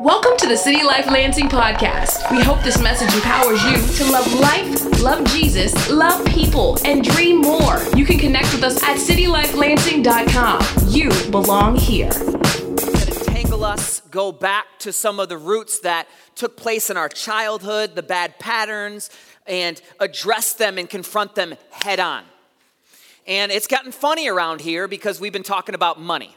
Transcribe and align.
Welcome 0.00 0.36
to 0.38 0.48
the 0.48 0.56
City 0.56 0.82
Life 0.82 1.06
Lansing 1.06 1.48
podcast. 1.48 2.30
We 2.30 2.42
hope 2.42 2.62
this 2.62 2.82
message 2.82 3.14
empowers 3.14 3.62
you 3.64 3.76
to 4.04 4.10
love 4.10 4.32
life, 4.40 5.02
love 5.02 5.24
Jesus, 5.28 5.88
love 5.88 6.26
people, 6.26 6.78
and 6.84 7.04
dream 7.04 7.40
more. 7.40 7.80
You 7.94 8.04
can 8.04 8.18
connect 8.18 8.52
with 8.52 8.64
us 8.64 8.82
at 8.82 8.96
citylifelansing.com. 8.96 10.88
You 10.88 11.10
belong 11.30 11.76
here. 11.76 12.10
entangle 12.10 13.64
us, 13.64 14.00
go 14.10 14.32
back 14.32 14.66
to 14.80 14.92
some 14.92 15.20
of 15.20 15.28
the 15.28 15.38
roots 15.38 15.78
that 15.80 16.08
took 16.34 16.56
place 16.56 16.90
in 16.90 16.96
our 16.96 17.08
childhood, 17.08 17.94
the 17.94 18.02
bad 18.02 18.38
patterns, 18.40 19.10
and 19.46 19.80
address 20.00 20.54
them 20.54 20.76
and 20.76 20.90
confront 20.90 21.36
them 21.36 21.54
head 21.70 22.00
on. 22.00 22.24
And 23.26 23.52
it's 23.52 23.68
gotten 23.68 23.92
funny 23.92 24.28
around 24.28 24.60
here 24.60 24.88
because 24.88 25.20
we've 25.20 25.32
been 25.32 25.42
talking 25.42 25.74
about 25.74 26.00
money. 26.00 26.34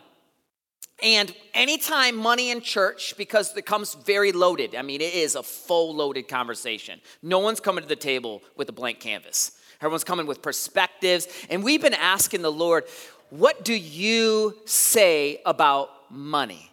And 1.02 1.34
anytime 1.54 2.16
money 2.16 2.50
in 2.50 2.62
church, 2.62 3.16
because 3.18 3.56
it 3.56 3.66
comes 3.66 3.94
very 3.94 4.32
loaded, 4.32 4.76
I 4.76 4.82
mean, 4.82 5.02
it 5.02 5.14
is 5.14 5.36
a 5.36 5.44
full 5.44 5.96
loaded 5.96 6.28
conversation. 6.28 7.00
No 7.22 7.40
one's 7.40 7.60
coming 7.60 7.84
to 7.84 7.88
the 7.88 7.96
table 7.96 8.42
with 8.56 8.68
a 8.70 8.72
blank 8.72 9.00
canvas. 9.00 9.52
Everyone's 9.80 10.04
coming 10.04 10.26
with 10.26 10.42
perspectives. 10.42 11.28
And 11.52 11.64
we've 11.64 11.82
been 11.82 11.94
asking 11.94 12.42
the 12.42 12.52
Lord, 12.52 12.86
what 13.30 13.64
do 13.64 13.76
you 13.76 14.58
say 14.66 15.40
about 15.46 15.90
money? 16.10 16.72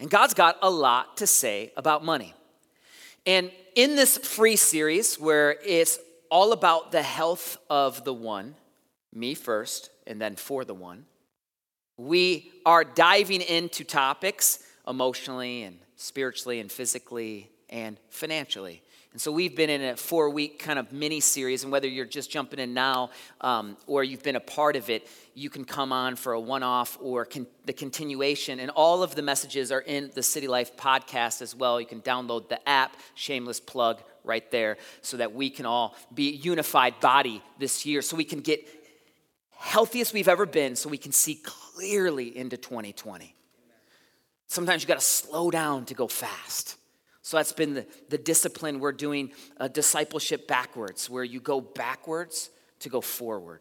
And 0.00 0.10
God's 0.10 0.34
got 0.34 0.58
a 0.60 0.68
lot 0.68 1.16
to 1.18 1.26
say 1.26 1.72
about 1.76 2.04
money. 2.04 2.34
And 3.24 3.50
in 3.74 3.96
this 3.96 4.18
free 4.18 4.56
series, 4.56 5.18
where 5.18 5.56
it's 5.64 5.98
all 6.30 6.52
about 6.52 6.92
the 6.92 7.02
health 7.02 7.56
of 7.70 8.04
the 8.04 8.12
one, 8.12 8.54
me 9.14 9.34
first, 9.34 9.90
and 10.06 10.20
then 10.20 10.36
for 10.36 10.64
the 10.64 10.74
one, 10.74 11.06
we 11.96 12.52
are 12.64 12.84
diving 12.84 13.40
into 13.40 13.84
topics 13.84 14.60
emotionally 14.88 15.62
and 15.62 15.78
spiritually 15.96 16.60
and 16.60 16.70
physically 16.70 17.50
and 17.68 17.98
financially. 18.10 18.82
And 19.12 19.20
so 19.20 19.30
we've 19.30 19.54
been 19.54 19.68
in 19.68 19.82
a 19.82 19.96
four 19.96 20.30
week 20.30 20.58
kind 20.58 20.78
of 20.78 20.90
mini 20.90 21.20
series, 21.20 21.64
and 21.64 21.72
whether 21.72 21.86
you're 21.86 22.06
just 22.06 22.30
jumping 22.30 22.58
in 22.58 22.72
now 22.72 23.10
um, 23.42 23.76
or 23.86 24.02
you've 24.02 24.22
been 24.22 24.36
a 24.36 24.40
part 24.40 24.74
of 24.74 24.88
it, 24.88 25.06
you 25.34 25.50
can 25.50 25.66
come 25.66 25.92
on 25.92 26.16
for 26.16 26.32
a 26.32 26.40
one 26.40 26.62
off 26.62 26.96
or 27.00 27.26
con- 27.26 27.46
the 27.66 27.74
continuation. 27.74 28.58
And 28.58 28.70
all 28.70 29.02
of 29.02 29.14
the 29.14 29.20
messages 29.20 29.70
are 29.70 29.82
in 29.82 30.10
the 30.14 30.22
City 30.22 30.48
Life 30.48 30.76
podcast 30.78 31.42
as 31.42 31.54
well. 31.54 31.78
You 31.78 31.86
can 31.86 32.00
download 32.00 32.48
the 32.48 32.66
app, 32.66 32.96
shameless 33.14 33.60
plug 33.60 34.02
right 34.24 34.50
there, 34.50 34.78
so 35.02 35.18
that 35.18 35.34
we 35.34 35.50
can 35.50 35.66
all 35.66 35.94
be 36.14 36.30
a 36.30 36.32
unified 36.32 36.98
body 37.00 37.42
this 37.58 37.84
year, 37.84 38.00
so 38.00 38.16
we 38.16 38.24
can 38.24 38.40
get 38.40 38.66
healthiest 39.50 40.14
we've 40.14 40.28
ever 40.28 40.46
been, 40.46 40.74
so 40.74 40.88
we 40.88 40.98
can 40.98 41.12
see 41.12 41.34
clearly 41.34 41.61
into 42.36 42.56
2020. 42.56 43.34
Sometimes 44.46 44.82
you 44.82 44.88
got 44.88 44.98
to 44.98 45.04
slow 45.04 45.50
down 45.50 45.86
to 45.86 45.94
go 45.94 46.06
fast. 46.06 46.76
So 47.22 47.36
that's 47.36 47.52
been 47.52 47.74
the, 47.74 47.86
the 48.08 48.18
discipline 48.18 48.80
we're 48.80 48.92
doing 48.92 49.32
a 49.56 49.68
discipleship 49.68 50.46
backwards, 50.46 51.08
where 51.08 51.24
you 51.24 51.40
go 51.40 51.60
backwards 51.60 52.50
to 52.80 52.88
go 52.88 53.00
forward. 53.00 53.60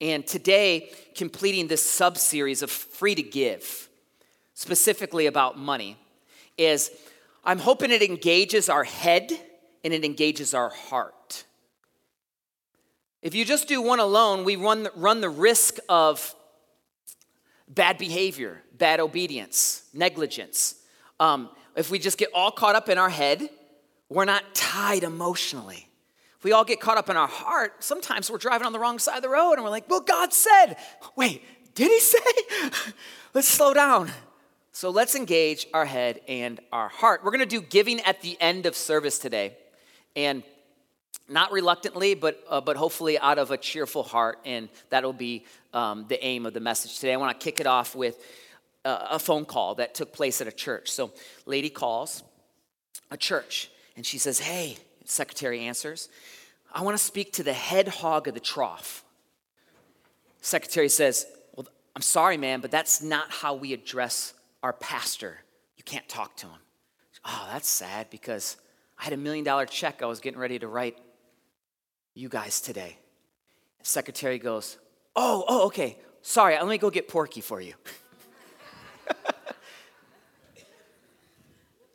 And 0.00 0.26
today, 0.26 0.90
completing 1.14 1.68
this 1.68 1.82
sub 1.82 2.16
series 2.16 2.62
of 2.62 2.70
Free 2.70 3.14
to 3.14 3.22
Give, 3.22 3.88
specifically 4.54 5.26
about 5.26 5.58
money, 5.58 5.96
is 6.56 6.90
I'm 7.44 7.58
hoping 7.58 7.90
it 7.90 8.02
engages 8.02 8.68
our 8.68 8.84
head 8.84 9.30
and 9.84 9.92
it 9.92 10.04
engages 10.04 10.54
our 10.54 10.70
heart. 10.70 11.44
If 13.22 13.34
you 13.34 13.44
just 13.44 13.68
do 13.68 13.82
one 13.82 14.00
alone, 14.00 14.44
we 14.44 14.56
run 14.56 14.88
run 14.94 15.20
the 15.20 15.28
risk 15.28 15.78
of 15.88 16.34
bad 17.68 17.98
behavior, 17.98 18.62
bad 18.76 19.00
obedience, 19.00 19.82
negligence. 19.92 20.76
Um, 21.20 21.50
if 21.76 21.90
we 21.90 21.98
just 21.98 22.18
get 22.18 22.30
all 22.34 22.50
caught 22.50 22.74
up 22.76 22.88
in 22.88 22.98
our 22.98 23.10
head, 23.10 23.48
we're 24.08 24.24
not 24.24 24.54
tied 24.54 25.02
emotionally. 25.02 25.88
If 26.38 26.44
we 26.44 26.52
all 26.52 26.64
get 26.64 26.80
caught 26.80 26.98
up 26.98 27.10
in 27.10 27.16
our 27.16 27.26
heart, 27.26 27.82
sometimes 27.82 28.30
we're 28.30 28.38
driving 28.38 28.66
on 28.66 28.72
the 28.72 28.78
wrong 28.78 28.98
side 28.98 29.16
of 29.16 29.22
the 29.22 29.28
road 29.28 29.54
and 29.54 29.64
we're 29.64 29.70
like, 29.70 29.88
well, 29.90 30.00
God 30.00 30.32
said, 30.32 30.76
wait, 31.16 31.42
did 31.74 31.90
He 31.90 32.00
say? 32.00 32.18
let's 33.34 33.48
slow 33.48 33.74
down. 33.74 34.10
So 34.72 34.90
let's 34.90 35.16
engage 35.16 35.66
our 35.74 35.84
head 35.84 36.20
and 36.28 36.60
our 36.72 36.88
heart. 36.88 37.24
We're 37.24 37.32
gonna 37.32 37.46
do 37.46 37.60
giving 37.60 38.00
at 38.02 38.22
the 38.22 38.40
end 38.40 38.66
of 38.66 38.76
service 38.76 39.18
today. 39.18 39.56
And 40.14 40.44
not 41.28 41.52
reluctantly, 41.52 42.14
but, 42.14 42.42
uh, 42.48 42.60
but 42.60 42.76
hopefully 42.76 43.18
out 43.18 43.38
of 43.38 43.50
a 43.50 43.56
cheerful 43.58 44.02
heart, 44.02 44.38
and 44.44 44.68
that'll 44.88 45.12
be 45.12 45.44
um, 45.74 46.06
the 46.08 46.22
aim 46.24 46.46
of 46.46 46.54
the 46.54 46.60
message 46.60 46.98
today. 46.98 47.12
I 47.12 47.16
want 47.16 47.38
to 47.38 47.44
kick 47.44 47.60
it 47.60 47.66
off 47.66 47.94
with 47.94 48.16
uh, 48.84 49.08
a 49.10 49.18
phone 49.18 49.44
call 49.44 49.74
that 49.76 49.94
took 49.94 50.12
place 50.12 50.40
at 50.40 50.46
a 50.46 50.52
church. 50.52 50.90
So, 50.90 51.12
lady 51.44 51.68
calls 51.68 52.22
a 53.10 53.16
church, 53.16 53.70
and 53.96 54.06
she 54.06 54.18
says, 54.18 54.38
"Hey," 54.38 54.78
secretary 55.04 55.60
answers, 55.60 56.08
"I 56.72 56.82
want 56.82 56.96
to 56.96 57.02
speak 57.02 57.32
to 57.34 57.42
the 57.42 57.52
head 57.52 57.88
hog 57.88 58.28
of 58.28 58.34
the 58.34 58.40
trough." 58.40 59.04
Secretary 60.40 60.88
says, 60.88 61.26
"Well, 61.54 61.66
I'm 61.94 62.02
sorry, 62.02 62.38
man, 62.38 62.60
but 62.60 62.70
that's 62.70 63.02
not 63.02 63.30
how 63.30 63.54
we 63.54 63.74
address 63.74 64.32
our 64.62 64.72
pastor. 64.72 65.38
You 65.76 65.84
can't 65.84 66.08
talk 66.08 66.36
to 66.36 66.46
him." 66.46 66.60
Oh, 67.24 67.48
that's 67.52 67.68
sad 67.68 68.08
because 68.08 68.56
I 68.98 69.04
had 69.04 69.12
a 69.12 69.18
million 69.18 69.44
dollar 69.44 69.66
check 69.66 70.02
I 70.02 70.06
was 70.06 70.20
getting 70.20 70.40
ready 70.40 70.58
to 70.60 70.68
write 70.68 70.96
you 72.18 72.28
guys 72.28 72.60
today. 72.60 72.98
Secretary 73.82 74.38
goes, 74.38 74.76
Oh, 75.14 75.44
oh, 75.46 75.66
okay. 75.66 75.96
Sorry, 76.20 76.56
let 76.56 76.66
me 76.66 76.76
go 76.76 76.90
get 76.90 77.06
Porky 77.06 77.40
for 77.40 77.60
you. 77.60 77.74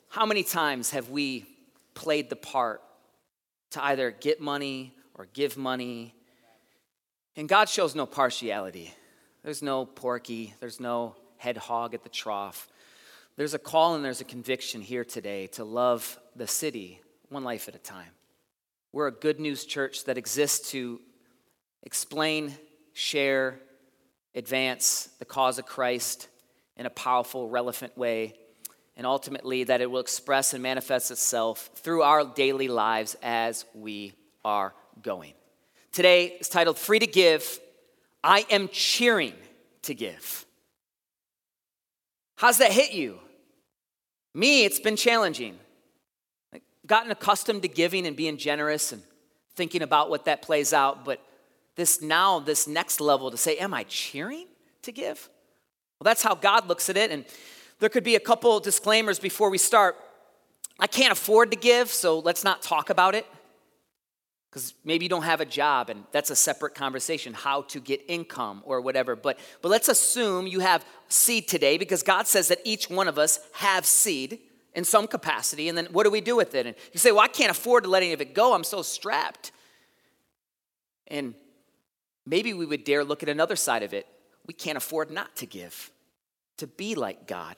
How 0.07 0.25
many 0.25 0.43
times 0.43 0.91
have 0.91 1.09
we 1.09 1.45
played 1.93 2.29
the 2.29 2.37
part 2.37 2.81
to 3.71 3.83
either 3.83 4.11
get 4.11 4.39
money 4.39 4.95
or 5.15 5.27
give 5.33 5.57
money? 5.57 6.15
And 7.35 7.49
God 7.49 7.67
shows 7.67 7.93
no 7.93 8.05
partiality. 8.05 8.93
There's 9.43 9.61
no 9.61 9.85
Porky, 9.85 10.53
there's 10.61 10.79
no 10.79 11.17
head 11.35 11.57
hog 11.57 11.93
at 11.93 12.03
the 12.03 12.09
trough. 12.09 12.69
There's 13.35 13.53
a 13.53 13.59
call 13.59 13.95
and 13.95 14.05
there's 14.05 14.21
a 14.21 14.25
conviction 14.25 14.79
here 14.81 15.03
today 15.03 15.47
to 15.47 15.65
love 15.65 16.17
the 16.33 16.47
city 16.47 17.01
one 17.27 17.43
life 17.43 17.67
at 17.67 17.75
a 17.75 17.79
time. 17.79 18.11
We're 18.93 19.07
a 19.07 19.11
good 19.11 19.39
news 19.39 19.65
church 19.65 20.03
that 20.03 20.19
exists 20.19 20.69
to 20.69 21.01
explain, 21.81 22.53
share, 22.93 23.59
advance 24.35 25.09
the 25.17 25.25
cause 25.25 25.57
of 25.57 25.65
Christ 25.65 26.27
in 26.77 26.85
a 26.85 26.91
powerful, 26.91 27.49
relevant 27.49 27.97
way, 27.97 28.35
and 28.95 29.07
ultimately 29.07 29.63
that 29.63 29.81
it 29.81 29.89
will 29.89 29.99
express 29.99 30.53
and 30.53 30.61
manifest 30.61 31.09
itself 31.09 31.71
through 31.73 32.03
our 32.03 32.23
daily 32.23 32.67
lives 32.67 33.15
as 33.23 33.65
we 33.73 34.13
are 34.45 34.75
going. 35.01 35.33
Today 35.91 36.37
is 36.39 36.47
titled 36.47 36.77
Free 36.77 36.99
to 36.99 37.07
Give. 37.07 37.59
I 38.23 38.45
am 38.51 38.67
cheering 38.67 39.33
to 39.81 39.95
give. 39.95 40.45
How's 42.35 42.59
that 42.59 42.71
hit 42.71 42.93
you? 42.93 43.17
Me, 44.35 44.65
it's 44.65 44.79
been 44.79 44.97
challenging 44.97 45.57
gotten 46.85 47.11
accustomed 47.11 47.61
to 47.61 47.67
giving 47.67 48.05
and 48.05 48.15
being 48.15 48.37
generous 48.37 48.91
and 48.91 49.01
thinking 49.55 49.81
about 49.81 50.09
what 50.09 50.25
that 50.25 50.41
plays 50.41 50.73
out, 50.73 51.05
but 51.05 51.19
this 51.75 52.01
now, 52.01 52.39
this 52.39 52.67
next 52.67 52.99
level 53.01 53.31
to 53.31 53.37
say, 53.37 53.57
Am 53.57 53.73
I 53.73 53.83
cheering 53.83 54.47
to 54.83 54.91
give? 54.91 55.29
Well, 55.99 56.05
that's 56.05 56.23
how 56.23 56.35
God 56.35 56.67
looks 56.67 56.89
at 56.89 56.97
it. 56.97 57.11
And 57.11 57.25
there 57.79 57.89
could 57.89 58.03
be 58.03 58.15
a 58.15 58.19
couple 58.19 58.59
disclaimers 58.59 59.19
before 59.19 59.49
we 59.49 59.57
start. 59.57 59.95
I 60.79 60.87
can't 60.87 61.11
afford 61.11 61.51
to 61.51 61.57
give, 61.57 61.89
so 61.89 62.19
let's 62.19 62.43
not 62.43 62.61
talk 62.61 62.89
about 62.89 63.15
it. 63.15 63.25
Because 64.49 64.73
maybe 64.83 65.05
you 65.05 65.09
don't 65.09 65.23
have 65.23 65.41
a 65.41 65.45
job, 65.45 65.89
and 65.89 66.03
that's 66.11 66.29
a 66.29 66.35
separate 66.35 66.75
conversation, 66.75 67.33
how 67.33 67.63
to 67.63 67.79
get 67.79 68.01
income 68.07 68.61
or 68.65 68.81
whatever. 68.81 69.15
But, 69.15 69.39
but 69.61 69.69
let's 69.69 69.89
assume 69.89 70.45
you 70.45 70.59
have 70.59 70.85
seed 71.07 71.47
today, 71.47 71.77
because 71.77 72.03
God 72.03 72.27
says 72.27 72.49
that 72.49 72.59
each 72.63 72.89
one 72.89 73.07
of 73.07 73.17
us 73.17 73.39
have 73.53 73.85
seed 73.85 74.39
in 74.75 74.83
some 74.83 75.07
capacity, 75.07 75.69
and 75.69 75.77
then 75.77 75.85
what 75.91 76.03
do 76.03 76.09
we 76.09 76.21
do 76.21 76.35
with 76.35 76.55
it? 76.55 76.65
And 76.65 76.75
you 76.91 76.99
say, 76.99 77.11
Well, 77.11 77.21
I 77.21 77.27
can't 77.27 77.51
afford 77.51 77.83
to 77.83 77.89
let 77.89 78.03
any 78.03 78.13
of 78.13 78.21
it 78.21 78.33
go. 78.33 78.53
I'm 78.53 78.63
so 78.63 78.81
strapped. 78.81 79.51
And 81.07 81.35
maybe 82.25 82.53
we 82.53 82.65
would 82.65 82.83
dare 82.83 83.03
look 83.03 83.23
at 83.23 83.29
another 83.29 83.55
side 83.55 83.83
of 83.83 83.93
it. 83.93 84.07
We 84.47 84.53
can't 84.53 84.77
afford 84.77 85.11
not 85.11 85.35
to 85.37 85.45
give, 85.45 85.91
to 86.57 86.67
be 86.67 86.95
like 86.95 87.27
God. 87.27 87.55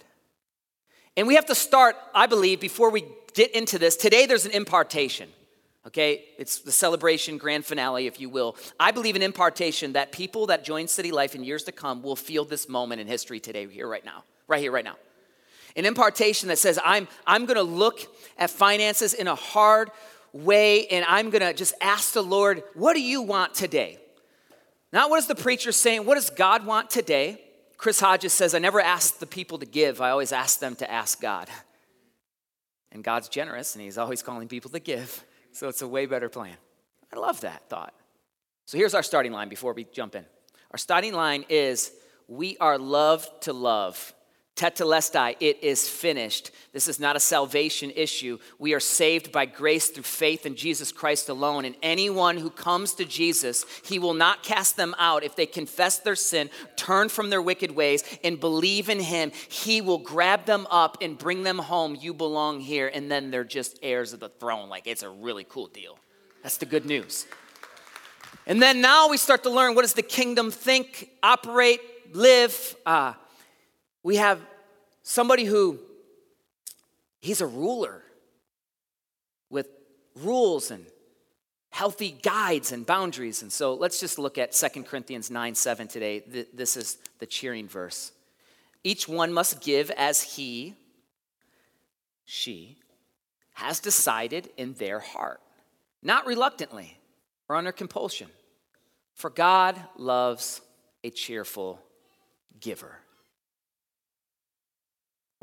And 1.17 1.27
we 1.27 1.35
have 1.35 1.45
to 1.45 1.55
start, 1.55 1.95
I 2.13 2.27
believe, 2.27 2.59
before 2.59 2.89
we 2.89 3.05
get 3.33 3.51
into 3.51 3.79
this. 3.79 3.95
Today, 3.95 4.25
there's 4.25 4.45
an 4.45 4.51
impartation. 4.51 5.29
Okay, 5.87 6.25
it's 6.39 6.59
the 6.59 6.71
celebration, 6.71 7.37
grand 7.37 7.63
finale, 7.63 8.07
if 8.07 8.19
you 8.19 8.27
will. 8.27 8.57
I 8.79 8.89
believe 8.89 9.15
in 9.15 9.21
impartation 9.21 9.93
that 9.93 10.11
people 10.11 10.47
that 10.47 10.63
join 10.63 10.87
City 10.87 11.11
Life 11.11 11.35
in 11.35 11.43
years 11.43 11.63
to 11.65 11.71
come 11.71 12.01
will 12.01 12.15
feel 12.15 12.43
this 12.43 12.67
moment 12.67 13.01
in 13.01 13.07
history 13.07 13.39
today, 13.39 13.67
here, 13.67 13.87
right 13.87 14.03
now, 14.03 14.23
right 14.47 14.59
here, 14.59 14.71
right 14.71 14.83
now 14.83 14.95
an 15.75 15.85
impartation 15.85 16.49
that 16.49 16.57
says, 16.57 16.79
I'm, 16.83 17.07
I'm 17.27 17.45
going 17.45 17.57
to 17.57 17.63
look 17.63 17.99
at 18.37 18.49
finances 18.49 19.13
in 19.13 19.27
a 19.27 19.35
hard 19.35 19.91
way 20.33 20.87
and 20.87 21.05
I'm 21.07 21.29
going 21.29 21.41
to 21.41 21.53
just 21.53 21.73
ask 21.81 22.13
the 22.13 22.23
Lord, 22.23 22.63
what 22.73 22.93
do 22.93 23.01
you 23.01 23.21
want 23.21 23.53
today? 23.53 23.99
Not 24.91 25.09
what 25.09 25.17
is 25.17 25.27
the 25.27 25.35
preacher 25.35 25.71
saying, 25.71 26.05
what 26.05 26.15
does 26.15 26.29
God 26.29 26.65
want 26.65 26.89
today? 26.89 27.41
Chris 27.77 27.99
Hodges 27.99 28.33
says, 28.33 28.55
I 28.55 28.59
never 28.59 28.79
ask 28.79 29.19
the 29.19 29.25
people 29.25 29.57
to 29.59 29.65
give, 29.65 29.99
I 30.01 30.09
always 30.09 30.31
ask 30.31 30.59
them 30.59 30.75
to 30.77 30.89
ask 30.89 31.21
God. 31.21 31.49
And 32.91 33.03
God's 33.03 33.27
generous 33.27 33.75
and 33.75 33.83
He's 33.83 33.97
always 33.97 34.23
calling 34.23 34.47
people 34.47 34.71
to 34.71 34.79
give. 34.79 35.23
So 35.51 35.67
it's 35.67 35.81
a 35.81 35.87
way 35.87 36.05
better 36.05 36.29
plan. 36.29 36.55
I 37.13 37.19
love 37.19 37.41
that 37.41 37.69
thought. 37.69 37.93
So 38.65 38.77
here's 38.77 38.93
our 38.93 39.03
starting 39.03 39.33
line 39.33 39.49
before 39.49 39.73
we 39.73 39.85
jump 39.91 40.15
in. 40.15 40.25
Our 40.71 40.77
starting 40.77 41.13
line 41.13 41.45
is 41.49 41.91
We 42.27 42.57
are 42.57 42.77
loved 42.77 43.43
to 43.43 43.53
love. 43.53 44.14
Tetelestai, 44.55 45.35
it 45.41 45.61
is 45.61 45.89
finished. 45.89 46.51
This 46.71 46.87
is 46.87 46.97
not 46.97 47.17
a 47.17 47.19
salvation 47.19 47.91
issue. 47.93 48.37
We 48.57 48.73
are 48.73 48.79
saved 48.79 49.33
by 49.33 49.45
grace 49.45 49.89
through 49.89 50.03
faith 50.03 50.45
in 50.45 50.55
Jesus 50.55 50.93
Christ 50.93 51.27
alone. 51.27 51.65
And 51.65 51.75
anyone 51.83 52.37
who 52.37 52.49
comes 52.49 52.93
to 52.93 53.03
Jesus, 53.03 53.65
he 53.83 53.99
will 53.99 54.13
not 54.13 54.43
cast 54.43 54.77
them 54.77 54.95
out 54.97 55.25
if 55.25 55.35
they 55.35 55.45
confess 55.45 55.99
their 55.99 56.15
sin, 56.15 56.49
turn 56.77 57.09
from 57.09 57.29
their 57.29 57.41
wicked 57.41 57.71
ways, 57.71 58.05
and 58.23 58.39
believe 58.39 58.87
in 58.87 59.01
him. 59.01 59.33
He 59.49 59.81
will 59.81 59.97
grab 59.97 60.45
them 60.45 60.67
up 60.71 60.99
and 61.01 61.17
bring 61.17 61.43
them 61.43 61.57
home. 61.57 61.97
You 61.99 62.13
belong 62.13 62.61
here. 62.61 62.89
And 62.93 63.11
then 63.11 63.31
they're 63.31 63.43
just 63.43 63.77
heirs 63.83 64.13
of 64.13 64.21
the 64.21 64.29
throne. 64.29 64.69
Like 64.69 64.87
it's 64.87 65.03
a 65.03 65.09
really 65.09 65.43
cool 65.43 65.67
deal. 65.67 65.99
That's 66.43 66.57
the 66.57 66.65
good 66.65 66.85
news. 66.85 67.25
And 68.47 68.61
then 68.61 68.79
now 68.79 69.09
we 69.09 69.17
start 69.17 69.43
to 69.43 69.49
learn 69.49 69.75
what 69.75 69.81
does 69.81 69.95
the 69.95 70.01
kingdom 70.01 70.49
think, 70.49 71.09
operate, 71.21 71.81
live. 72.13 72.77
Uh, 72.85 73.15
we 74.05 74.17
have 74.17 74.39
somebody 75.01 75.45
who 75.45 75.79
he's 77.21 77.41
a 77.41 77.47
ruler 77.47 78.03
with 79.49 79.67
rules 80.15 80.69
and 80.69 80.85
healthy 81.71 82.11
guides 82.21 82.71
and 82.71 82.85
boundaries. 82.85 83.41
And 83.41 83.51
so 83.51 83.73
let's 83.73 83.99
just 83.99 84.19
look 84.19 84.37
at 84.37 84.51
2 84.51 84.83
Corinthians 84.83 85.31
9 85.31 85.55
7 85.55 85.87
today. 85.87 86.45
This 86.53 86.77
is 86.77 86.99
the 87.17 87.25
cheering 87.25 87.67
verse. 87.67 88.11
Each 88.83 89.07
one 89.07 89.33
must 89.33 89.59
give 89.59 89.89
as 89.89 90.21
he, 90.21 90.75
she, 92.25 92.77
has 93.53 93.79
decided 93.79 94.51
in 94.55 94.75
their 94.75 94.99
heart, 94.99 95.41
not 96.03 96.27
reluctantly 96.27 96.99
or 97.49 97.55
under 97.55 97.71
compulsion. 97.71 98.27
For 99.15 99.31
God 99.31 99.81
loves 99.97 100.61
a 101.03 101.09
cheerful 101.09 101.79
giver. 102.59 102.99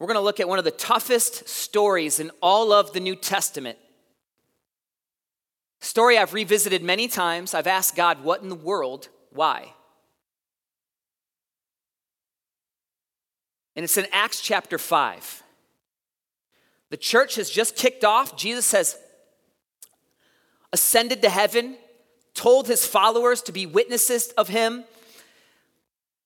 We're 0.03 0.09
going 0.09 0.17
to 0.17 0.23
look 0.23 0.41
at 0.41 0.49
one 0.49 0.59
of 0.59 0.65
the 0.65 0.73
toughest 0.73 1.49
stories 1.49 2.19
in 2.19 2.33
all 2.41 2.73
of 2.73 2.93
the 2.93 2.99
New 2.99 3.15
Testament. 3.15 3.79
Story 5.81 6.19
I've 6.19 6.35
revisited 6.35 6.83
many 6.83 7.07
times. 7.07 7.55
I've 7.55 7.69
asked 7.69 7.95
God, 7.95 8.25
what 8.25 8.43
in 8.43 8.49
the 8.49 8.57
world? 8.57 9.11
Why? 9.31 9.73
And 13.77 13.85
it's 13.85 13.97
in 13.97 14.09
Acts 14.11 14.41
chapter 14.41 14.77
5. 14.77 15.45
The 16.91 16.97
church 16.97 17.37
has 17.37 17.49
just 17.49 17.77
kicked 17.77 18.03
off. 18.03 18.37
Jesus 18.37 18.73
has 18.73 18.99
ascended 20.73 21.23
to 21.23 21.31
heaven, 21.31 21.77
told 22.35 22.67
his 22.67 22.85
followers 22.85 23.41
to 23.43 23.53
be 23.53 23.67
witnesses 23.67 24.33
of 24.37 24.49
him. 24.49 24.83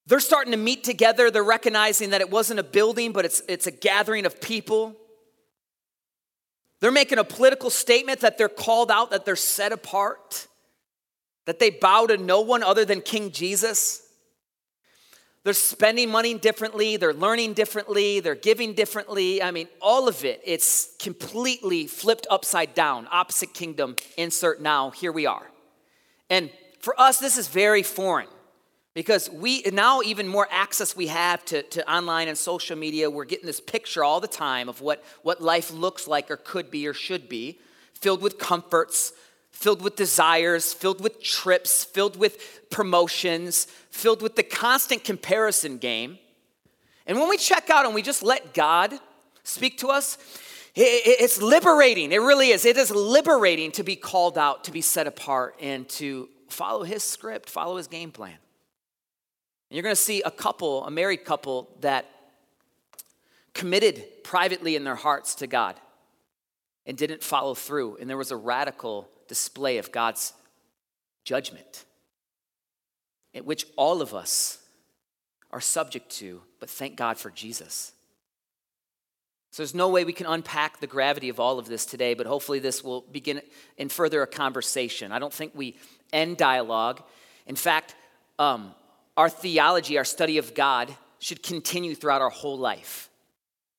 They're 0.07 0.21
starting 0.21 0.53
to 0.53 0.59
meet 0.59 0.85
together. 0.85 1.31
They're 1.31 1.43
recognizing 1.43 2.11
that 2.11 2.21
it 2.21 2.31
wasn't 2.31 2.61
a 2.61 2.65
building, 2.65 3.13
but 3.13 3.25
it's, 3.25 3.43
it's 3.49 3.67
a 3.67 3.73
gathering 3.73 4.25
of 4.25 4.41
people. 4.41 4.95
They're 6.81 6.93
making 6.93 7.19
a 7.19 7.25
political 7.25 7.71
statement 7.71 8.21
that 8.21 8.39
they're 8.39 8.49
called 8.49 8.91
out, 8.91 9.11
that 9.11 9.25
they're 9.25 9.35
set 9.35 9.73
apart, 9.73 10.47
that 11.47 11.59
they 11.59 11.71
bow 11.71 12.07
to 12.07 12.17
no 12.17 12.41
one 12.41 12.63
other 12.63 12.85
than 12.85 13.01
King 13.01 13.33
Jesus. 13.33 14.03
They're 15.43 15.53
spending 15.53 16.11
money 16.11 16.35
differently, 16.35 16.97
they're 16.97 17.15
learning 17.15 17.55
differently, 17.55 18.19
they're 18.19 18.35
giving 18.35 18.75
differently. 18.75 19.41
I 19.41 19.53
mean, 19.53 19.69
all 19.81 20.09
of 20.09 20.25
it, 20.25 20.41
it's 20.45 20.97
completely 20.99 21.87
flipped 21.87 22.27
upside 22.31 22.75
down. 22.75 23.07
Opposite 23.13 23.55
kingdom, 23.55 23.97
insert 24.17 24.61
now, 24.61 24.91
here 24.91 25.13
we 25.13 25.25
are. 25.25 25.47
And 26.29 26.51
for 26.81 27.01
us, 27.01 27.21
this 27.21 27.39
is 27.39 27.47
very 27.47 27.85
foreign 27.85 28.27
because 28.97 29.29
we 29.31 29.61
now 29.75 30.01
even 30.01 30.27
more 30.27 30.49
access 30.51 30.97
we 30.97 31.09
have 31.09 31.45
to, 31.45 31.63
to 31.65 31.93
online 31.93 32.29
and 32.29 32.37
social 32.37 32.77
media 32.77 33.11
we're 33.11 33.27
getting 33.27 33.45
this 33.45 33.61
picture 33.61 34.03
all 34.03 34.21
the 34.21 34.27
time 34.27 34.71
of 34.71 34.81
what, 34.81 35.05
what 35.23 35.41
life 35.41 35.71
looks 35.71 36.09
like 36.09 36.31
or 36.31 36.39
could 36.39 36.71
be 36.71 36.89
or 36.89 36.95
should 36.95 37.29
be 37.29 37.61
filled 37.93 38.23
with 38.23 38.39
comforts 38.39 39.13
filled 39.51 39.83
with 39.83 39.97
desires 39.97 40.73
filled 40.73 41.03
with 41.03 41.23
trips 41.23 41.85
filled 41.85 42.17
with 42.17 42.69
promotions 42.71 43.67
filled 43.91 44.23
with 44.23 44.35
the 44.35 44.43
constant 44.43 45.05
comparison 45.05 45.77
game. 45.77 46.19
And 47.07 47.21
when 47.21 47.29
we 47.29 47.37
check 47.37 47.69
out 47.71 47.85
and 47.85 47.95
we 47.95 48.01
just 48.03 48.23
let 48.23 48.55
god 48.55 48.99
speak 49.45 49.79
to 49.79 49.89
us 49.89 50.19
it's 50.79 51.41
liberating. 51.41 52.13
It 52.13 52.19
really 52.19 52.51
is. 52.51 52.67
It 52.67 52.77
is 52.77 52.91
liberating 52.91 53.73
to 53.73 53.83
be 53.83 53.97
called 53.97 54.37
out 54.37 54.65
to 54.65 54.71
be 54.71 54.83
set 54.83 55.07
apart 55.07 55.55
and 55.59 55.89
to 55.89 56.29
follow 56.49 56.83
his 56.83 57.03
script 57.03 57.49
follow 57.51 57.77
his 57.77 57.87
game 57.87 58.11
plan 58.11 58.37
and 59.71 59.77
you're 59.77 59.83
going 59.83 59.95
to 59.95 60.01
see 60.01 60.23
a 60.23 60.31
couple, 60.31 60.85
a 60.85 60.91
married 60.91 61.25
couple, 61.25 61.69
that 61.81 62.07
committed 63.53 64.05
privately 64.23 64.77
in 64.77 64.85
their 64.85 64.95
hearts 64.95 65.35
to 65.37 65.47
God 65.47 65.77
and 66.87 66.97
didn't 66.97 67.23
follow 67.23 67.55
through. 67.55 67.97
And 67.97 68.09
there 68.09 68.17
was 68.17 68.31
a 68.31 68.37
radical 68.37 69.09
display 69.29 69.79
of 69.79 69.91
God's 69.91 70.33
judgment, 71.25 71.85
at 73.35 73.45
which 73.45 73.67
all 73.77 74.01
of 74.01 74.15
us 74.15 74.59
are 75.51 75.61
subject 75.61 76.11
to, 76.11 76.43
but 76.61 76.71
thank 76.71 76.97
God 76.97 77.19
for 77.19 77.31
Jesus. 77.31 77.93
So 79.51 79.63
there's 79.63 79.75
no 79.75 79.89
way 79.89 80.05
we 80.05 80.13
can 80.13 80.27
unpack 80.27 80.81
the 80.81 80.87
gravity 80.87 81.31
of 81.31 81.41
all 81.41 81.59
of 81.59 81.67
this 81.67 81.87
today, 81.87 82.15
but 82.15 82.27
hopefully 82.27 82.59
this 82.59 82.85
will 82.85 83.01
begin 83.01 83.41
and 83.79 83.91
further 83.91 84.23
a 84.23 84.27
conversation. 84.27 85.13
I 85.13 85.19
don't 85.19 85.33
think 85.33 85.53
we 85.55 85.77
end 86.13 86.37
dialogue. 86.37 87.03
In 87.47 87.57
fact, 87.57 87.95
um, 88.39 88.75
our 89.17 89.29
theology, 89.29 89.99
our 89.99 90.05
study 90.05 90.39
of 90.39 90.55
God, 90.55 90.95
should 91.19 91.43
continue 91.43 91.95
throughout 91.95 92.21
our 92.21 92.31
whole 92.31 92.59
life. 92.59 93.09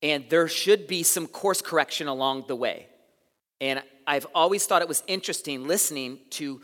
And 0.02 0.26
there 0.30 0.48
should 0.48 0.88
be 0.88 1.04
some 1.04 1.28
course 1.28 1.62
correction 1.62 2.08
along 2.08 2.46
the 2.48 2.56
way. 2.56 2.88
And 3.60 3.82
I've 4.06 4.28
always 4.34 4.66
thought 4.66 4.82
it 4.82 4.88
was 4.88 5.04
interesting 5.08 5.68
listening 5.68 6.20
to 6.32 6.62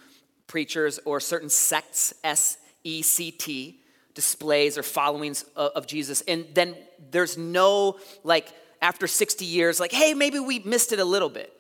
preachers 0.47 0.99
or 1.05 1.19
certain 1.19 1.49
sects, 1.49 2.13
S 2.23 2.57
E 2.83 3.01
C 3.01 3.31
T, 3.31 3.79
displays 4.13 4.77
or 4.77 4.83
followings 4.83 5.43
of 5.55 5.87
Jesus. 5.87 6.21
And 6.27 6.45
then 6.53 6.75
there's 7.11 7.37
no, 7.37 7.97
like, 8.23 8.49
after 8.81 9.07
60 9.07 9.45
years, 9.45 9.79
like, 9.79 9.91
hey, 9.91 10.13
maybe 10.13 10.39
we 10.39 10.59
missed 10.59 10.91
it 10.91 10.99
a 10.99 11.05
little 11.05 11.29
bit. 11.29 11.51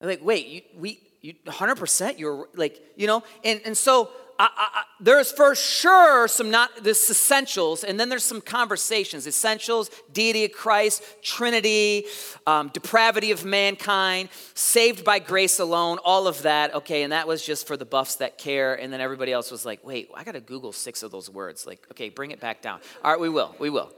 I'm 0.00 0.08
like, 0.08 0.24
wait, 0.24 0.46
you, 0.46 0.62
we, 0.76 1.00
you, 1.20 1.34
100%, 1.46 2.18
you're 2.18 2.48
like, 2.54 2.82
you 2.96 3.06
know? 3.06 3.22
And, 3.44 3.60
and 3.64 3.76
so 3.76 4.10
I, 4.38 4.48
I, 4.56 4.82
there's 5.00 5.30
for 5.30 5.54
sure 5.54 6.26
some 6.26 6.50
not 6.50 6.82
this 6.82 7.08
essentials, 7.08 7.84
and 7.84 7.98
then 8.00 8.08
there's 8.08 8.24
some 8.24 8.40
conversations. 8.40 9.26
Essentials, 9.26 9.90
deity 10.12 10.44
of 10.44 10.52
Christ, 10.52 11.04
Trinity, 11.22 12.06
um, 12.46 12.68
depravity 12.68 13.30
of 13.30 13.44
mankind, 13.44 14.28
saved 14.54 15.04
by 15.04 15.20
grace 15.20 15.60
alone, 15.60 15.98
all 16.04 16.26
of 16.26 16.42
that. 16.42 16.74
Okay, 16.74 17.02
and 17.02 17.12
that 17.12 17.28
was 17.28 17.44
just 17.44 17.66
for 17.66 17.76
the 17.76 17.84
buffs 17.84 18.16
that 18.16 18.38
care. 18.38 18.74
And 18.74 18.92
then 18.92 19.00
everybody 19.00 19.32
else 19.32 19.50
was 19.50 19.64
like, 19.64 19.84
wait, 19.84 20.10
I 20.14 20.24
gotta 20.24 20.40
Google 20.40 20.72
six 20.72 21.02
of 21.02 21.12
those 21.12 21.30
words. 21.30 21.66
Like, 21.66 21.86
okay, 21.92 22.08
bring 22.08 22.32
it 22.32 22.40
back 22.40 22.60
down. 22.60 22.80
All 23.04 23.10
right, 23.12 23.20
we 23.20 23.28
will, 23.28 23.54
we 23.58 23.70
will. 23.70 23.92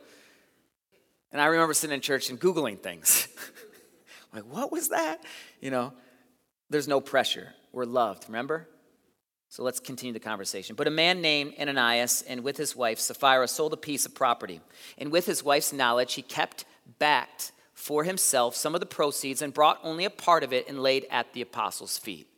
And 1.33 1.41
I 1.41 1.47
remember 1.47 1.75
sitting 1.75 1.95
in 1.95 2.01
church 2.01 2.31
and 2.31 2.39
Googling 2.39 2.79
things. 2.81 3.29
like, 4.35 4.45
what 4.45 4.71
was 4.71 4.91
that? 4.91 5.23
You 5.61 5.71
know, 5.71 5.93
there's 6.69 6.89
no 6.89 7.01
pressure. 7.01 7.55
We're 7.73 7.85
loved, 7.85 8.25
remember? 8.29 8.69
So 9.57 9.63
let's 9.63 9.81
continue 9.81 10.13
the 10.13 10.21
conversation. 10.21 10.77
But 10.77 10.87
a 10.87 10.91
man 10.91 11.23
named 11.23 11.55
Ananias 11.59 12.21
and 12.29 12.45
with 12.45 12.59
his 12.59 12.77
wife 12.77 12.99
Sapphira 12.99 13.49
sold 13.49 13.73
a 13.73 13.79
piece 13.79 14.05
of 14.05 14.15
property. 14.15 14.61
And 14.99 15.11
with 15.11 15.25
his 15.25 15.43
wife's 15.43 15.73
knowledge, 15.73 16.13
he 16.13 16.21
kept 16.21 16.67
back 16.99 17.31
for 17.73 18.05
himself 18.05 18.55
some 18.55 18.75
of 18.75 18.81
the 18.81 18.87
proceeds 18.87 19.41
and 19.41 19.55
brought 19.55 19.81
only 19.83 20.05
a 20.05 20.11
part 20.11 20.45
of 20.45 20.53
it 20.53 20.69
and 20.69 20.83
laid 20.83 21.07
at 21.11 21.33
the 21.33 21.41
apostles' 21.41 21.97
feet. 21.97 22.29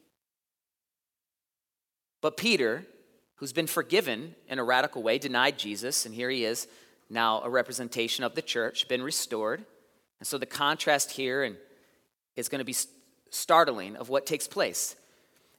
But 2.20 2.36
Peter, 2.36 2.86
who's 3.34 3.52
been 3.52 3.66
forgiven 3.66 4.36
in 4.46 4.60
a 4.60 4.64
radical 4.64 5.02
way, 5.02 5.18
denied 5.18 5.58
Jesus, 5.58 6.06
and 6.06 6.14
here 6.14 6.30
he 6.30 6.44
is 6.44 6.68
now 7.10 7.40
a 7.40 7.50
representation 7.50 8.22
of 8.22 8.36
the 8.36 8.42
church, 8.42 8.86
been 8.86 9.02
restored. 9.02 9.64
And 10.20 10.26
so 10.28 10.38
the 10.38 10.46
contrast 10.46 11.10
here 11.10 11.56
is 12.36 12.48
going 12.48 12.60
to 12.60 12.64
be 12.64 12.76
startling 13.30 13.96
of 13.96 14.08
what 14.08 14.24
takes 14.24 14.46
place. 14.46 14.94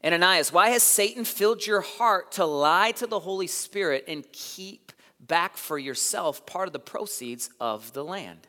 Ananias, 0.03 0.53
why 0.53 0.69
has 0.69 0.83
Satan 0.83 1.25
filled 1.25 1.65
your 1.65 1.81
heart 1.81 2.31
to 2.33 2.45
lie 2.45 2.91
to 2.93 3.07
the 3.07 3.19
Holy 3.19 3.47
Spirit 3.47 4.05
and 4.07 4.29
keep 4.31 4.93
back 5.19 5.57
for 5.57 5.77
yourself 5.77 6.45
part 6.45 6.67
of 6.67 6.73
the 6.73 6.79
proceeds 6.79 7.49
of 7.59 7.91
the 7.93 8.03
land? 8.03 8.47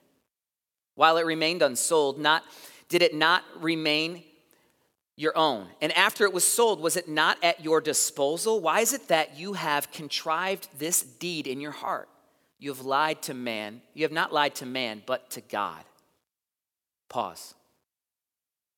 While 0.95 1.16
it 1.16 1.26
remained 1.26 1.62
unsold, 1.62 2.19
not, 2.19 2.45
did 2.88 3.02
it 3.02 3.14
not 3.14 3.42
remain 3.59 4.23
your 5.16 5.37
own? 5.37 5.66
And 5.80 5.92
after 5.92 6.25
it 6.25 6.33
was 6.33 6.47
sold, 6.47 6.80
was 6.80 6.97
it 6.97 7.09
not 7.09 7.37
at 7.42 7.64
your 7.64 7.80
disposal? 7.80 8.61
Why 8.61 8.80
is 8.80 8.92
it 8.92 9.09
that 9.09 9.37
you 9.37 9.54
have 9.54 9.90
contrived 9.90 10.69
this 10.78 11.02
deed 11.02 11.49
in 11.49 11.61
your 11.61 11.73
heart? 11.73 12.09
You 12.61 12.71
have 12.71 12.85
lied 12.85 13.23
to 13.23 13.35
man. 13.35 13.80
You 13.95 14.04
have 14.04 14.12
not 14.12 14.33
lied 14.33 14.54
to 14.57 14.66
man, 14.66 15.02
but 15.04 15.30
to 15.30 15.40
God. 15.40 15.83
Pause. 17.09 17.54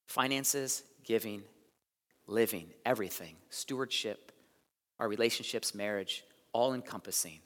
finances, 0.06 0.82
giving, 1.04 1.42
living, 2.26 2.68
everything, 2.84 3.36
stewardship, 3.50 4.32
our 4.98 5.08
relationships, 5.08 5.74
marriage, 5.74 6.24
all 6.52 6.74
encompassing. 6.74 7.40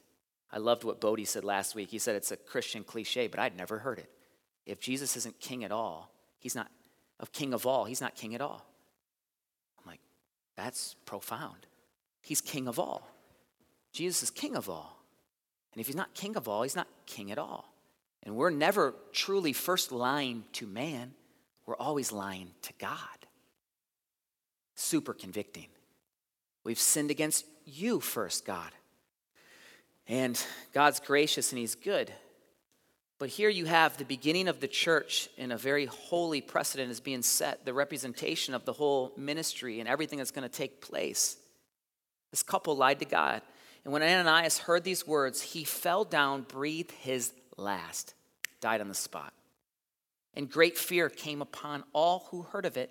I 0.52 0.58
loved 0.58 0.84
what 0.84 1.00
Bodie 1.00 1.24
said 1.24 1.44
last 1.44 1.74
week. 1.74 1.90
He 1.90 1.98
said 1.98 2.16
it's 2.16 2.32
a 2.32 2.36
Christian 2.36 2.84
cliche, 2.84 3.26
but 3.26 3.40
I'd 3.40 3.56
never 3.56 3.78
heard 3.78 3.98
it. 3.98 4.10
If 4.64 4.80
Jesus 4.80 5.16
isn't 5.16 5.40
king 5.40 5.64
at 5.64 5.72
all, 5.72 6.12
he's 6.38 6.54
not 6.54 6.70
of 7.18 7.32
king 7.32 7.54
of 7.54 7.66
all, 7.66 7.84
he's 7.84 8.00
not 8.00 8.14
king 8.14 8.34
at 8.34 8.40
all. 8.40 8.66
I'm 9.78 9.90
like, 9.90 10.00
that's 10.56 10.94
profound. 11.06 11.66
He's 12.20 12.40
king 12.40 12.68
of 12.68 12.78
all. 12.78 13.08
Jesus 13.92 14.24
is 14.24 14.30
king 14.30 14.56
of 14.56 14.68
all. 14.68 15.02
And 15.72 15.80
if 15.80 15.86
he's 15.86 15.96
not 15.96 16.14
king 16.14 16.36
of 16.36 16.48
all, 16.48 16.62
he's 16.62 16.76
not 16.76 16.88
king 17.06 17.30
at 17.30 17.38
all. 17.38 17.72
And 18.22 18.36
we're 18.36 18.50
never 18.50 18.94
truly 19.12 19.52
first 19.52 19.92
lying 19.92 20.44
to 20.54 20.66
man, 20.66 21.14
we're 21.64 21.76
always 21.76 22.12
lying 22.12 22.50
to 22.62 22.72
God. 22.78 23.25
Super 24.76 25.12
convicting. 25.12 25.66
We've 26.62 26.78
sinned 26.78 27.10
against 27.10 27.44
you 27.64 27.98
first, 27.98 28.44
God. 28.46 28.70
And 30.06 30.40
God's 30.72 31.00
gracious 31.00 31.50
and 31.50 31.58
He's 31.58 31.74
good. 31.74 32.12
But 33.18 33.30
here 33.30 33.48
you 33.48 33.64
have 33.64 33.96
the 33.96 34.04
beginning 34.04 34.46
of 34.46 34.60
the 34.60 34.68
church 34.68 35.28
in 35.38 35.50
a 35.50 35.56
very 35.56 35.86
holy 35.86 36.42
precedent 36.42 36.90
is 36.90 37.00
being 37.00 37.22
set, 37.22 37.64
the 37.64 37.72
representation 37.72 38.52
of 38.52 38.64
the 38.64 38.74
whole 38.74 39.12
ministry 39.16 39.80
and 39.80 39.88
everything 39.88 40.18
that's 40.18 40.30
going 40.30 40.48
to 40.48 40.54
take 40.54 40.82
place. 40.82 41.38
This 42.30 42.42
couple 42.42 42.76
lied 42.76 42.98
to 42.98 43.06
God. 43.06 43.40
And 43.84 43.92
when 43.92 44.02
Ananias 44.02 44.58
heard 44.58 44.84
these 44.84 45.06
words, 45.06 45.40
he 45.40 45.64
fell 45.64 46.04
down, 46.04 46.42
breathed 46.42 46.90
his 46.90 47.32
last, 47.56 48.14
died 48.60 48.82
on 48.82 48.88
the 48.88 48.94
spot. 48.94 49.32
And 50.34 50.50
great 50.50 50.76
fear 50.76 51.08
came 51.08 51.40
upon 51.40 51.84
all 51.94 52.26
who 52.30 52.42
heard 52.42 52.66
of 52.66 52.76
it. 52.76 52.90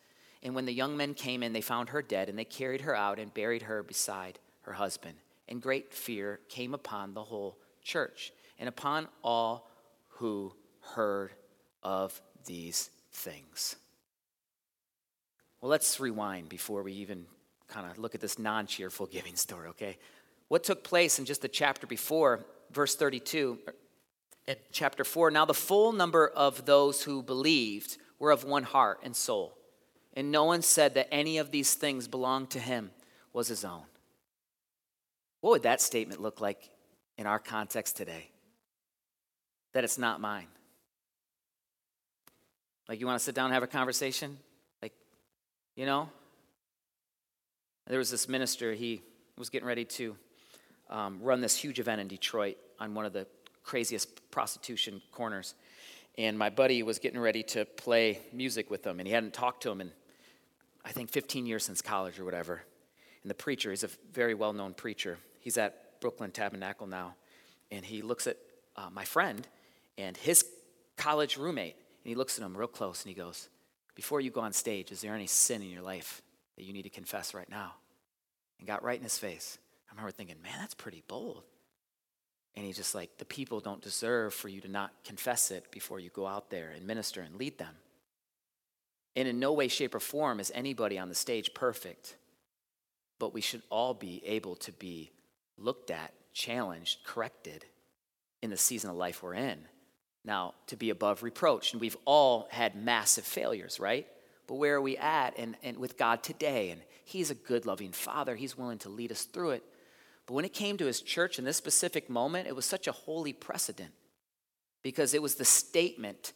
And 0.43 0.55
when 0.55 0.65
the 0.65 0.73
young 0.73 0.97
men 0.97 1.13
came 1.13 1.43
in, 1.43 1.53
they 1.53 1.61
found 1.61 1.89
her 1.89 2.01
dead, 2.01 2.29
and 2.29 2.37
they 2.37 2.45
carried 2.45 2.81
her 2.81 2.95
out 2.95 3.19
and 3.19 3.33
buried 3.33 3.63
her 3.63 3.83
beside 3.83 4.39
her 4.61 4.73
husband. 4.73 5.17
And 5.47 5.61
great 5.61 5.93
fear 5.93 6.39
came 6.49 6.73
upon 6.73 7.13
the 7.13 7.23
whole 7.23 7.57
church 7.83 8.31
and 8.57 8.69
upon 8.69 9.07
all 9.23 9.69
who 10.07 10.53
heard 10.81 11.31
of 11.83 12.19
these 12.45 12.89
things. 13.11 13.75
Well, 15.59 15.69
let's 15.69 15.99
rewind 15.99 16.49
before 16.49 16.81
we 16.81 16.93
even 16.93 17.25
kind 17.67 17.89
of 17.89 17.97
look 17.99 18.15
at 18.15 18.21
this 18.21 18.39
non 18.39 18.65
cheerful 18.65 19.05
giving 19.05 19.35
story, 19.35 19.69
okay? 19.69 19.97
What 20.47 20.63
took 20.63 20.83
place 20.83 21.19
in 21.19 21.25
just 21.25 21.41
the 21.41 21.47
chapter 21.47 21.87
before, 21.87 22.45
verse 22.71 22.95
32, 22.95 23.59
er, 23.67 23.75
at 24.47 24.71
chapter 24.71 25.03
4? 25.03 25.31
Now, 25.31 25.45
the 25.45 25.53
full 25.53 25.93
number 25.93 26.27
of 26.27 26.65
those 26.65 27.03
who 27.03 27.23
believed 27.23 27.97
were 28.19 28.31
of 28.31 28.43
one 28.43 28.63
heart 28.63 28.99
and 29.03 29.15
soul, 29.15 29.57
and 30.13 30.31
no 30.31 30.43
one 30.43 30.61
said 30.61 30.95
that 30.95 31.13
any 31.13 31.37
of 31.37 31.51
these 31.51 31.73
things 31.73 32.07
belonged 32.07 32.49
to 32.51 32.59
him 32.59 32.91
was 33.33 33.47
his 33.47 33.63
own. 33.63 33.83
What 35.39 35.51
would 35.51 35.63
that 35.63 35.81
statement 35.81 36.21
look 36.21 36.41
like 36.41 36.69
in 37.17 37.25
our 37.25 37.39
context 37.39 37.97
today? 37.97 38.29
That 39.73 39.83
it's 39.83 39.97
not 39.97 40.19
mine. 40.19 40.47
Like, 42.87 42.99
you 42.99 43.07
want 43.07 43.19
to 43.19 43.23
sit 43.23 43.35
down 43.35 43.45
and 43.45 43.53
have 43.53 43.63
a 43.63 43.67
conversation? 43.67 44.37
Like, 44.81 44.93
you 45.75 45.85
know? 45.85 46.09
There 47.87 47.97
was 47.97 48.11
this 48.11 48.27
minister, 48.27 48.73
he 48.73 49.01
was 49.37 49.49
getting 49.49 49.67
ready 49.67 49.85
to 49.85 50.15
um, 50.89 51.19
run 51.21 51.41
this 51.41 51.55
huge 51.55 51.79
event 51.79 52.01
in 52.01 52.07
Detroit 52.07 52.57
on 52.79 52.93
one 52.93 53.05
of 53.05 53.13
the 53.13 53.25
craziest 53.63 54.29
prostitution 54.29 55.01
corners. 55.11 55.55
And 56.17 56.37
my 56.37 56.49
buddy 56.49 56.83
was 56.83 56.99
getting 56.99 57.19
ready 57.19 57.43
to 57.43 57.65
play 57.65 58.19
music 58.33 58.69
with 58.69 58.85
him, 58.85 58.99
and 58.99 59.07
he 59.07 59.13
hadn't 59.13 59.33
talked 59.33 59.63
to 59.63 59.71
him 59.71 59.81
in, 59.81 59.91
I 60.85 60.91
think, 60.91 61.09
15 61.09 61.45
years 61.45 61.63
since 61.63 61.81
college 61.81 62.19
or 62.19 62.25
whatever. 62.25 62.61
And 63.21 63.29
the 63.29 63.35
preacher, 63.35 63.69
he's 63.69 63.83
a 63.83 63.89
very 64.13 64.33
well 64.33 64.53
known 64.53 64.73
preacher, 64.73 65.17
he's 65.39 65.57
at 65.57 65.99
Brooklyn 66.01 66.31
Tabernacle 66.31 66.87
now, 66.87 67.15
and 67.71 67.85
he 67.85 68.01
looks 68.01 68.27
at 68.27 68.37
uh, 68.75 68.89
my 68.91 69.05
friend 69.05 69.47
and 69.97 70.17
his 70.17 70.45
college 70.97 71.37
roommate, 71.37 71.75
and 71.75 72.09
he 72.09 72.15
looks 72.15 72.37
at 72.37 72.45
him 72.45 72.57
real 72.57 72.67
close 72.67 73.03
and 73.03 73.09
he 73.09 73.15
goes, 73.15 73.49
Before 73.95 74.21
you 74.21 74.31
go 74.31 74.41
on 74.41 74.53
stage, 74.53 74.91
is 74.91 75.01
there 75.01 75.15
any 75.15 75.27
sin 75.27 75.61
in 75.61 75.69
your 75.69 75.81
life 75.81 76.21
that 76.57 76.63
you 76.63 76.73
need 76.73 76.83
to 76.83 76.89
confess 76.89 77.33
right 77.33 77.49
now? 77.49 77.73
And 78.59 78.67
got 78.67 78.83
right 78.83 78.97
in 78.97 79.03
his 79.03 79.17
face. 79.17 79.57
I 79.89 79.93
remember 79.93 80.11
thinking, 80.11 80.37
Man, 80.43 80.57
that's 80.59 80.73
pretty 80.73 81.03
bold. 81.07 81.43
And 82.55 82.65
he's 82.65 82.77
just 82.77 82.95
like, 82.95 83.17
The 83.17 83.25
people 83.25 83.59
don't 83.59 83.81
deserve 83.81 84.33
for 84.33 84.47
you 84.47 84.61
to 84.61 84.67
not 84.67 84.91
confess 85.03 85.51
it 85.51 85.71
before 85.71 85.99
you 85.99 86.09
go 86.09 86.25
out 86.25 86.49
there 86.49 86.71
and 86.75 86.85
minister 86.85 87.21
and 87.21 87.35
lead 87.35 87.57
them. 87.57 87.75
And 89.15 89.27
in 89.27 89.39
no 89.39 89.53
way, 89.53 89.67
shape, 89.67 89.93
or 89.93 89.99
form 89.99 90.39
is 90.39 90.51
anybody 90.55 90.97
on 90.97 91.09
the 91.09 91.15
stage 91.15 91.53
perfect, 91.53 92.15
but 93.19 93.33
we 93.33 93.41
should 93.41 93.61
all 93.69 93.93
be 93.93 94.21
able 94.25 94.55
to 94.57 94.71
be 94.71 95.11
looked 95.57 95.91
at, 95.91 96.13
challenged, 96.33 97.03
corrected 97.03 97.65
in 98.41 98.49
the 98.49 98.57
season 98.57 98.89
of 98.89 98.95
life 98.95 99.21
we're 99.21 99.33
in. 99.33 99.59
Now, 100.23 100.53
to 100.67 100.75
be 100.75 100.89
above 100.91 101.23
reproach. 101.23 101.73
And 101.73 101.81
we've 101.81 101.97
all 102.05 102.47
had 102.51 102.75
massive 102.75 103.25
failures, 103.25 103.79
right? 103.79 104.07
But 104.47 104.55
where 104.55 104.75
are 104.75 104.81
we 104.81 104.97
at 104.97 105.37
and, 105.37 105.55
and 105.63 105.77
with 105.77 105.97
God 105.97 106.23
today? 106.23 106.69
And 106.69 106.81
He's 107.03 107.31
a 107.31 107.35
good, 107.35 107.65
loving 107.65 107.91
Father. 107.91 108.35
He's 108.35 108.57
willing 108.57 108.77
to 108.79 108.89
lead 108.89 109.11
us 109.11 109.23
through 109.23 109.51
it. 109.51 109.63
But 110.25 110.35
when 110.35 110.45
it 110.45 110.53
came 110.53 110.77
to 110.77 110.85
His 110.85 111.01
church 111.01 111.39
in 111.39 111.45
this 111.45 111.57
specific 111.57 112.09
moment, 112.09 112.47
it 112.47 112.55
was 112.55 112.65
such 112.65 112.87
a 112.87 112.91
holy 112.91 113.33
precedent 113.33 113.91
because 114.83 115.13
it 115.13 115.21
was 115.21 115.35
the 115.35 115.45
statement 115.45 116.33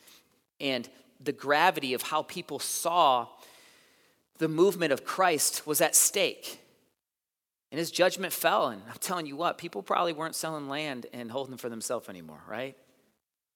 and 0.60 0.90
the 1.20 1.32
gravity 1.32 1.94
of 1.94 2.04
how 2.04 2.24
people 2.24 2.60
saw 2.60 3.28
the 4.38 4.48
movement 4.48 4.92
of 4.92 5.06
Christ 5.06 5.66
was 5.66 5.82
at 5.82 5.96
stake. 5.96 6.60
And 7.72 7.80
his 7.80 7.92
judgment 7.92 8.34
fell. 8.34 8.68
And 8.68 8.82
I'm 8.88 8.98
telling 9.00 9.26
you 9.26 9.36
what, 9.36 9.58
people 9.58 9.82
probably 9.82 10.14
weren't 10.14 10.36
selling 10.36 10.70
land 10.70 11.08
and 11.14 11.32
holding 11.32 11.58
for 11.58 11.70
themselves 11.70 12.10
anymore, 12.10 12.42
right? 12.48 12.76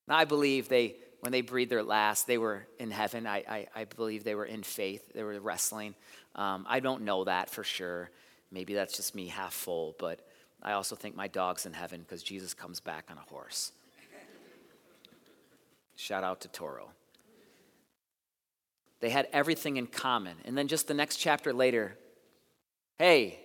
I 0.08 0.26
believe 0.26 0.70
they, 0.70 0.96
when 1.20 1.32
they 1.32 1.42
breathed 1.42 1.72
their 1.72 1.84
last, 1.84 2.26
they 2.26 2.38
were 2.38 2.66
in 2.80 2.92
heaven. 2.92 3.28
I, 3.28 3.44
I, 3.48 3.68
I 3.76 3.86
believe 3.86 4.24
they 4.24 4.36
were 4.36 4.46
in 4.46 4.64
faith, 4.64 5.14
they 5.14 5.24
were 5.24 5.40
wrestling. 5.40 5.94
Um, 6.36 6.66
I 6.68 6.80
don't 6.80 7.04
know 7.04 7.26
that 7.26 7.50
for 7.50 7.64
sure. 7.64 8.10
Maybe 8.52 8.74
that's 8.74 8.96
just 8.96 9.14
me 9.14 9.28
half 9.28 9.54
full, 9.54 9.96
but 10.00 10.28
I 10.64 10.72
also 10.72 10.96
think 10.96 11.16
my 11.16 11.28
dog's 11.28 11.66
in 11.66 11.74
heaven 11.74 12.02
because 12.02 12.24
Jesus 12.24 12.54
comes 12.54 12.80
back 12.80 13.06
on 13.12 13.18
a 13.18 13.32
horse. 13.32 13.72
Shout 15.96 16.24
out 16.24 16.42
to 16.42 16.48
Toro. 16.48 16.90
They 19.00 19.10
had 19.10 19.28
everything 19.32 19.78
in 19.78 19.88
common. 19.88 20.36
And 20.46 20.58
then 20.58 20.68
just 20.68 20.88
the 20.88 20.94
next 20.94 21.18
chapter 21.18 21.54
later, 21.54 21.98
hey, 22.98 23.40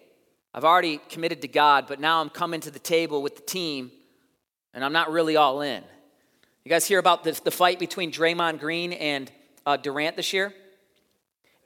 I've 0.52 0.64
already 0.64 1.00
committed 1.08 1.42
to 1.42 1.49
God, 1.49 1.87
but 1.88 2.00
now 2.00 2.20
I'm 2.20 2.30
coming 2.30 2.61
to 2.61 2.70
the 2.70 2.78
table 2.78 3.23
with 3.23 3.37
the 3.37 3.42
team 3.42 3.90
and 4.73 4.84
I'm 4.84 4.92
not 4.92 5.11
really 5.11 5.37
all 5.37 5.61
in. 5.61 5.82
You 6.64 6.70
guys 6.70 6.87
hear 6.87 6.99
about 6.99 7.25
the, 7.25 7.38
the 7.44 7.50
fight 7.50 7.78
between 7.78 8.11
Draymond 8.11 8.58
Green 8.58 8.92
and 8.92 9.30
uh, 9.66 9.76
Durant 9.76 10.16
this 10.16 10.32
year? 10.32 10.52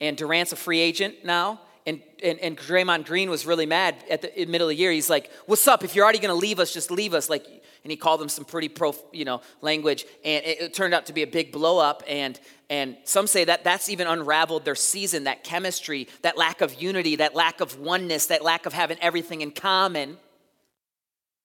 And 0.00 0.16
Durant's 0.16 0.52
a 0.52 0.56
free 0.56 0.80
agent 0.80 1.24
now. 1.24 1.60
And, 1.86 2.02
and, 2.22 2.38
and 2.40 2.56
Draymond 2.56 3.06
Green 3.06 3.30
was 3.30 3.46
really 3.46 3.64
mad 3.64 3.96
at 4.10 4.22
the 4.22 4.46
middle 4.46 4.68
of 4.68 4.70
the 4.70 4.76
year. 4.76 4.90
He's 4.90 5.08
like, 5.08 5.30
What's 5.46 5.66
up? 5.66 5.84
If 5.84 5.94
you're 5.94 6.04
already 6.04 6.18
going 6.18 6.34
to 6.34 6.40
leave 6.40 6.60
us, 6.60 6.74
just 6.74 6.90
leave 6.90 7.14
us. 7.14 7.30
Like, 7.30 7.46
and 7.88 7.92
he 7.92 7.96
called 7.96 8.20
them 8.20 8.28
some 8.28 8.44
pretty 8.44 8.68
pro, 8.68 8.94
you 9.14 9.24
know, 9.24 9.40
language. 9.62 10.04
And 10.22 10.44
it, 10.44 10.60
it 10.60 10.74
turned 10.74 10.92
out 10.92 11.06
to 11.06 11.14
be 11.14 11.22
a 11.22 11.26
big 11.26 11.52
blow 11.52 11.78
up. 11.78 12.02
And, 12.06 12.38
and 12.68 12.98
some 13.04 13.26
say 13.26 13.44
that 13.44 13.64
that's 13.64 13.88
even 13.88 14.06
unraveled 14.06 14.66
their 14.66 14.74
season, 14.74 15.24
that 15.24 15.42
chemistry, 15.42 16.06
that 16.20 16.36
lack 16.36 16.60
of 16.60 16.82
unity, 16.82 17.16
that 17.16 17.34
lack 17.34 17.62
of 17.62 17.80
oneness, 17.80 18.26
that 18.26 18.44
lack 18.44 18.66
of 18.66 18.74
having 18.74 18.98
everything 19.00 19.40
in 19.40 19.52
common. 19.52 20.18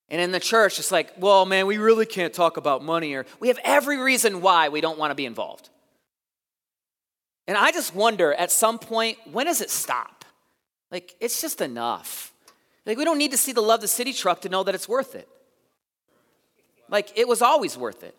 And 0.09 0.19
in 0.19 0.33
the 0.33 0.39
church, 0.41 0.79
it's 0.79 0.91
like, 0.91 1.13
well, 1.17 1.45
man, 1.45 1.65
we 1.65 1.77
really 1.77 2.05
can't 2.05 2.33
talk 2.33 2.57
about 2.57 2.83
money, 2.83 3.13
or 3.13 3.25
we 3.39 3.47
have 3.47 3.59
every 3.63 3.97
reason 3.97 4.41
why 4.41 4.67
we 4.67 4.81
don't 4.81 4.99
want 4.99 5.11
to 5.11 5.15
be 5.15 5.25
involved. 5.25 5.69
And 7.47 7.57
I 7.57 7.71
just 7.71 7.95
wonder 7.95 8.33
at 8.33 8.51
some 8.51 8.79
point, 8.79 9.17
when 9.31 9.45
does 9.45 9.61
it 9.61 9.69
stop? 9.69 10.25
Like, 10.91 11.15
it's 11.21 11.39
just 11.39 11.61
enough. 11.61 12.33
Like, 12.85 12.97
we 12.97 13.05
don't 13.05 13.17
need 13.17 13.31
to 13.31 13.37
see 13.37 13.53
the 13.53 13.61
Love 13.61 13.79
the 13.79 13.87
City 13.87 14.11
truck 14.11 14.41
to 14.41 14.49
know 14.49 14.63
that 14.63 14.75
it's 14.75 14.89
worth 14.89 15.15
it. 15.15 15.29
Like, 16.93 17.11
it 17.15 17.27
was 17.27 17.41
always 17.41 17.75
worth 17.75 18.03
it. 18.03 18.15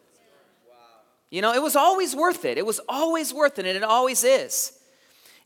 You 1.31 1.43
know, 1.43 1.55
it 1.55 1.63
was 1.63 1.77
always 1.77 2.15
worth 2.15 2.45
it. 2.45 2.59
It 2.59 2.67
was 2.67 2.81
always 2.89 3.33
worth 3.33 3.61
it, 3.61 3.67
and 3.67 3.77
it 3.77 3.85
always 3.85 4.25
is. 4.25 4.77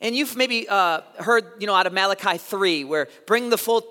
And 0.00 0.16
you've 0.16 0.34
maybe 0.34 0.66
uh, 0.66 1.02
heard, 1.18 1.44
you 1.60 1.66
know, 1.66 1.74
out 1.74 1.86
of 1.86 1.92
Malachi 1.92 2.38
3, 2.38 2.84
where 2.84 3.08
bring 3.26 3.50
the 3.50 3.58
full 3.58 3.82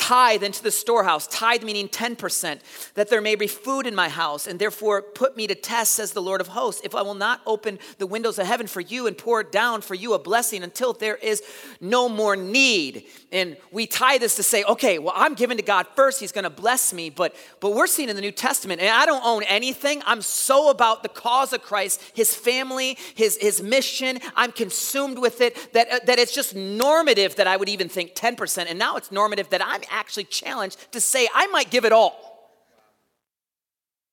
tithe 0.00 0.42
into 0.42 0.62
the 0.62 0.70
storehouse, 0.70 1.26
tithe 1.26 1.62
meaning 1.62 1.86
10%, 1.86 2.60
that 2.94 3.10
there 3.10 3.20
may 3.20 3.34
be 3.34 3.46
food 3.46 3.86
in 3.86 3.94
my 3.94 4.08
house, 4.08 4.46
and 4.46 4.58
therefore 4.58 5.02
put 5.02 5.36
me 5.36 5.46
to 5.46 5.54
test, 5.54 5.92
says 5.92 6.12
the 6.12 6.22
Lord 6.22 6.40
of 6.40 6.48
hosts, 6.48 6.80
if 6.84 6.94
I 6.94 7.02
will 7.02 7.14
not 7.14 7.42
open 7.46 7.78
the 7.98 8.06
windows 8.06 8.38
of 8.38 8.46
heaven 8.46 8.66
for 8.66 8.80
you 8.80 9.06
and 9.06 9.16
pour 9.16 9.42
down 9.42 9.82
for 9.82 9.94
you 9.94 10.14
a 10.14 10.18
blessing 10.18 10.62
until 10.62 10.94
there 10.94 11.16
is 11.16 11.42
no 11.82 12.08
more 12.08 12.34
need. 12.34 13.04
And 13.30 13.58
we 13.70 13.86
tie 13.86 14.16
this 14.16 14.36
to 14.36 14.42
say, 14.42 14.64
okay, 14.64 14.98
well, 14.98 15.12
I'm 15.14 15.34
giving 15.34 15.58
to 15.58 15.62
God 15.62 15.86
first, 15.94 16.18
He's 16.18 16.32
gonna 16.32 16.50
bless 16.50 16.94
me, 16.94 17.10
but 17.10 17.36
but 17.60 17.74
we're 17.74 17.86
seeing 17.86 18.08
in 18.08 18.16
the 18.16 18.22
New 18.22 18.32
Testament, 18.32 18.80
and 18.80 18.88
I 18.90 19.04
don't 19.04 19.24
own 19.24 19.42
anything. 19.42 20.02
I'm 20.06 20.22
so 20.22 20.70
about 20.70 21.02
the 21.02 21.08
cause 21.08 21.52
of 21.52 21.62
Christ, 21.62 22.00
his 22.14 22.34
family, 22.34 22.96
his, 23.14 23.36
his 23.36 23.62
mission. 23.62 24.18
I'm 24.34 24.52
consumed 24.52 25.18
with 25.18 25.40
it 25.40 25.72
that, 25.74 26.06
that 26.06 26.18
it's 26.18 26.34
just 26.34 26.54
normative 26.54 27.36
that 27.36 27.46
I 27.46 27.56
would 27.56 27.68
even 27.68 27.88
think 27.88 28.14
10%. 28.14 28.66
And 28.68 28.78
now 28.78 28.96
it's 28.96 29.12
normative 29.12 29.50
that 29.50 29.62
I'm 29.64 29.82
actually 29.90 30.24
challenged 30.24 30.92
to 30.92 31.00
say, 31.00 31.28
I 31.34 31.46
might 31.48 31.70
give 31.70 31.84
it 31.84 31.92
all. 31.92 32.16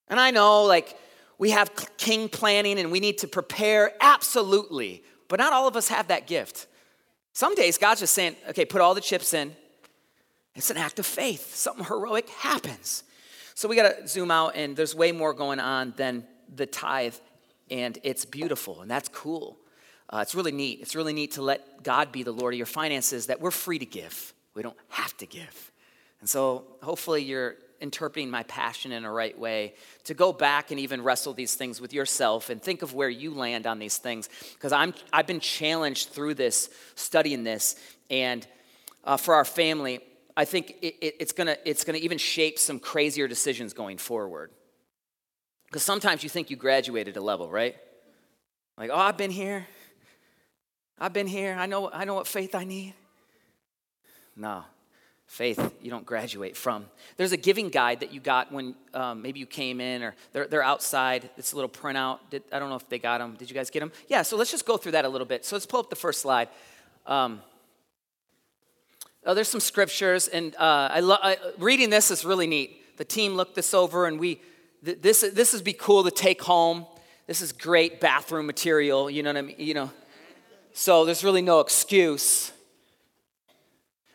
And 0.07 0.19
I 0.19 0.31
know, 0.31 0.63
like, 0.63 0.98
we 1.38 1.51
have 1.51 1.72
king 1.98 2.29
planning 2.29 2.79
and 2.79 2.91
we 2.91 3.00
need 3.00 3.19
to 3.19 3.27
prepare, 3.27 3.91
absolutely. 4.01 5.03
But 5.27 5.39
not 5.39 5.53
all 5.53 5.67
of 5.67 5.75
us 5.75 5.88
have 5.89 6.07
that 6.07 6.27
gift. 6.27 6.67
Some 7.34 7.53
days 7.55 7.77
God's 7.77 8.00
just 8.00 8.13
saying, 8.13 8.36
okay, 8.50 8.65
put 8.65 8.81
all 8.81 8.96
the 8.96 9.01
chips 9.01 9.34
in. 9.34 9.55
It's 10.55 10.72
an 10.72 10.77
act 10.77 10.98
of 10.98 11.05
faith. 11.05 11.53
Something 11.53 11.86
heroic 11.86 12.29
happens. 12.29 13.03
So 13.53 13.67
we 13.67 13.75
got 13.75 13.98
to 13.98 14.07
zoom 14.07 14.31
out, 14.31 14.53
and 14.55 14.75
there's 14.75 14.96
way 14.96 15.12
more 15.12 15.34
going 15.34 15.60
on 15.60 15.93
than 15.98 16.25
the 16.53 16.65
tithe, 16.65 17.15
and 17.69 17.98
it's 18.03 18.25
beautiful, 18.25 18.81
and 18.81 18.89
that's 18.89 19.10
cool. 19.10 19.57
Uh, 20.10 20.19
it's 20.22 20.34
really 20.34 20.51
neat. 20.51 20.79
It's 20.81 20.96
really 20.96 21.13
neat 21.13 21.34
to 21.34 21.41
let 21.41 21.84
God 21.84 22.12
be 22.12 22.24
the 22.24 22.31
Lord 22.31 22.53
of 22.53 22.57
your 22.57 22.65
finances, 22.65 23.27
that 23.27 23.41
we're 23.41 23.51
free 23.51 23.79
to 23.79 23.86
give. 23.86 24.34
We 24.58 24.64
don't 24.64 24.78
have 24.90 25.16
to 25.18 25.28
give. 25.28 25.72
And 26.20 26.28
so 26.28 26.66
hopefully 26.82 27.24
you're 27.24 27.58
interpreting 27.80 28.32
my 28.32 28.42
passion 28.42 28.92
in 28.92 29.06
a 29.06 29.12
right 29.12 29.38
way 29.38 29.76
to 30.06 30.16
go 30.16 30.34
back 30.34 30.72
and 30.72 30.80
even 30.80 31.04
wrestle 31.04 31.32
these 31.32 31.54
things 31.54 31.80
with 31.80 31.94
yourself 31.94 32.50
and 32.50 32.60
think 32.60 32.82
of 32.82 32.96
where 32.96 33.08
you 33.08 33.36
land 33.36 33.68
on 33.68 33.78
these 33.78 33.98
things. 33.98 34.30
Because 34.54 34.72
i'm 34.72 34.96
i've 35.14 35.28
been 35.28 35.40
challenged 35.40 36.10
through 36.10 36.34
this 36.34 36.72
studying 36.96 37.44
this 37.44 37.76
and 38.10 38.48
uh, 39.04 39.16
for 39.16 39.36
our 39.36 39.46
family 39.46 40.00
i 40.36 40.44
think 40.44 40.76
it, 40.82 40.96
it, 41.02 41.16
it's 41.20 41.34
gonna 41.34 41.56
it's 41.66 41.84
gonna 41.84 42.00
even 42.00 42.18
shape 42.18 42.58
some 42.58 42.80
crazier 42.80 43.28
decisions 43.28 43.74
going 43.74 44.00
forward. 44.00 44.50
Because 45.68 45.84
sometimes 45.84 46.24
you 46.24 46.30
think 46.30 46.50
you 46.50 46.56
graduated 46.56 47.16
a 47.16 47.22
level 47.22 47.48
right? 47.48 47.76
Like 48.76 48.90
oh 48.92 48.98
i've 48.98 49.18
been 49.18 49.32
here. 49.32 49.68
I've 50.98 51.14
been 51.14 51.28
here. 51.28 51.56
I 51.60 51.68
know 51.68 51.92
i 51.92 52.06
know 52.06 52.16
what 52.16 52.26
faith 52.26 52.56
i 52.56 52.64
need 52.64 52.96
no. 54.38 54.63
Faith, 55.25 55.74
you 55.82 55.91
don't 55.91 56.06
graduate 56.06 56.56
from. 56.56 56.86
There's 57.17 57.34
a 57.34 57.38
giving 57.38 57.67
guide 57.67 58.00
that 58.00 58.13
you 58.13 58.22
got 58.22 58.50
when 58.50 58.75
um, 58.94 59.22
maybe 59.22 59.41
you 59.41 59.46
came 59.46 59.82
in, 59.82 60.01
or 60.01 60.15
they're, 60.32 60.48
they're 60.48 60.63
outside. 60.63 61.29
It's 61.36 61.51
a 61.51 61.56
little 61.58 61.70
printout. 61.70 62.20
Did, 62.29 62.44
I 62.50 62.60
don't 62.60 62.70
know 62.70 62.77
if 62.77 62.88
they 62.88 62.98
got 62.98 63.17
them. 63.17 63.36
Did 63.38 63.50
you 63.50 63.53
guys 63.53 63.70
get 63.70 63.82
them? 63.82 63.91
Yeah, 64.08 64.22
so 64.22 64.38
let's 64.38 64.51
just 64.51 64.65
go 64.65 64.77
through 64.77 64.94
that 64.94 65.03
a 65.03 65.10
little 65.10 65.27
bit. 65.27 65.44
So 65.44 65.58
let's 65.58 65.65
pull 65.65 65.82
up 65.82 65.89
the 65.89 65.98
first 65.98 66.22
slide. 66.22 66.48
Um, 67.06 67.41
oh, 69.25 69.34
there's 69.34 69.50
some 69.50 69.60
scriptures, 69.60 70.29
and 70.29 70.56
uh, 70.56 70.89
I 70.94 71.01
lo- 71.01 71.20
I, 71.22 71.36
reading 71.58 71.89
this 71.89 72.10
is 72.10 72.24
really 72.24 72.48
neat. 72.48 72.98
The 72.98 73.06
team 73.06 73.36
looked 73.36 73.56
this 73.56 73.74
over, 73.74 74.08
and 74.08 74.17
we 74.17 74.39
th- 74.86 75.01
this 75.01 75.22
this 75.34 75.51
would 75.51 75.65
be 75.65 75.74
cool 75.74 76.06
to 76.06 76.12
take 76.12 76.41
home. 76.41 76.86
This 77.27 77.41
is 77.41 77.51
great 77.51 78.00
bathroom 78.00 78.46
material. 78.46 79.10
You 79.10 79.24
know 79.24 79.32
what 79.32 79.38
I 79.38 79.41
mean? 79.41 79.58
You 79.60 79.74
know, 79.74 79.91
so 80.72 81.03
there's 81.03 81.25
really 81.25 81.41
no 81.41 81.60
excuse. 81.60 82.53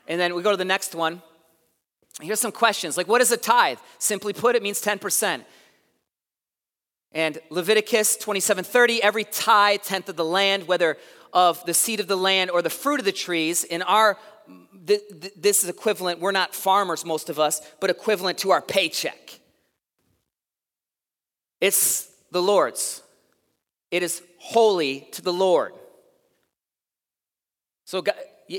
And 0.08 0.20
then 0.20 0.34
we 0.34 0.42
go 0.42 0.50
to 0.50 0.56
the 0.56 0.64
next 0.64 0.94
one. 0.94 1.22
Here's 2.20 2.40
some 2.40 2.52
questions 2.52 2.96
like, 2.96 3.08
what 3.08 3.20
is 3.20 3.32
a 3.32 3.36
tithe? 3.36 3.78
Simply 3.98 4.32
put, 4.32 4.56
it 4.56 4.62
means 4.62 4.82
10%. 4.82 5.44
And 7.12 7.38
Leviticus 7.50 8.16
27:30, 8.16 9.00
every 9.00 9.24
tithe, 9.24 9.82
tenth 9.82 10.08
of 10.08 10.16
the 10.16 10.24
land, 10.24 10.66
whether 10.66 10.96
of 11.32 11.64
the 11.66 11.74
seed 11.74 12.00
of 12.00 12.06
the 12.06 12.16
land 12.16 12.50
or 12.50 12.62
the 12.62 12.70
fruit 12.70 13.00
of 13.00 13.04
the 13.04 13.12
trees, 13.12 13.64
in 13.64 13.82
our 13.82 14.18
this 14.74 15.62
is 15.62 15.68
equivalent, 15.68 16.20
we're 16.20 16.32
not 16.32 16.54
farmers, 16.54 17.04
most 17.04 17.30
of 17.30 17.38
us, 17.38 17.60
but 17.80 17.90
equivalent 17.90 18.38
to 18.38 18.50
our 18.50 18.60
paycheck. 18.60 19.38
It's 21.60 22.10
the 22.32 22.42
Lord's. 22.42 23.02
It 23.90 24.02
is 24.02 24.22
holy 24.38 25.06
to 25.12 25.22
the 25.22 25.32
Lord. 25.32 25.74
So 27.84 28.02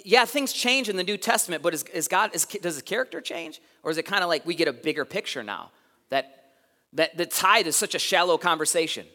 yeah, 0.05 0.25
things 0.25 0.53
change 0.53 0.89
in 0.89 0.97
the 0.97 1.03
New 1.03 1.17
Testament, 1.17 1.61
but 1.61 1.73
is, 1.73 1.83
is 1.93 2.07
God, 2.07 2.31
is, 2.33 2.45
does 2.45 2.75
his 2.75 2.83
character 2.83 3.21
change? 3.21 3.61
Or 3.83 3.91
is 3.91 3.97
it 3.97 4.03
kind 4.03 4.23
of 4.23 4.29
like 4.29 4.45
we 4.45 4.55
get 4.55 4.67
a 4.67 4.73
bigger 4.73 5.05
picture 5.05 5.43
now? 5.43 5.71
That, 6.09 6.51
that 6.93 7.17
the 7.17 7.25
tithe 7.25 7.67
is 7.67 7.75
such 7.75 7.93
a 7.93 7.99
shallow 7.99 8.37
conversation. 8.37 9.05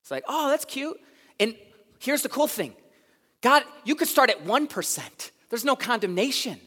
It's 0.00 0.10
like, 0.10 0.24
oh, 0.28 0.50
that's 0.50 0.64
cute. 0.64 0.98
And 1.38 1.54
here's 2.00 2.22
the 2.22 2.28
cool 2.28 2.48
thing 2.48 2.74
God, 3.42 3.62
you 3.84 3.94
could 3.94 4.08
start 4.08 4.30
at 4.30 4.44
1%. 4.44 5.30
There's 5.50 5.64
no 5.64 5.76
condemnation. 5.76 6.60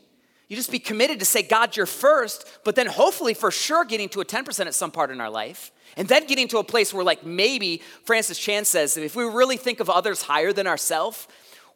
You 0.47 0.55
just 0.55 0.71
be 0.71 0.79
committed 0.79 1.19
to 1.19 1.25
say, 1.25 1.43
God, 1.43 1.75
you're 1.75 1.85
first, 1.85 2.47
but 2.63 2.75
then 2.75 2.87
hopefully 2.87 3.33
for 3.33 3.51
sure 3.51 3.83
getting 3.83 4.07
to 4.09 4.21
a 4.21 4.25
10% 4.25 4.65
at 4.65 4.73
some 4.73 4.91
part 4.91 5.11
in 5.11 5.19
our 5.19 5.29
life. 5.29 5.71
And 5.97 6.07
then 6.07 6.25
getting 6.25 6.47
to 6.49 6.59
a 6.59 6.63
place 6.63 6.93
where, 6.93 7.03
like, 7.03 7.25
maybe 7.25 7.81
Francis 8.05 8.37
Chan 8.37 8.65
says, 8.65 8.95
if 8.95 9.15
we 9.15 9.25
really 9.25 9.57
think 9.57 9.81
of 9.81 9.89
others 9.89 10.21
higher 10.21 10.53
than 10.53 10.65
ourselves, 10.65 11.27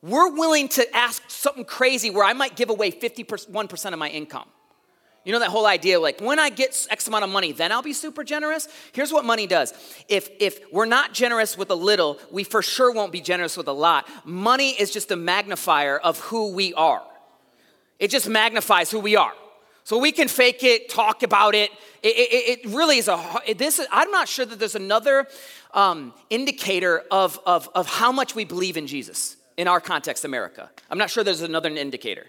we're 0.01 0.31
willing 0.31 0.67
to 0.69 0.95
ask 0.95 1.23
something 1.29 1.65
crazy 1.65 2.09
where 2.09 2.23
I 2.23 2.33
might 2.33 2.55
give 2.55 2.69
away 2.69 2.91
51% 2.91 3.93
of 3.93 3.99
my 3.99 4.09
income. 4.09 4.47
You 5.23 5.31
know 5.31 5.39
that 5.39 5.49
whole 5.49 5.67
idea 5.67 5.99
like 5.99 6.19
when 6.19 6.39
I 6.39 6.49
get 6.49 6.87
X 6.89 7.07
amount 7.07 7.23
of 7.23 7.29
money, 7.29 7.51
then 7.51 7.71
I'll 7.71 7.83
be 7.83 7.93
super 7.93 8.23
generous? 8.23 8.67
Here's 8.91 9.13
what 9.13 9.23
money 9.23 9.45
does. 9.45 9.71
If 10.09 10.29
if 10.39 10.59
we're 10.71 10.87
not 10.87 11.13
generous 11.13 11.55
with 11.55 11.69
a 11.69 11.75
little, 11.75 12.17
we 12.31 12.43
for 12.43 12.63
sure 12.63 12.91
won't 12.91 13.11
be 13.11 13.21
generous 13.21 13.55
with 13.55 13.67
a 13.67 13.71
lot. 13.71 14.09
Money 14.25 14.71
is 14.71 14.89
just 14.89 15.11
a 15.11 15.15
magnifier 15.15 15.99
of 15.99 16.19
who 16.21 16.53
we 16.53 16.73
are. 16.73 17.03
It 17.99 18.09
just 18.09 18.27
magnifies 18.27 18.89
who 18.89 18.99
we 18.99 19.15
are. 19.15 19.33
So 19.83 19.99
we 19.99 20.11
can 20.11 20.27
fake 20.27 20.63
it, 20.63 20.89
talk 20.89 21.21
about 21.21 21.53
it. 21.53 21.69
It, 22.01 22.15
it, 22.15 22.65
it 22.65 22.69
really 22.71 22.97
is 22.97 23.07
a. 23.07 23.23
This 23.55 23.77
is, 23.77 23.85
I'm 23.91 24.09
not 24.09 24.27
sure 24.27 24.45
that 24.45 24.57
there's 24.57 24.75
another 24.75 25.27
um, 25.75 26.15
indicator 26.31 27.03
of, 27.11 27.39
of, 27.45 27.69
of 27.75 27.87
how 27.87 28.11
much 28.11 28.33
we 28.33 28.43
believe 28.43 28.75
in 28.75 28.87
Jesus 28.87 29.37
in 29.61 29.67
our 29.67 29.79
context, 29.79 30.25
America. 30.25 30.71
I'm 30.89 30.97
not 30.97 31.11
sure 31.11 31.23
there's 31.23 31.43
another 31.43 31.69
indicator. 31.69 32.25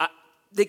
I, 0.00 0.08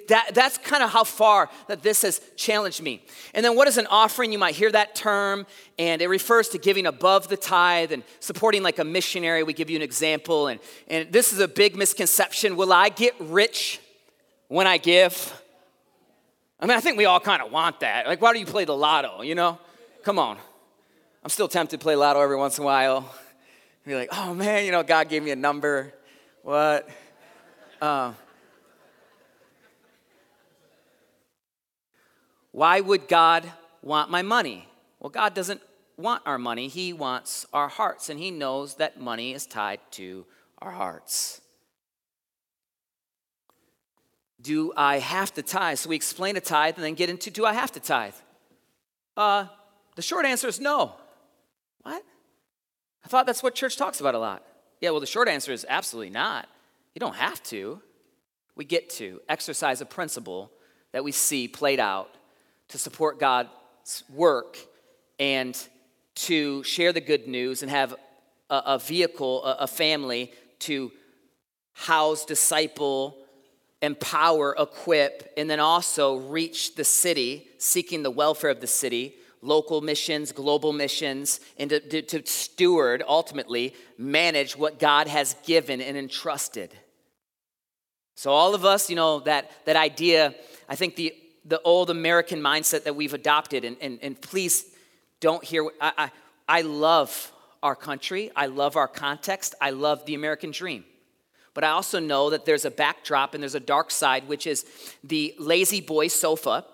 that, 0.08 0.36
that's 0.36 0.60
kind 0.60 0.84
of 0.84 0.92
how 0.92 1.04
far 1.04 1.50
that 1.68 1.82
this 1.82 2.04
has 2.04 2.22
challenged 2.38 2.84
me. 2.84 3.04
And 3.34 3.44
then 3.44 3.56
what 3.56 3.68
is 3.68 3.80
an 3.80 3.88
offering? 3.88 4.32
You 4.32 4.38
might 4.38 4.54
hear 4.54 4.72
that 4.72 4.94
term, 4.94 5.48
and 5.80 6.04
it 6.04 6.08
refers 6.08 6.50
to 6.50 6.60
giving 6.60 6.86
above 6.86 7.30
the 7.30 7.36
tithe 7.36 7.92
and 7.92 8.04
supporting 8.20 8.62
like 8.62 8.78
a 8.78 8.84
missionary. 8.84 9.42
We 9.42 9.54
give 9.54 9.72
you 9.72 9.76
an 9.76 9.82
example, 9.82 10.48
and, 10.48 10.60
and 10.88 11.12
this 11.12 11.34
is 11.34 11.40
a 11.40 11.48
big 11.48 11.76
misconception. 11.76 12.56
Will 12.56 12.72
I 12.72 12.90
get 12.90 13.16
rich 13.20 13.80
when 14.50 14.68
I 14.68 14.78
give? 14.78 15.34
I 16.60 16.68
mean, 16.68 16.78
I 16.78 16.80
think 16.80 16.96
we 16.96 17.06
all 17.06 17.20
kind 17.20 17.42
of 17.42 17.52
want 17.52 17.80
that. 17.80 18.06
Like, 18.06 18.22
why 18.22 18.34
do 18.34 18.40
you 18.40 18.46
play 18.46 18.66
the 18.66 18.78
lotto, 18.78 19.24
you 19.24 19.34
know? 19.34 19.58
Come 20.04 20.20
on. 20.20 20.38
I'm 21.24 21.30
still 21.32 21.48
tempted 21.48 21.80
to 21.80 21.84
play 21.84 21.96
lotto 21.96 22.22
every 22.22 22.38
once 22.38 22.60
in 22.60 22.64
a 22.64 22.66
while 22.66 23.12
be 23.86 23.96
like, 23.96 24.10
oh 24.12 24.34
man, 24.34 24.65
you 24.65 24.72
know, 24.72 24.84
God 24.84 25.10
gave 25.10 25.24
me 25.24 25.32
a 25.32 25.36
number. 25.36 25.94
What? 26.44 26.88
Uh, 27.82 28.13
why 32.52 32.82
would 32.82 33.08
God 33.08 33.52
want 33.82 34.12
my 34.12 34.22
money? 34.22 34.68
Well, 35.00 35.10
God 35.10 35.34
doesn't 35.34 35.62
want 35.98 36.24
our 36.26 36.38
money, 36.38 36.68
He 36.68 36.94
wants 36.94 37.46
our 37.54 37.68
hearts, 37.68 38.10
and 38.10 38.20
He 38.20 38.32
knows 38.32 38.76
that 38.76 39.00
money 39.00 39.34
is 39.34 39.46
tied 39.46 39.80
to 39.92 40.26
our 40.60 40.72
hearts. 40.72 41.42
Do 44.42 44.72
I 44.78 45.00
have 45.00 45.34
to 45.34 45.42
tithe? 45.42 45.78
So 45.80 45.89
we 45.89 45.96
explain 45.96 46.38
a 46.38 46.42
tithe 46.42 46.76
and 46.76 46.84
then 46.84 46.94
get 46.94 47.10
into 47.10 47.30
do 47.30 47.46
I 47.46 47.54
have 47.54 47.72
to 47.74 47.80
tithe? 47.80 48.13
Uh, 49.18 49.48
the 49.96 50.02
short 50.02 50.26
answer 50.26 50.48
is 50.48 50.60
no. 50.62 50.94
What? 51.82 52.04
I 53.04 53.08
thought 53.08 53.26
that's 53.26 53.44
what 53.44 53.56
church 53.56 53.78
talks 53.78 54.00
about 54.00 54.16
a 54.16 54.20
lot. 54.20 54.44
Yeah, 54.82 54.92
well, 54.92 55.00
the 55.00 55.06
short 55.06 55.28
answer 55.28 55.52
is 55.52 55.66
absolutely 55.68 56.10
not. 56.10 56.48
You 56.94 57.00
don't 57.00 57.16
have 57.16 57.42
to. 57.44 57.82
We 58.56 58.66
get 58.66 58.90
to 58.92 59.22
exercise 59.30 59.82
a 59.82 59.86
principle 59.86 60.52
that 60.92 61.04
we 61.04 61.12
see 61.12 61.48
played 61.48 61.80
out 61.80 62.10
to 62.70 62.78
support 62.78 63.20
God's 63.20 64.04
work 64.14 64.58
and 65.20 65.58
to 66.16 66.64
share 66.64 66.94
the 66.94 67.02
good 67.02 67.28
news 67.28 67.62
and 67.62 67.72
have 67.72 67.96
a, 68.50 68.62
a 68.66 68.80
vehicle, 68.80 69.46
a, 69.46 69.58
a 69.62 69.68
family 69.68 70.32
to 70.60 70.92
house, 71.74 72.26
disciple, 72.26 73.18
empower, 73.82 74.56
equip, 74.60 75.32
and 75.38 75.50
then 75.50 75.60
also 75.60 76.18
reach 76.18 76.76
the 76.76 76.84
city, 76.84 77.48
seeking 77.58 78.04
the 78.04 78.12
welfare 78.12 78.50
of 78.50 78.60
the 78.60 78.68
city 78.68 79.16
local 79.41 79.82
missions, 79.82 80.32
global 80.32 80.73
missions, 80.73 81.39
and 81.58 81.69
to, 81.69 81.80
to, 81.80 82.02
to 82.02 82.25
steward, 82.25 83.04
ultimately, 83.08 83.73
manage 83.97 84.58
what 84.58 84.80
God 84.80 85.08
has 85.08 85.36
given 85.45 85.82
and 85.82 85.97
entrusted. 85.97 86.73
So, 88.15 88.32
all 88.32 88.54
of 88.54 88.65
us, 88.65 88.89
you 88.89 88.95
know, 88.95 89.21
that, 89.21 89.49
that 89.65 89.75
idea, 89.75 90.36
I 90.67 90.75
think 90.75 90.95
the, 90.95 91.13
the 91.45 91.62
old 91.62 91.89
American 91.89 92.41
mindset 92.41 92.84
that 92.84 92.95
we've 92.95 93.13
adopted, 93.13 93.63
and, 93.63 93.78
and, 93.80 93.99
and 94.02 94.21
please 94.21 94.65
don't 95.21 95.43
hear, 95.43 95.65
I, 95.80 95.93
I, 95.97 96.12
I 96.47 96.62
love 96.62 97.32
our 97.63 97.75
country, 97.75 98.32
I 98.36 98.47
love 98.47 98.75
our 98.75 98.88
context, 98.88 99.56
I 99.62 99.69
love 99.69 100.06
the 100.06 100.15
American 100.15 100.52
dream. 100.52 100.84
But 101.54 101.63
I 101.63 101.69
also 101.69 101.99
know 101.99 102.30
that 102.30 102.45
there's 102.45 102.65
a 102.65 102.71
backdrop 102.71 103.34
and 103.34 103.43
there's 103.43 103.56
a 103.56 103.60
dark 103.60 103.91
side, 103.91 104.28
which 104.28 104.47
is 104.47 104.65
the 105.04 105.34
La-Z-Boy 105.39 106.08
sofa 106.08 106.65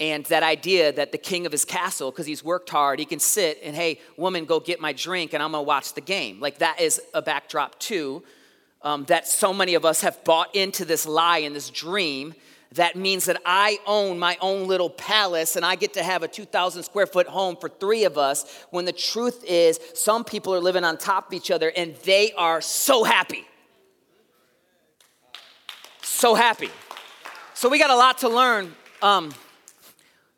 and 0.00 0.24
that 0.26 0.42
idea 0.42 0.90
that 0.92 1.12
the 1.12 1.18
king 1.18 1.44
of 1.44 1.52
his 1.52 1.66
castle, 1.66 2.10
because 2.10 2.26
he's 2.26 2.42
worked 2.42 2.70
hard, 2.70 2.98
he 2.98 3.04
can 3.04 3.20
sit 3.20 3.60
and, 3.62 3.76
hey, 3.76 4.00
woman, 4.16 4.46
go 4.46 4.58
get 4.58 4.80
my 4.80 4.94
drink 4.94 5.34
and 5.34 5.42
I'm 5.42 5.52
gonna 5.52 5.62
watch 5.62 5.92
the 5.92 6.00
game. 6.00 6.40
Like 6.40 6.58
that 6.58 6.80
is 6.80 7.00
a 7.12 7.20
backdrop 7.20 7.78
too, 7.78 8.22
um, 8.82 9.04
that 9.04 9.28
so 9.28 9.52
many 9.52 9.74
of 9.74 9.84
us 9.84 10.00
have 10.00 10.24
bought 10.24 10.54
into 10.56 10.86
this 10.86 11.06
lie 11.06 11.38
and 11.38 11.54
this 11.54 11.68
dream 11.68 12.34
that 12.74 12.94
means 12.94 13.24
that 13.24 13.40
I 13.44 13.78
own 13.84 14.18
my 14.18 14.38
own 14.40 14.68
little 14.68 14.90
palace 14.90 15.56
and 15.56 15.66
I 15.66 15.74
get 15.74 15.94
to 15.94 16.02
have 16.02 16.22
a 16.22 16.28
2,000 16.28 16.84
square 16.84 17.06
foot 17.06 17.26
home 17.26 17.56
for 17.56 17.68
three 17.68 18.04
of 18.04 18.16
us, 18.16 18.64
when 18.70 18.84
the 18.84 18.92
truth 18.92 19.44
is, 19.44 19.80
some 19.94 20.24
people 20.24 20.54
are 20.54 20.60
living 20.60 20.84
on 20.84 20.96
top 20.96 21.26
of 21.26 21.34
each 21.34 21.50
other 21.50 21.72
and 21.76 21.96
they 22.04 22.32
are 22.34 22.60
so 22.60 23.02
happy. 23.02 23.44
So 26.00 26.34
happy. 26.34 26.70
So 27.54 27.68
we 27.68 27.78
got 27.78 27.90
a 27.90 27.96
lot 27.96 28.18
to 28.18 28.28
learn. 28.28 28.72
Um, 29.02 29.32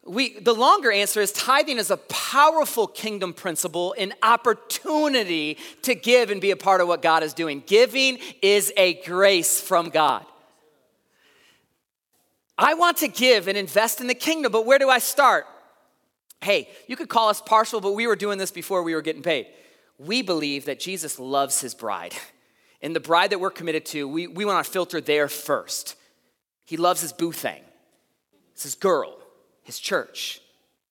we, 0.04 0.38
the 0.40 0.52
longer 0.52 0.90
answer 0.90 1.20
is 1.20 1.30
tithing 1.30 1.78
is 1.78 1.90
a 1.90 1.96
powerful 1.96 2.88
kingdom 2.88 3.32
principle, 3.32 3.94
an 3.96 4.12
opportunity 4.22 5.58
to 5.82 5.94
give 5.94 6.30
and 6.30 6.40
be 6.40 6.50
a 6.50 6.56
part 6.56 6.80
of 6.80 6.88
what 6.88 7.02
God 7.02 7.22
is 7.22 7.32
doing. 7.32 7.62
Giving 7.66 8.18
is 8.40 8.72
a 8.76 8.94
grace 9.04 9.60
from 9.60 9.90
God. 9.90 10.26
I 12.58 12.74
want 12.74 12.98
to 12.98 13.08
give 13.08 13.46
and 13.46 13.56
invest 13.56 14.00
in 14.00 14.08
the 14.08 14.14
kingdom, 14.14 14.50
but 14.50 14.66
where 14.66 14.78
do 14.78 14.90
I 14.90 14.98
start? 14.98 15.46
Hey, 16.40 16.68
you 16.88 16.96
could 16.96 17.08
call 17.08 17.28
us 17.28 17.40
partial, 17.40 17.80
but 17.80 17.92
we 17.92 18.08
were 18.08 18.16
doing 18.16 18.38
this 18.38 18.50
before 18.50 18.82
we 18.82 18.94
were 18.94 19.02
getting 19.02 19.22
paid. 19.22 19.46
We 19.98 20.22
believe 20.22 20.64
that 20.64 20.80
Jesus 20.80 21.18
loves 21.18 21.60
his 21.60 21.74
bride. 21.74 22.14
And 22.84 22.96
the 22.96 23.00
bride 23.00 23.30
that 23.30 23.38
we're 23.38 23.52
committed 23.52 23.86
to, 23.86 24.08
we, 24.08 24.26
we 24.26 24.44
want 24.44 24.66
to 24.66 24.68
filter 24.68 25.00
there 25.00 25.28
first. 25.28 25.94
He 26.64 26.76
loves 26.76 27.00
his 27.00 27.12
boo 27.12 27.30
thing, 27.30 27.62
it's 28.50 28.64
his 28.64 28.74
girl 28.74 29.21
his 29.62 29.78
church, 29.78 30.40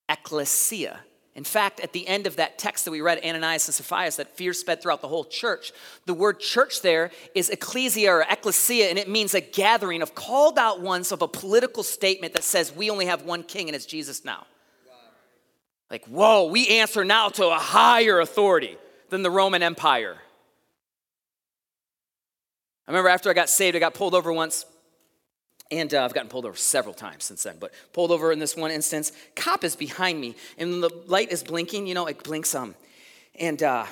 ecclesia. 0.09 0.99
In 1.33 1.45
fact, 1.45 1.79
at 1.79 1.93
the 1.93 2.05
end 2.07 2.27
of 2.27 2.35
that 2.35 2.59
text 2.59 2.83
that 2.83 2.91
we 2.91 2.99
read, 2.99 3.23
Ananias 3.23 3.67
and 3.67 3.73
Sapphira, 3.73 4.11
that 4.11 4.35
fear 4.35 4.51
sped 4.51 4.81
throughout 4.81 5.01
the 5.01 5.07
whole 5.07 5.23
church. 5.23 5.71
The 6.05 6.13
word 6.13 6.41
church 6.41 6.81
there 6.81 7.09
is 7.33 7.49
ecclesia 7.49 8.11
or 8.11 8.25
ecclesia, 8.29 8.89
and 8.89 8.99
it 8.99 9.07
means 9.07 9.33
a 9.33 9.39
gathering 9.39 10.01
of 10.01 10.13
called 10.13 10.59
out 10.59 10.81
ones 10.81 11.13
of 11.13 11.21
a 11.21 11.29
political 11.29 11.83
statement 11.83 12.33
that 12.33 12.43
says 12.43 12.75
we 12.75 12.89
only 12.89 13.05
have 13.05 13.23
one 13.23 13.43
king 13.43 13.69
and 13.69 13.75
it's 13.75 13.85
Jesus 13.85 14.25
now. 14.25 14.45
Wow. 14.85 14.93
Like, 15.89 16.05
whoa, 16.07 16.45
we 16.47 16.67
answer 16.67 17.05
now 17.05 17.29
to 17.29 17.47
a 17.47 17.55
higher 17.55 18.19
authority 18.19 18.77
than 19.09 19.21
the 19.21 19.31
Roman 19.31 19.63
Empire. 19.63 20.17
I 22.87 22.91
remember 22.91 23.09
after 23.09 23.29
I 23.29 23.33
got 23.33 23.49
saved, 23.49 23.77
I 23.77 23.79
got 23.79 23.93
pulled 23.93 24.15
over 24.15 24.33
once 24.33 24.65
and 25.71 25.93
uh, 25.93 26.03
I've 26.03 26.13
gotten 26.13 26.29
pulled 26.29 26.45
over 26.45 26.57
several 26.57 26.93
times 26.93 27.23
since 27.23 27.43
then, 27.43 27.55
but 27.59 27.71
pulled 27.93 28.11
over 28.11 28.31
in 28.31 28.39
this 28.39 28.55
one 28.55 28.71
instance. 28.71 29.11
Cop 29.35 29.63
is 29.63 29.75
behind 29.75 30.19
me, 30.19 30.35
and 30.57 30.83
the 30.83 30.89
light 31.07 31.31
is 31.31 31.43
blinking. 31.43 31.87
You 31.87 31.93
know, 31.93 32.05
it 32.07 32.21
blinks. 32.23 32.53
Um, 32.53 32.75
and 33.39 33.63
uh, 33.63 33.85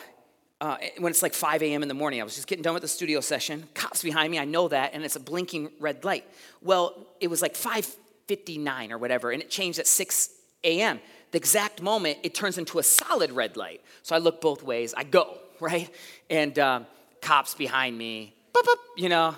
uh, 0.59 0.77
when 0.97 1.09
it's 1.09 1.23
like 1.23 1.33
5 1.33 1.63
a.m. 1.63 1.81
in 1.81 1.87
the 1.87 1.93
morning, 1.93 2.19
I 2.19 2.23
was 2.25 2.35
just 2.35 2.47
getting 2.47 2.63
done 2.63 2.73
with 2.73 2.81
the 2.81 2.89
studio 2.89 3.21
session. 3.21 3.63
Cop's 3.73 4.03
behind 4.03 4.29
me. 4.29 4.39
I 4.39 4.45
know 4.45 4.67
that, 4.67 4.93
and 4.93 5.05
it's 5.05 5.15
a 5.15 5.19
blinking 5.21 5.71
red 5.79 6.03
light. 6.03 6.25
Well, 6.61 7.07
it 7.21 7.27
was 7.27 7.41
like 7.41 7.55
5:59 7.55 8.91
or 8.91 8.97
whatever, 8.97 9.31
and 9.31 9.41
it 9.41 9.49
changed 9.49 9.79
at 9.79 9.87
6 9.87 10.29
a.m. 10.65 10.99
The 11.31 11.37
exact 11.37 11.81
moment 11.81 12.19
it 12.23 12.35
turns 12.35 12.57
into 12.57 12.79
a 12.79 12.83
solid 12.83 13.31
red 13.31 13.55
light. 13.55 13.81
So 14.03 14.15
I 14.15 14.19
look 14.19 14.41
both 14.41 14.63
ways. 14.63 14.93
I 14.97 15.03
go 15.03 15.37
right, 15.61 15.89
and 16.29 16.59
uh, 16.59 16.81
cops 17.21 17.53
behind 17.53 17.97
me. 17.97 18.33
Boop, 18.53 18.63
boop, 18.63 18.75
you 18.97 19.07
know, 19.07 19.35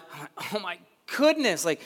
oh 0.53 0.59
my 0.59 0.79
goodness, 1.05 1.65
like 1.65 1.81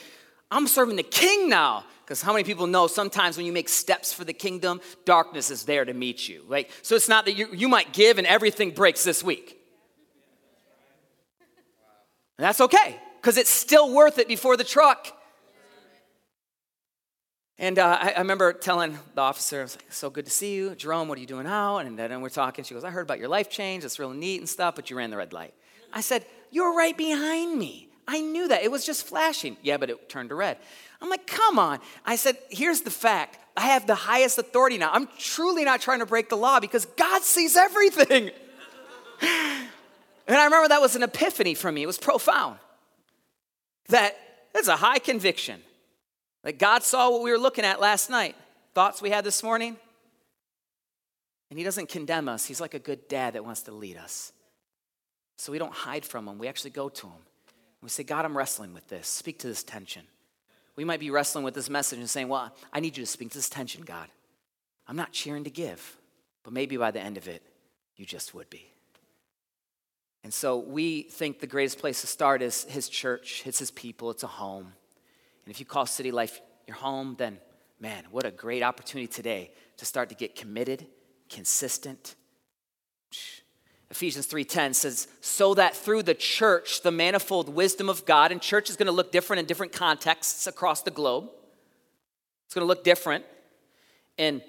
I'm 0.50 0.66
serving 0.66 0.96
the 0.96 1.02
king 1.02 1.48
now. 1.48 1.84
Because 2.06 2.22
how 2.22 2.32
many 2.32 2.44
people 2.44 2.68
know 2.68 2.86
sometimes 2.86 3.36
when 3.36 3.46
you 3.46 3.52
make 3.52 3.68
steps 3.68 4.12
for 4.12 4.24
the 4.24 4.32
kingdom, 4.32 4.80
darkness 5.04 5.50
is 5.50 5.64
there 5.64 5.84
to 5.84 5.92
meet 5.92 6.28
you, 6.28 6.44
right? 6.46 6.70
So 6.82 6.94
it's 6.94 7.08
not 7.08 7.24
that 7.24 7.32
you, 7.32 7.48
you 7.52 7.68
might 7.68 7.92
give 7.92 8.18
and 8.18 8.26
everything 8.28 8.70
breaks 8.70 9.02
this 9.02 9.24
week. 9.24 9.58
And 12.38 12.44
that's 12.44 12.60
okay, 12.60 13.00
because 13.20 13.36
it's 13.36 13.50
still 13.50 13.92
worth 13.92 14.18
it 14.18 14.28
before 14.28 14.56
the 14.56 14.62
truck. 14.62 15.08
And 17.58 17.78
uh, 17.78 17.98
I, 18.00 18.10
I, 18.10 18.18
remember 18.18 18.52
telling 18.52 18.98
the 19.14 19.22
officer, 19.22 19.60
I 19.60 19.62
was 19.62 19.76
like, 19.76 19.90
so 19.90 20.10
good 20.10 20.26
to 20.26 20.30
see 20.30 20.54
you. 20.54 20.74
Jerome, 20.74 21.08
what 21.08 21.16
are 21.16 21.22
you 21.22 21.26
doing 21.26 21.46
out? 21.46 21.78
And 21.78 21.98
then 21.98 22.20
we're 22.20 22.28
talking. 22.28 22.64
She 22.64 22.74
goes, 22.74 22.84
I 22.84 22.90
heard 22.90 23.00
about 23.06 23.18
your 23.18 23.28
life 23.28 23.48
change. 23.48 23.82
It's 23.82 23.98
real 23.98 24.10
neat 24.10 24.40
and 24.40 24.48
stuff, 24.48 24.76
but 24.76 24.90
you 24.90 24.96
ran 24.96 25.10
the 25.10 25.16
red 25.16 25.32
light. 25.32 25.54
I 25.92 26.02
said, 26.02 26.26
You're 26.50 26.76
right 26.76 26.96
behind 26.96 27.58
me. 27.58 27.85
I 28.08 28.20
knew 28.20 28.48
that. 28.48 28.62
It 28.62 28.70
was 28.70 28.84
just 28.84 29.06
flashing. 29.06 29.56
Yeah, 29.62 29.76
but 29.76 29.90
it 29.90 30.08
turned 30.08 30.28
to 30.28 30.34
red. 30.34 30.58
I'm 31.00 31.10
like, 31.10 31.26
come 31.26 31.58
on. 31.58 31.80
I 32.04 32.16
said, 32.16 32.38
here's 32.50 32.82
the 32.82 32.90
fact. 32.90 33.38
I 33.56 33.62
have 33.62 33.86
the 33.86 33.94
highest 33.94 34.38
authority 34.38 34.78
now. 34.78 34.90
I'm 34.92 35.08
truly 35.18 35.64
not 35.64 35.80
trying 35.80 36.00
to 36.00 36.06
break 36.06 36.28
the 36.28 36.36
law 36.36 36.60
because 36.60 36.84
God 36.84 37.22
sees 37.22 37.56
everything. 37.56 38.30
and 39.20 40.36
I 40.36 40.44
remember 40.44 40.68
that 40.68 40.80
was 40.80 40.94
an 40.94 41.02
epiphany 41.02 41.54
for 41.54 41.72
me. 41.72 41.82
It 41.82 41.86
was 41.86 41.98
profound. 41.98 42.58
That 43.88 44.16
that's 44.52 44.68
a 44.68 44.76
high 44.76 44.98
conviction. 44.98 45.60
That 46.42 46.58
God 46.58 46.82
saw 46.82 47.10
what 47.10 47.22
we 47.22 47.30
were 47.30 47.38
looking 47.38 47.64
at 47.64 47.80
last 47.80 48.08
night, 48.08 48.36
thoughts 48.74 49.02
we 49.02 49.10
had 49.10 49.24
this 49.24 49.42
morning. 49.42 49.76
And 51.50 51.58
He 51.58 51.64
doesn't 51.64 51.88
condemn 51.88 52.28
us. 52.28 52.46
He's 52.46 52.60
like 52.60 52.74
a 52.74 52.78
good 52.78 53.08
dad 53.08 53.34
that 53.34 53.44
wants 53.44 53.62
to 53.62 53.72
lead 53.72 53.96
us. 53.96 54.32
So 55.38 55.52
we 55.52 55.58
don't 55.58 55.74
hide 55.74 56.04
from 56.04 56.26
Him, 56.28 56.38
we 56.38 56.48
actually 56.48 56.70
go 56.70 56.88
to 56.88 57.06
Him. 57.06 57.20
We 57.82 57.88
say, 57.88 58.02
God, 58.02 58.24
I'm 58.24 58.36
wrestling 58.36 58.74
with 58.74 58.88
this. 58.88 59.06
Speak 59.06 59.38
to 59.40 59.46
this 59.46 59.62
tension. 59.62 60.02
We 60.76 60.84
might 60.84 61.00
be 61.00 61.10
wrestling 61.10 61.44
with 61.44 61.54
this 61.54 61.70
message 61.70 61.98
and 61.98 62.08
saying, 62.08 62.28
Well, 62.28 62.54
I 62.72 62.80
need 62.80 62.96
you 62.96 63.04
to 63.04 63.10
speak 63.10 63.30
to 63.30 63.38
this 63.38 63.48
tension, 63.48 63.82
God. 63.82 64.08
I'm 64.86 64.96
not 64.96 65.12
cheering 65.12 65.44
to 65.44 65.50
give, 65.50 65.96
but 66.44 66.52
maybe 66.52 66.76
by 66.76 66.90
the 66.90 67.00
end 67.00 67.16
of 67.16 67.28
it, 67.28 67.42
you 67.96 68.04
just 68.04 68.34
would 68.34 68.50
be. 68.50 68.70
And 70.22 70.32
so 70.32 70.58
we 70.58 71.02
think 71.02 71.40
the 71.40 71.46
greatest 71.46 71.78
place 71.78 72.00
to 72.02 72.06
start 72.06 72.42
is 72.42 72.64
His 72.64 72.88
church, 72.88 73.42
it's 73.46 73.58
His 73.58 73.70
people, 73.70 74.10
it's 74.10 74.22
a 74.22 74.28
home. 74.28 74.72
And 75.44 75.54
if 75.54 75.60
you 75.60 75.66
call 75.66 75.86
City 75.86 76.10
Life 76.10 76.40
your 76.66 76.76
home, 76.76 77.14
then 77.18 77.38
man, 77.80 78.04
what 78.10 78.26
a 78.26 78.30
great 78.30 78.62
opportunity 78.62 79.06
today 79.06 79.52
to 79.76 79.84
start 79.84 80.08
to 80.08 80.14
get 80.14 80.34
committed, 80.34 80.86
consistent. 81.30 82.16
Ephesians 83.90 84.26
3:10 84.26 84.74
says 84.74 85.08
so 85.20 85.54
that 85.54 85.76
through 85.76 86.02
the 86.02 86.14
church 86.14 86.82
the 86.82 86.90
manifold 86.90 87.48
wisdom 87.48 87.88
of 87.88 88.04
God 88.04 88.32
and 88.32 88.42
church 88.42 88.68
is 88.68 88.76
going 88.76 88.86
to 88.86 88.92
look 88.92 89.12
different 89.12 89.40
in 89.40 89.46
different 89.46 89.72
contexts 89.72 90.46
across 90.46 90.82
the 90.82 90.90
globe. 90.90 91.30
It's 92.46 92.54
going 92.54 92.62
to 92.62 92.68
look 92.68 92.84
different. 92.84 93.24
And 94.18 94.42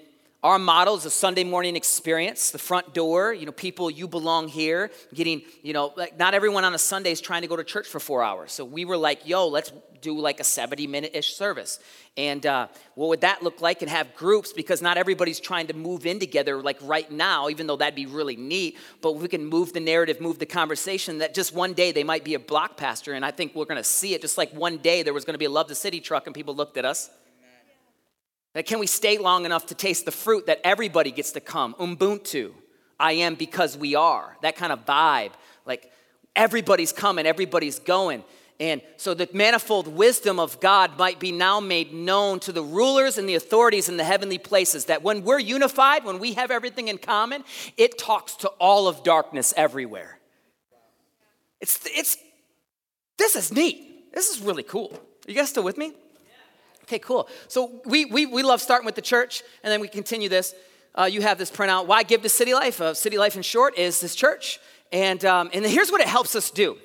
our 0.44 0.58
model 0.58 0.94
is 0.94 1.04
a 1.04 1.10
Sunday 1.10 1.42
morning 1.42 1.74
experience, 1.74 2.52
the 2.52 2.58
front 2.58 2.94
door, 2.94 3.32
you 3.32 3.44
know, 3.44 3.50
people, 3.50 3.90
you 3.90 4.06
belong 4.06 4.46
here, 4.46 4.92
getting, 5.12 5.42
you 5.62 5.72
know, 5.72 5.92
like 5.96 6.16
not 6.16 6.32
everyone 6.32 6.64
on 6.64 6.74
a 6.74 6.78
Sunday 6.78 7.10
is 7.10 7.20
trying 7.20 7.42
to 7.42 7.48
go 7.48 7.56
to 7.56 7.64
church 7.64 7.88
for 7.88 7.98
four 7.98 8.22
hours. 8.22 8.52
So 8.52 8.64
we 8.64 8.84
were 8.84 8.96
like, 8.96 9.26
yo, 9.26 9.48
let's 9.48 9.72
do 10.00 10.16
like 10.16 10.38
a 10.38 10.44
70 10.44 10.86
minute 10.86 11.10
ish 11.14 11.34
service. 11.34 11.80
And 12.16 12.46
uh, 12.46 12.68
what 12.94 13.08
would 13.08 13.22
that 13.22 13.42
look 13.42 13.60
like? 13.60 13.82
And 13.82 13.90
have 13.90 14.14
groups 14.14 14.52
because 14.52 14.80
not 14.80 14.96
everybody's 14.96 15.40
trying 15.40 15.66
to 15.68 15.74
move 15.74 16.06
in 16.06 16.20
together 16.20 16.62
like 16.62 16.78
right 16.82 17.10
now, 17.10 17.48
even 17.48 17.66
though 17.66 17.76
that'd 17.76 17.96
be 17.96 18.06
really 18.06 18.36
neat. 18.36 18.78
But 19.02 19.16
we 19.16 19.26
can 19.26 19.44
move 19.44 19.72
the 19.72 19.80
narrative, 19.80 20.20
move 20.20 20.38
the 20.38 20.46
conversation 20.46 21.18
that 21.18 21.34
just 21.34 21.52
one 21.52 21.74
day 21.74 21.90
they 21.90 22.04
might 22.04 22.22
be 22.22 22.34
a 22.34 22.38
block 22.38 22.76
pastor. 22.76 23.14
And 23.14 23.24
I 23.24 23.32
think 23.32 23.56
we're 23.56 23.64
going 23.64 23.76
to 23.76 23.82
see 23.82 24.14
it 24.14 24.20
just 24.20 24.38
like 24.38 24.52
one 24.52 24.78
day 24.78 25.02
there 25.02 25.14
was 25.14 25.24
going 25.24 25.34
to 25.34 25.38
be 25.38 25.46
a 25.46 25.50
Love 25.50 25.66
the 25.66 25.74
City 25.74 25.98
truck 25.98 26.26
and 26.26 26.34
people 26.34 26.54
looked 26.54 26.76
at 26.76 26.84
us 26.84 27.10
that 28.58 28.66
can 28.66 28.80
we 28.80 28.88
stay 28.88 29.18
long 29.18 29.44
enough 29.44 29.66
to 29.66 29.74
taste 29.76 30.04
the 30.04 30.10
fruit 30.10 30.46
that 30.46 30.60
everybody 30.64 31.12
gets 31.12 31.30
to 31.30 31.40
come? 31.40 31.74
Ubuntu, 31.74 32.50
I 32.98 33.12
am 33.12 33.36
because 33.36 33.78
we 33.78 33.94
are. 33.94 34.36
That 34.42 34.56
kind 34.56 34.72
of 34.72 34.84
vibe. 34.84 35.30
Like 35.64 35.92
everybody's 36.34 36.92
coming, 36.92 37.24
everybody's 37.24 37.78
going. 37.78 38.24
And 38.58 38.82
so 38.96 39.14
the 39.14 39.28
manifold 39.32 39.86
wisdom 39.86 40.40
of 40.40 40.58
God 40.58 40.98
might 40.98 41.20
be 41.20 41.30
now 41.30 41.60
made 41.60 41.94
known 41.94 42.40
to 42.40 42.50
the 42.50 42.64
rulers 42.64 43.16
and 43.16 43.28
the 43.28 43.36
authorities 43.36 43.88
in 43.88 43.96
the 43.96 44.02
heavenly 44.02 44.38
places. 44.38 44.86
That 44.86 45.04
when 45.04 45.22
we're 45.22 45.38
unified, 45.38 46.04
when 46.04 46.18
we 46.18 46.32
have 46.32 46.50
everything 46.50 46.88
in 46.88 46.98
common, 46.98 47.44
it 47.76 47.96
talks 47.96 48.34
to 48.38 48.48
all 48.58 48.88
of 48.88 49.04
darkness 49.04 49.54
everywhere. 49.56 50.18
It's, 51.60 51.78
it's, 51.84 52.16
this 53.18 53.36
is 53.36 53.52
neat. 53.52 54.12
This 54.12 54.30
is 54.30 54.40
really 54.40 54.64
cool. 54.64 54.90
Are 54.94 55.30
you 55.30 55.36
guys 55.36 55.50
still 55.50 55.62
with 55.62 55.78
me? 55.78 55.92
Okay, 56.88 56.98
cool. 56.98 57.28
So 57.48 57.82
we, 57.84 58.06
we, 58.06 58.24
we 58.24 58.42
love 58.42 58.62
starting 58.62 58.86
with 58.86 58.94
the 58.94 59.02
church, 59.02 59.42
and 59.62 59.70
then 59.70 59.80
we 59.80 59.88
continue 59.88 60.30
this. 60.30 60.54
uh, 60.98 61.04
you 61.04 61.20
have 61.22 61.38
this 61.38 61.50
printout. 61.50 61.86
Why 61.86 62.02
give 62.02 62.22
to 62.22 62.28
City 62.28 62.54
Life? 62.54 62.80
Uh, 62.80 62.92
City 62.92 63.18
Life, 63.18 63.36
in 63.36 63.42
short, 63.42 63.78
is 63.78 64.00
this 64.00 64.14
church. 64.14 64.58
And, 64.90 65.24
um, 65.24 65.50
and 65.52 65.64
here's 65.64 65.92
what 65.92 66.00
it 66.00 66.08
helps 66.08 66.34
us 66.34 66.50
do 66.50 66.76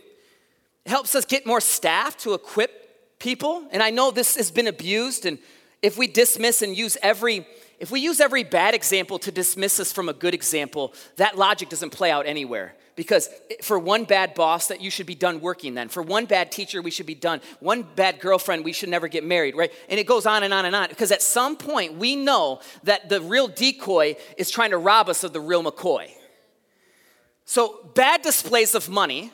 it 0.85 0.89
helps 0.89 1.15
us 1.15 1.25
get 1.25 1.45
more 1.45 1.61
staff 1.61 2.17
to 2.17 2.33
equip 2.33 3.17
people. 3.19 3.65
And 3.71 3.81
I 3.81 3.89
know 3.89 4.11
this 4.11 4.35
has 4.35 4.51
been 4.51 4.67
abused. 4.67 5.25
And 5.25 5.39
if 5.81 5.97
we 5.97 6.07
dismiss 6.07 6.61
and 6.61 6.77
use 6.77 6.97
every 7.01 7.47
if 7.83 7.91
we 7.91 7.99
use 7.99 8.21
every 8.21 8.45
bad 8.45 8.73
example 8.73 9.19
to 9.19 9.29
dismiss 9.29 9.77
us 9.77 9.91
from 9.91 10.07
a 10.07 10.13
good 10.13 10.33
example, 10.33 10.93
that 11.17 11.37
logic 11.37 11.67
doesn't 11.67 11.89
play 11.89 12.11
out 12.11 12.25
anywhere. 12.25 12.75
Because 12.95 13.29
for 13.61 13.77
one 13.77 14.05
bad 14.05 14.35
boss, 14.35 14.69
that 14.69 14.79
you 14.79 14.89
should 14.89 15.05
be 15.05 15.15
done 15.15 15.41
working 15.41 15.73
then. 15.73 15.89
For 15.89 16.01
one 16.01 16.25
bad 16.25 16.49
teacher, 16.49 16.81
we 16.81 16.91
should 16.91 17.07
be 17.07 17.13
done. 17.13 17.41
One 17.59 17.81
bad 17.81 18.21
girlfriend, 18.21 18.63
we 18.63 18.71
should 18.71 18.87
never 18.87 19.09
get 19.09 19.25
married, 19.25 19.57
right? 19.57 19.69
And 19.89 19.99
it 19.99 20.07
goes 20.07 20.25
on 20.25 20.43
and 20.43 20.53
on 20.53 20.63
and 20.63 20.73
on. 20.73 20.87
Because 20.87 21.11
at 21.11 21.21
some 21.21 21.57
point, 21.57 21.97
we 21.97 22.15
know 22.15 22.61
that 22.83 23.09
the 23.09 23.19
real 23.19 23.49
decoy 23.49 24.15
is 24.37 24.49
trying 24.49 24.71
to 24.71 24.77
rob 24.77 25.09
us 25.09 25.25
of 25.25 25.33
the 25.33 25.41
real 25.41 25.61
McCoy. 25.61 26.09
So 27.43 27.91
bad 27.95 28.21
displays 28.21 28.75
of 28.75 28.87
money 28.87 29.33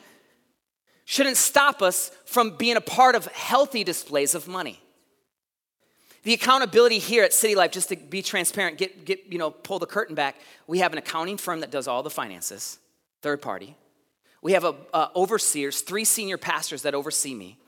shouldn't 1.04 1.36
stop 1.36 1.82
us 1.82 2.10
from 2.24 2.56
being 2.56 2.76
a 2.76 2.80
part 2.80 3.14
of 3.14 3.26
healthy 3.26 3.84
displays 3.84 4.34
of 4.34 4.48
money. 4.48 4.82
The 6.22 6.34
accountability 6.34 6.98
here 6.98 7.24
at 7.24 7.32
City 7.32 7.54
Life, 7.54 7.72
just 7.72 7.88
to 7.88 7.96
be 7.96 8.22
transparent, 8.22 8.76
get, 8.76 9.04
get, 9.04 9.26
you 9.30 9.38
know, 9.38 9.50
pull 9.50 9.78
the 9.78 9.86
curtain 9.86 10.14
back. 10.14 10.36
We 10.66 10.80
have 10.80 10.92
an 10.92 10.98
accounting 10.98 11.38
firm 11.38 11.60
that 11.60 11.70
does 11.70 11.88
all 11.88 12.02
the 12.02 12.10
finances, 12.10 12.78
third 13.22 13.40
party. 13.40 13.76
We 14.42 14.52
have 14.52 14.64
a, 14.64 14.74
a 14.92 15.10
overseers, 15.16 15.80
three 15.80 16.04
senior 16.04 16.36
pastors 16.36 16.82
that 16.82 16.94
oversee 16.94 17.34
me. 17.34 17.58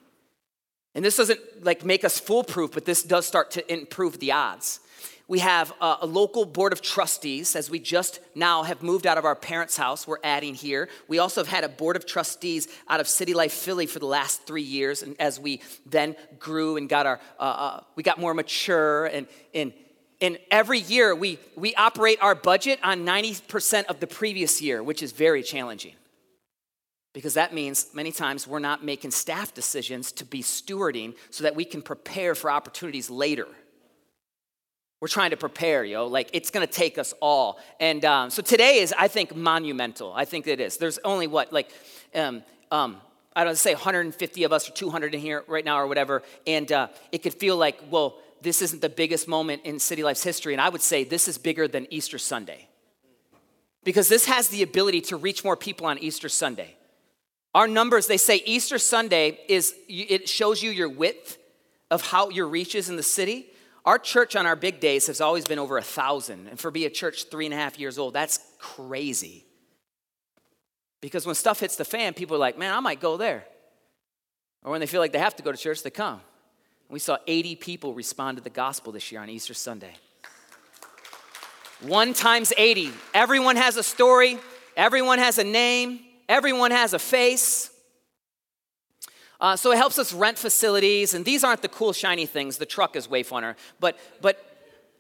And 0.94 1.04
this 1.04 1.16
doesn't 1.16 1.64
like 1.64 1.84
make 1.84 2.04
us 2.04 2.18
foolproof, 2.18 2.72
but 2.72 2.84
this 2.84 3.02
does 3.02 3.26
start 3.26 3.50
to 3.52 3.72
improve 3.72 4.18
the 4.18 4.32
odds. 4.32 4.80
We 5.28 5.38
have 5.38 5.72
a, 5.80 5.98
a, 6.02 6.06
local 6.06 6.44
board 6.44 6.72
of 6.72 6.82
trustees, 6.82 7.54
as 7.54 7.70
we 7.70 7.78
just 7.78 8.20
now 8.35 8.64
have 8.64 8.82
moved 8.82 9.06
out 9.06 9.18
of 9.18 9.24
our 9.24 9.37
parents' 9.37 9.76
house, 9.76 10.06
we're 10.06 10.18
adding 10.24 10.54
here. 10.54 10.88
We 11.08 11.18
also 11.18 11.40
have 11.40 11.48
had 11.48 11.64
a 11.64 11.68
board 11.68 11.96
of 11.96 12.06
trustees 12.06 12.68
out 12.88 13.00
of 13.00 13.08
City 13.08 13.32
Life 13.32 13.52
Philly 13.52 13.87
for 13.87 13.98
the 13.98 14.06
last 14.06 14.42
three 14.46 14.62
years, 14.62 15.02
and 15.02 15.18
as 15.20 15.38
we 15.38 15.62
then 15.87 16.16
grew 16.38 16.76
and 16.76 16.88
got 16.88 17.06
our, 17.06 17.20
uh, 17.38 17.42
uh, 17.42 17.80
we 17.94 18.02
got 18.02 18.18
more 18.18 18.35
mature, 18.35 19.06
and, 19.06 19.26
and, 19.54 19.72
and 20.20 20.38
every 20.50 20.80
year 20.80 21.14
we, 21.14 21.38
we 21.56 21.74
operate 21.76 22.18
our 22.20 22.35
budget 22.35 22.80
on 22.82 23.06
90% 23.06 23.85
of 23.85 24.00
the 24.00 24.06
previous 24.06 24.61
year, 24.61 24.82
which 24.82 25.02
is 25.02 25.12
very 25.12 25.42
challenging. 25.42 25.94
Because 27.12 27.35
that 27.35 27.52
means 27.52 27.88
many 27.92 28.11
times 28.11 28.46
we're 28.46 28.58
not 28.58 28.85
making 28.85 29.11
staff 29.11 29.52
decisions 29.52 30.12
to 30.12 30.24
be 30.24 30.42
stewarding 30.42 31.14
so 31.30 31.44
that 31.44 31.54
we 31.54 31.64
can 31.64 31.82
prepare 31.82 32.35
for 32.35 32.50
opportunities 32.50 33.11
later. 33.11 33.46
We're 35.02 35.08
trying 35.08 35.30
to 35.30 35.36
prepare, 35.36 35.82
yo. 35.82 36.06
Like 36.06 36.30
it's 36.32 36.52
gonna 36.52 36.68
take 36.68 36.96
us 36.96 37.12
all. 37.20 37.58
And 37.80 38.04
um, 38.04 38.30
so 38.30 38.40
today 38.40 38.78
is, 38.78 38.94
I 38.96 39.08
think, 39.08 39.34
monumental. 39.34 40.12
I 40.12 40.24
think 40.24 40.46
it 40.46 40.60
is. 40.60 40.76
There's 40.76 41.00
only 41.04 41.26
what, 41.26 41.52
like, 41.52 41.72
um, 42.14 42.44
um, 42.70 42.98
I 43.34 43.42
don't 43.42 43.58
say 43.58 43.74
150 43.74 44.44
of 44.44 44.52
us 44.52 44.68
or 44.68 44.72
200 44.72 45.12
in 45.12 45.20
here 45.20 45.42
right 45.48 45.64
now 45.64 45.80
or 45.80 45.88
whatever. 45.88 46.22
And 46.46 46.70
uh, 46.70 46.86
it 47.10 47.24
could 47.24 47.34
feel 47.34 47.56
like, 47.56 47.80
well, 47.90 48.18
this 48.42 48.62
isn't 48.62 48.80
the 48.80 48.88
biggest 48.88 49.26
moment 49.26 49.62
in 49.64 49.80
City 49.80 50.04
Life's 50.04 50.22
history. 50.22 50.54
And 50.54 50.60
I 50.60 50.68
would 50.68 50.82
say 50.82 51.02
this 51.02 51.26
is 51.26 51.36
bigger 51.36 51.66
than 51.66 51.92
Easter 51.92 52.16
Sunday. 52.16 52.68
Because 53.82 54.08
this 54.08 54.26
has 54.26 54.50
the 54.50 54.62
ability 54.62 55.00
to 55.00 55.16
reach 55.16 55.42
more 55.42 55.56
people 55.56 55.84
on 55.86 55.98
Easter 55.98 56.28
Sunday. 56.28 56.76
Our 57.56 57.66
numbers, 57.66 58.06
they 58.06 58.18
say 58.18 58.40
Easter 58.46 58.78
Sunday 58.78 59.40
is, 59.48 59.74
it 59.88 60.28
shows 60.28 60.62
you 60.62 60.70
your 60.70 60.88
width 60.88 61.38
of 61.90 62.02
how 62.02 62.30
your 62.30 62.46
reach 62.46 62.76
is 62.76 62.88
in 62.88 62.94
the 62.94 63.02
city. 63.02 63.48
Our 63.85 63.99
church 63.99 64.37
on 64.37 64.47
our 64.47 64.57
big 64.57 64.79
days 64.81 65.09
has 65.09 65.21
always 65.21 65.45
been 65.45 65.59
over 65.59 65.77
a 65.77 65.83
thousand. 65.83 66.49
And 66.49 66.59
for 66.59 66.71
be 66.71 66.87
a 66.87 66.90
church 66.90 67.25
three 67.31 67.47
and 67.47 67.55
a 67.55 67.57
half 67.57 67.79
years 67.79 67.99
old, 67.99 68.14
that's 68.14 68.38
crazy. 68.59 69.45
Because 71.01 71.27
when 71.27 71.35
stuff 71.35 71.61
hits 71.61 71.77
the 71.77 71.85
fan, 71.85 72.14
people 72.14 72.37
are 72.37 72.40
like, 72.40 72.57
man, 72.57 72.73
I 72.73 72.81
might 72.81 73.01
go 73.01 73.16
there. 73.16 73.45
Or 74.62 74.71
when 74.71 74.81
they 74.81 74.87
feel 74.87 75.01
like 75.01 75.12
they 75.12 75.18
have 75.18 75.35
to 75.37 75.42
go 75.42 75.51
to 75.51 75.59
church, 75.59 75.83
they 75.83 75.90
come. 75.90 76.21
We 76.88 77.01
saw 77.01 77.18
80 77.27 77.57
people 77.57 77.95
respond 77.95 78.37
to 78.37 78.45
the 78.45 78.51
gospel 78.51 78.92
this 78.92 79.11
year 79.11 79.21
on 79.21 79.29
Easter 79.29 79.55
Sunday. 79.55 79.95
One 81.81 82.14
times 82.14 82.53
80. 82.57 82.92
Everyone 83.12 83.57
has 83.57 83.77
a 83.77 83.83
story, 83.83 84.38
everyone 84.77 85.18
has 85.18 85.38
a 85.38 85.45
name, 85.45 85.99
everyone 86.29 86.71
has 86.71 86.92
a 86.92 87.01
face. 87.01 87.71
Uh, 89.42 89.57
so 89.57 89.72
it 89.72 89.76
helps 89.76 89.98
us 89.98 90.12
rent 90.12 90.38
facilities, 90.38 91.14
and 91.14 91.24
these 91.24 91.42
aren't 91.42 91.62
the 91.62 91.68
cool, 91.68 91.92
shiny 91.92 92.26
things. 92.26 92.59
The 92.59 92.64
truck 92.64 92.94
is 92.94 93.11
way 93.11 93.24
funner. 93.24 93.57
But, 93.81 93.98
but 94.20 94.38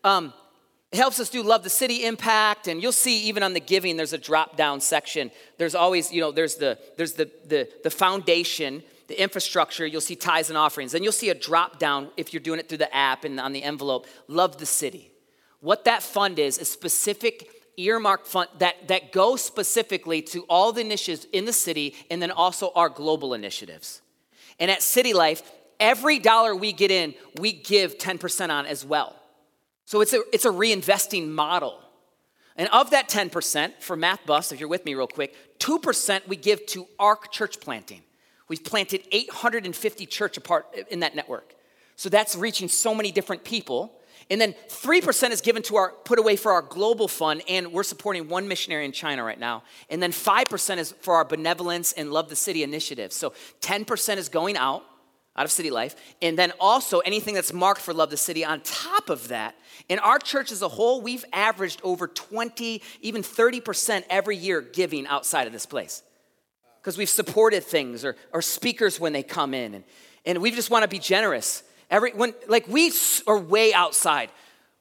um, 0.02 0.34
it 0.90 0.96
helps 0.96 1.20
us 1.20 1.30
do 1.30 1.44
Love 1.44 1.62
the 1.62 1.70
City 1.70 2.04
impact, 2.04 2.66
and 2.66 2.82
you'll 2.82 2.90
see 2.90 3.22
even 3.28 3.44
on 3.44 3.54
the 3.54 3.60
giving, 3.60 3.96
there's 3.96 4.12
a 4.12 4.18
drop 4.18 4.56
down 4.56 4.80
section. 4.80 5.30
There's 5.58 5.76
always, 5.76 6.12
you 6.12 6.20
know, 6.20 6.32
there's 6.32 6.56
the, 6.56 6.76
there's 6.96 7.12
the, 7.12 7.30
the, 7.46 7.68
the 7.84 7.90
foundation, 7.90 8.82
the 9.06 9.22
infrastructure, 9.22 9.86
you'll 9.86 10.00
see 10.00 10.16
tithes 10.16 10.48
and 10.48 10.58
offerings. 10.58 10.90
Then 10.90 11.04
you'll 11.04 11.12
see 11.12 11.30
a 11.30 11.36
drop 11.36 11.78
down 11.78 12.10
if 12.16 12.32
you're 12.32 12.42
doing 12.42 12.58
it 12.58 12.68
through 12.68 12.78
the 12.78 12.92
app 12.92 13.22
and 13.22 13.38
on 13.38 13.52
the 13.52 13.62
envelope, 13.62 14.08
Love 14.26 14.58
the 14.58 14.66
City. 14.66 15.12
What 15.60 15.84
that 15.84 16.02
fund 16.02 16.40
is, 16.40 16.58
is 16.58 16.68
specific 16.68 17.48
earmarked 17.76 18.26
fund 18.26 18.48
that, 18.58 18.88
that 18.88 19.12
go 19.12 19.36
specifically 19.36 20.20
to 20.20 20.42
all 20.48 20.72
the 20.72 20.80
initiatives 20.80 21.28
in 21.32 21.44
the 21.44 21.52
city 21.52 21.94
and 22.10 22.20
then 22.20 22.32
also 22.32 22.72
our 22.74 22.88
global 22.88 23.34
initiatives. 23.34 24.01
And 24.62 24.70
at 24.70 24.80
City 24.80 25.12
Life, 25.12 25.42
every 25.80 26.20
dollar 26.20 26.54
we 26.54 26.72
get 26.72 26.92
in, 26.92 27.14
we 27.40 27.52
give 27.52 27.98
10% 27.98 28.48
on 28.48 28.64
as 28.64 28.84
well. 28.84 29.16
So 29.86 30.00
it's 30.02 30.12
a, 30.12 30.20
it's 30.32 30.44
a 30.44 30.50
reinvesting 30.50 31.28
model. 31.28 31.80
And 32.54 32.68
of 32.68 32.90
that 32.92 33.08
10%, 33.08 33.82
for 33.82 33.96
Math 33.96 34.24
Bus, 34.24 34.52
if 34.52 34.60
you're 34.60 34.68
with 34.68 34.84
me 34.84 34.94
real 34.94 35.08
quick, 35.08 35.34
2% 35.58 36.28
we 36.28 36.36
give 36.36 36.64
to 36.66 36.86
ARC 37.00 37.32
church 37.32 37.58
planting. 37.58 38.02
We've 38.46 38.62
planted 38.62 39.02
850 39.10 40.06
church 40.06 40.36
apart 40.36 40.66
in 40.92 41.00
that 41.00 41.16
network. 41.16 41.56
So 41.96 42.08
that's 42.08 42.36
reaching 42.36 42.68
so 42.68 42.94
many 42.94 43.10
different 43.10 43.42
people. 43.42 43.98
And 44.30 44.40
then 44.40 44.54
3% 44.68 45.30
is 45.30 45.40
given 45.40 45.62
to 45.64 45.76
our 45.76 45.90
put 46.04 46.18
away 46.18 46.36
for 46.36 46.52
our 46.52 46.62
global 46.62 47.08
fund, 47.08 47.42
and 47.48 47.72
we're 47.72 47.82
supporting 47.82 48.28
one 48.28 48.48
missionary 48.48 48.84
in 48.84 48.92
China 48.92 49.24
right 49.24 49.38
now. 49.38 49.62
And 49.90 50.02
then 50.02 50.12
5% 50.12 50.78
is 50.78 50.92
for 51.00 51.14
our 51.14 51.24
benevolence 51.24 51.92
and 51.92 52.12
love 52.12 52.28
the 52.28 52.36
city 52.36 52.62
initiative. 52.62 53.12
So 53.12 53.32
10% 53.60 54.16
is 54.16 54.28
going 54.28 54.56
out 54.56 54.84
out 55.34 55.46
of 55.46 55.50
city 55.50 55.70
life 55.70 55.96
and 56.20 56.38
then 56.38 56.52
also 56.60 56.98
anything 57.00 57.34
that's 57.34 57.52
marked 57.52 57.80
for 57.80 57.94
love 57.94 58.10
the 58.10 58.16
city 58.16 58.44
on 58.44 58.60
top 58.60 59.08
of 59.08 59.28
that 59.28 59.54
in 59.88 59.98
our 60.00 60.18
church 60.18 60.52
as 60.52 60.60
a 60.60 60.68
whole 60.68 61.00
we've 61.00 61.24
averaged 61.32 61.80
over 61.82 62.06
20 62.06 62.82
even 63.00 63.22
30% 63.22 64.04
every 64.10 64.36
year 64.36 64.60
giving 64.60 65.06
outside 65.06 65.46
of 65.46 65.52
this 65.54 65.64
place 65.64 66.02
because 66.80 66.98
we've 66.98 67.08
supported 67.08 67.64
things 67.64 68.04
or, 68.04 68.14
or 68.32 68.42
speakers 68.42 69.00
when 69.00 69.14
they 69.14 69.22
come 69.22 69.54
in 69.54 69.72
and, 69.72 69.84
and 70.26 70.42
we 70.42 70.50
just 70.50 70.70
want 70.70 70.82
to 70.82 70.88
be 70.88 70.98
generous 70.98 71.62
Every 71.92 72.10
when 72.12 72.34
like 72.48 72.66
we 72.66 72.90
are 73.26 73.38
way 73.38 73.72
outside 73.72 74.30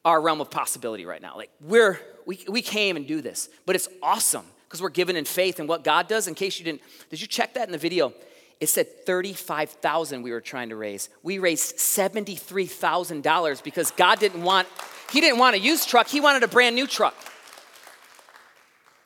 our 0.04 0.20
realm 0.20 0.40
of 0.40 0.50
possibility 0.50 1.04
right 1.04 1.22
now. 1.22 1.36
Like 1.36 1.50
we're 1.60 2.00
we, 2.26 2.44
we 2.48 2.62
came 2.62 2.96
and 2.96 3.06
do 3.06 3.20
this, 3.20 3.48
but 3.66 3.76
it's 3.76 3.88
awesome 4.02 4.46
because 4.64 4.80
we're 4.80 4.88
given 4.88 5.14
in 5.14 5.26
faith 5.26 5.60
and 5.60 5.68
what 5.68 5.84
God 5.84 6.08
does. 6.08 6.26
In 6.26 6.34
case 6.34 6.58
you 6.58 6.64
didn't, 6.64 6.80
did 7.10 7.20
you 7.20 7.26
check 7.26 7.54
that 7.54 7.68
in 7.68 7.72
the 7.72 7.78
video? 7.78 8.14
It 8.58 8.68
said 8.68 9.04
35,000 9.04 10.22
we 10.22 10.30
were 10.30 10.40
trying 10.40 10.70
to 10.70 10.76
raise. 10.76 11.08
We 11.22 11.38
raised 11.38 11.76
$73,000 11.76 13.62
because 13.64 13.90
God 13.90 14.20
didn't 14.20 14.42
want, 14.42 14.68
He 15.10 15.20
didn't 15.20 15.38
want 15.38 15.56
a 15.56 15.58
used 15.58 15.88
truck, 15.88 16.06
He 16.06 16.20
wanted 16.20 16.44
a 16.44 16.48
brand 16.48 16.76
new 16.76 16.86
truck. 16.86 17.14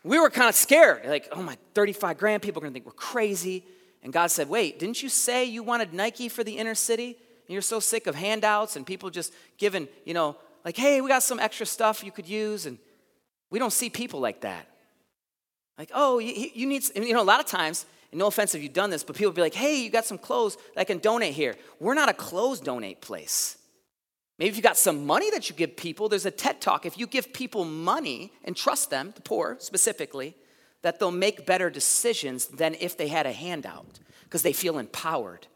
We 0.05 0.21
were 0.21 0.31
kind 0.31 0.49
of 0.49 0.55
scared, 0.55 1.07
like, 1.07 1.29
oh 1.33 1.42
my, 1.42 1.57
35 1.75 2.19
grand, 2.19 2.42
people 2.42 2.61
are 2.61 2.64
gonna 2.64 2.75
think 2.75 2.87
we're 2.87 2.92
crazy. 2.92 3.64
And 4.03 4.12
God 4.12 4.31
said, 4.31 4.49
wait, 4.49 4.79
didn't 4.79 5.03
you 5.03 5.09
say 5.09 5.47
you 5.47 5.62
wanted 5.62 5.95
Nike 5.95 6.29
for 6.29 6.45
the 6.45 6.59
inner 6.59 6.75
city? 6.77 7.16
You're 7.55 7.63
so 7.63 7.81
sick 7.81 8.07
of 8.07 8.15
handouts 8.15 8.77
and 8.77 8.87
people 8.87 9.11
just 9.11 9.33
giving, 9.59 9.89
you 10.05 10.15
know, 10.15 10.37
like, 10.65 10.77
hey, 10.77 11.01
we 11.01 11.09
got 11.09 11.23
some 11.23 11.39
extra 11.39 11.67
stuff 11.67 12.03
you 12.03 12.11
could 12.11 12.29
use. 12.29 12.67
And 12.67 12.79
we 13.51 13.59
don't 13.59 13.73
see 13.73 13.89
people 13.89 14.21
like 14.21 14.41
that. 14.41 14.69
Like, 15.79 15.91
oh, 15.95 16.19
you, 16.19 16.51
you 16.55 16.67
need, 16.67 16.85
you 16.97 17.13
know, 17.13 17.23
a 17.23 17.25
lot 17.25 17.41
of 17.41 17.47
times, 17.47 17.87
and 18.11 18.19
no 18.19 18.27
offense 18.27 18.55
if 18.55 18.63
you've 18.63 18.73
done 18.73 18.91
this, 18.91 19.05
but 19.05 19.15
people 19.15 19.33
be 19.33 19.43
like, 19.43 19.55
hey, 19.55 19.77
you 19.77 19.91
got 19.91 20.05
some 20.05 20.19
clothes 20.19 20.57
that 20.75 20.81
I 20.81 20.85
can 20.85 20.99
donate 20.99 21.35
here. 21.35 21.55
We're 21.79 21.95
not 21.95 22.09
a 22.09 22.15
clothes 22.15 22.61
donate 22.61 23.01
place. 23.01 23.59
Maybe 24.39 24.51
if 24.51 24.57
you 24.57 24.63
got 24.63 24.77
some 24.77 25.07
money 25.07 25.31
that 25.31 25.49
you 25.49 25.57
give 25.57 25.77
people, 25.77 26.09
there's 26.09 26.27
a 26.27 26.31
TED 26.31 26.61
talk. 26.61 26.85
If 26.85 26.99
you 26.99 27.07
give 27.07 27.33
people 27.33 27.65
money 27.65 28.33
and 28.45 28.57
trust 28.57 28.91
them, 28.91 29.13
the 29.15 29.23
poor 29.23 29.57
specifically, 29.61 30.35
that 30.83 30.99
they'll 30.99 31.11
make 31.11 31.47
better 31.47 31.71
decisions 31.71 32.47
than 32.47 32.75
if 32.81 32.97
they 32.97 33.09
had 33.09 33.27
a 33.27 33.33
handout 33.33 33.99
because 34.25 34.43
they 34.43 34.53
feel 34.53 34.79
empowered 34.79 35.47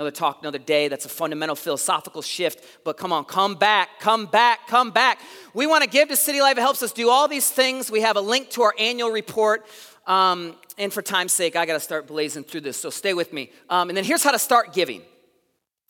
another 0.00 0.10
talk, 0.10 0.38
another 0.40 0.58
day. 0.58 0.88
That's 0.88 1.04
a 1.04 1.10
fundamental 1.10 1.54
philosophical 1.54 2.22
shift. 2.22 2.64
But 2.84 2.96
come 2.96 3.12
on, 3.12 3.26
come 3.26 3.54
back, 3.54 4.00
come 4.00 4.24
back, 4.24 4.66
come 4.66 4.90
back. 4.90 5.20
We 5.52 5.66
want 5.66 5.84
to 5.84 5.90
give 5.90 6.08
to 6.08 6.16
City 6.16 6.40
Life. 6.40 6.56
It 6.56 6.62
helps 6.62 6.82
us 6.82 6.90
do 6.90 7.10
all 7.10 7.28
these 7.28 7.50
things. 7.50 7.90
We 7.90 8.00
have 8.00 8.16
a 8.16 8.20
link 8.22 8.48
to 8.50 8.62
our 8.62 8.74
annual 8.78 9.10
report. 9.10 9.66
Um, 10.06 10.56
and 10.78 10.90
for 10.90 11.02
time's 11.02 11.32
sake, 11.32 11.54
I 11.54 11.66
got 11.66 11.74
to 11.74 11.80
start 11.80 12.06
blazing 12.06 12.44
through 12.44 12.62
this. 12.62 12.78
So 12.78 12.88
stay 12.88 13.12
with 13.12 13.34
me. 13.34 13.52
Um, 13.68 13.90
and 13.90 13.96
then 13.96 14.04
here's 14.04 14.24
how 14.24 14.32
to 14.32 14.38
start 14.38 14.72
giving. 14.72 15.02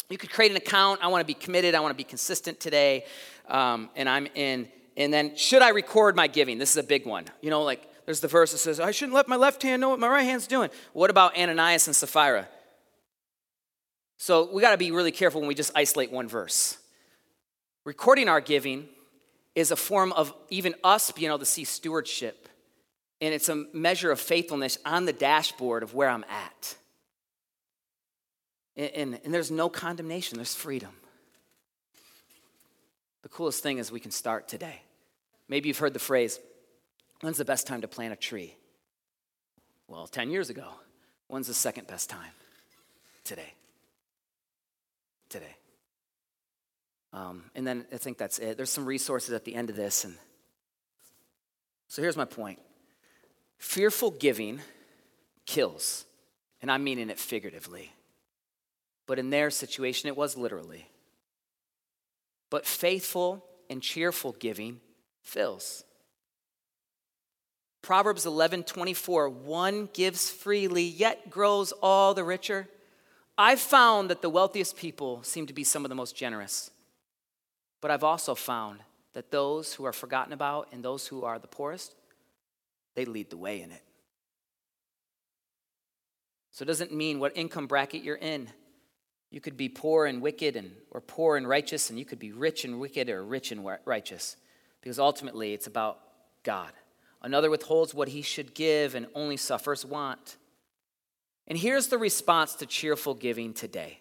You 0.09 0.19
could 0.19 0.33
create 0.33 0.51
an 0.51 0.57
account. 0.57 0.99
I 1.05 1.07
want 1.07 1.21
to 1.21 1.27
be 1.27 1.35
committed. 1.35 1.77
I 1.77 1.81
want 1.81 1.93
to 1.93 1.97
be 1.97 2.03
consistent 2.03 2.59
today. 2.59 3.05
Um, 3.49 3.91
and 3.95 4.09
I'm 4.09 4.27
in 4.35 4.69
and 4.97 5.15
then 5.15 5.37
should 5.37 5.63
I 5.63 5.71
record 5.71 6.15
my 6.17 6.27
giving? 6.27 6.59
This 6.59 6.71
is 6.71 6.77
a 6.77 6.83
big 6.83 7.07
one. 7.07 7.25
You 7.41 7.49
know, 7.49 7.63
like 7.63 7.89
there's 8.05 8.21
the 8.21 8.29
verse 8.29 8.53
that 8.53 8.59
says, 8.59 8.81
I 8.81 8.91
shouldn't 8.91 9.15
let 9.15 9.29
my 9.29 9.37
left 9.37 9.63
hand 9.63 9.81
know 9.81 9.89
what 9.89 10.01
my 10.01 10.09
right 10.09 10.25
hand's 10.25 10.47
doing. 10.47 10.69
What 10.93 11.11
about 11.11 11.39
Ananias 11.39 11.87
and 11.87 11.95
Sapphira? 11.97 12.49
So 14.23 14.51
we 14.53 14.61
got 14.61 14.73
to 14.73 14.77
be 14.77 14.91
really 14.91 15.13
careful 15.13 15.41
when 15.41 15.49
we 15.49 15.55
just 15.55 15.73
isolate 15.75 16.13
one 16.13 16.29
verse. 16.29 16.77
Recording 17.87 18.29
our 18.29 18.43
giving 18.43 18.87
is 19.55 19.71
a 19.71 19.77
form 19.77 20.13
of 20.13 20.35
even 20.51 20.75
us 20.85 21.11
being 21.11 21.29
able 21.29 21.39
to 21.39 21.47
see 21.47 21.65
stewardship. 21.65 22.47
And 23.23 23.33
it's 23.33 23.49
a 23.49 23.65
measure 23.73 24.11
of 24.11 24.21
faithfulness 24.21 24.77
on 24.85 25.07
the 25.07 25.15
dashboard 25.15 25.83
of 25.83 25.95
where 25.95 26.11
I'm 26.11 26.27
at. 26.29 26.77
And, 28.77 28.91
and, 28.91 29.21
and 29.25 29.33
there's 29.33 29.51
no 29.51 29.71
condemnation, 29.71 30.37
there's 30.37 30.55
freedom. 30.55 30.93
The 33.23 33.31
coolest 33.31 33.63
thing 33.63 33.79
is 33.79 33.91
we 33.91 34.01
can 34.01 34.11
start 34.11 34.49
today. 34.49 34.83
Maybe 35.49 35.69
you've 35.69 35.79
heard 35.79 35.95
the 35.95 35.99
phrase, 35.99 36.39
when's 37.23 37.39
the 37.39 37.47
best 37.47 37.67
time 37.67 37.81
to 37.81 37.89
plant 37.89 38.13
a 38.13 38.17
tree? 38.17 38.55
Well, 39.89 40.07
10 40.07 40.31
years 40.31 40.51
ago. 40.51 40.69
When's 41.29 41.47
the 41.47 41.55
second 41.55 41.87
best 41.87 42.11
time? 42.11 42.33
Today. 43.25 43.55
Today. 45.31 45.57
Um, 47.13 47.45
and 47.55 47.67
then 47.67 47.87
I 47.93 47.97
think 47.97 48.19
that's 48.19 48.39
it. 48.39 48.57
There's 48.57 48.71
some 48.71 48.85
resources 48.85 49.33
at 49.33 49.45
the 49.45 49.55
end 49.55 49.71
of 49.71 49.77
this. 49.77 50.05
And 50.05 50.17
so 51.89 52.03
here's 52.03 52.17
my 52.17 52.25
point 52.25 52.59
fearful 53.59 54.11
giving 54.11 54.61
kills. 55.47 56.05
And 56.63 56.71
I'm 56.71 56.85
meaning 56.85 57.09
it 57.09 57.19
figuratively. 57.19 57.91
But 59.07 59.19
in 59.19 59.31
their 59.31 59.51
situation, 59.51 60.09
it 60.09 60.17
was 60.17 60.37
literally. 60.37 60.87
But 62.51 62.67
faithful 62.67 63.45
and 63.71 63.83
cheerful 63.83 64.33
giving 64.33 64.81
fills. 65.23 65.85
Proverbs 67.83 68.27
11 68.27 68.65
24, 68.65 69.29
one 69.31 69.89
gives 69.95 70.31
freely, 70.31 70.85
yet 70.85 71.31
grows 71.31 71.73
all 71.83 72.13
the 72.13 72.25
richer. 72.25 72.69
I've 73.43 73.59
found 73.59 74.11
that 74.11 74.21
the 74.21 74.29
wealthiest 74.29 74.77
people 74.77 75.23
seem 75.23 75.47
to 75.47 75.55
be 75.55 75.65
some 75.65 75.83
of 75.87 75.89
the 75.89 75.95
most 75.95 76.15
generous. 76.15 76.71
But 77.81 77.91
I've 77.91 78.05
also 78.05 78.35
found 78.35 78.81
that 79.15 79.31
those 79.31 79.73
who 79.73 79.85
are 79.87 79.95
forgotten 79.95 80.35
about 80.35 80.69
and 80.73 80.85
those 80.85 81.07
who 81.07 81.25
are 81.25 81.39
the 81.39 81.47
poorest, 81.47 81.95
they 82.95 83.07
lead 83.07 83.31
the 83.31 83.39
way 83.39 83.63
in 83.63 83.71
it. 83.71 83.83
So 86.51 86.65
it 86.65 86.67
doesn't 86.67 86.93
mean 86.93 87.19
what 87.19 87.35
income 87.35 87.67
bracket 87.67 88.03
you're 88.03 88.17
in. 88.17 88.51
You 89.31 89.41
could 89.41 89.57
be 89.57 89.71
poor 89.71 90.05
and 90.05 90.21
wicked 90.21 90.55
and 90.55 90.73
or 90.91 91.01
poor 91.01 91.39
and 91.39 91.49
righteous 91.49 91.89
and 91.89 91.99
you 91.99 92.05
could 92.05 92.19
be 92.19 92.33
rich 92.33 92.67
and 92.67 92.79
wicked 92.79 93.09
or 93.09 93.25
rich 93.25 93.53
and 93.53 93.67
righteous 93.87 94.37
because 94.83 94.99
ultimately 94.99 95.55
it's 95.55 95.67
about 95.67 95.99
God. 96.43 96.73
Another 97.23 97.49
withholds 97.49 97.95
what 97.95 98.09
he 98.09 98.21
should 98.21 98.53
give 98.53 98.95
and 98.95 99.07
only 99.15 99.39
suffers 99.39 99.87
want. 99.87 100.37
And 101.51 101.59
here's 101.59 101.89
the 101.89 101.99
response 101.99 102.55
to 102.55 102.67
cheerful 102.67 103.13
giving 103.13 103.53
today. 103.53 103.99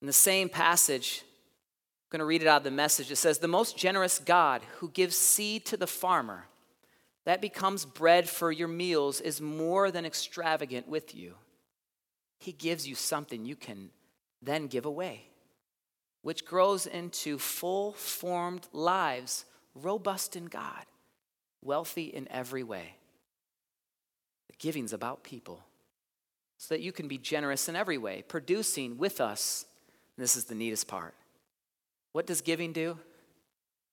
In 0.00 0.08
the 0.08 0.12
same 0.12 0.48
passage, 0.48 1.22
I'm 1.22 2.18
going 2.18 2.18
to 2.20 2.24
read 2.24 2.42
it 2.42 2.48
out 2.48 2.56
of 2.56 2.64
the 2.64 2.72
message. 2.72 3.12
It 3.12 3.16
says, 3.16 3.38
The 3.38 3.46
most 3.46 3.78
generous 3.78 4.18
God 4.18 4.62
who 4.78 4.88
gives 4.88 5.14
seed 5.16 5.64
to 5.66 5.76
the 5.76 5.86
farmer 5.86 6.46
that 7.26 7.40
becomes 7.40 7.84
bread 7.84 8.28
for 8.28 8.50
your 8.50 8.66
meals 8.66 9.20
is 9.20 9.40
more 9.40 9.92
than 9.92 10.04
extravagant 10.04 10.88
with 10.88 11.14
you. 11.14 11.34
He 12.40 12.50
gives 12.50 12.88
you 12.88 12.96
something 12.96 13.44
you 13.44 13.54
can 13.54 13.90
then 14.42 14.66
give 14.66 14.86
away 14.86 15.30
which 16.22 16.44
grows 16.44 16.86
into 16.86 17.38
full 17.38 17.92
formed 17.92 18.68
lives, 18.72 19.44
robust 19.74 20.36
in 20.36 20.46
God, 20.46 20.84
wealthy 21.62 22.04
in 22.04 22.28
every 22.30 22.62
way. 22.62 22.96
Giving's 24.60 24.92
about 24.92 25.24
people, 25.24 25.64
so 26.58 26.74
that 26.74 26.82
you 26.82 26.92
can 26.92 27.08
be 27.08 27.18
generous 27.18 27.68
in 27.68 27.74
every 27.74 27.98
way, 27.98 28.22
producing 28.28 28.98
with 28.98 29.20
us. 29.20 29.66
this 30.16 30.36
is 30.36 30.44
the 30.44 30.54
neatest 30.54 30.86
part. 30.86 31.14
What 32.12 32.26
does 32.26 32.42
giving 32.42 32.72
do? 32.72 32.98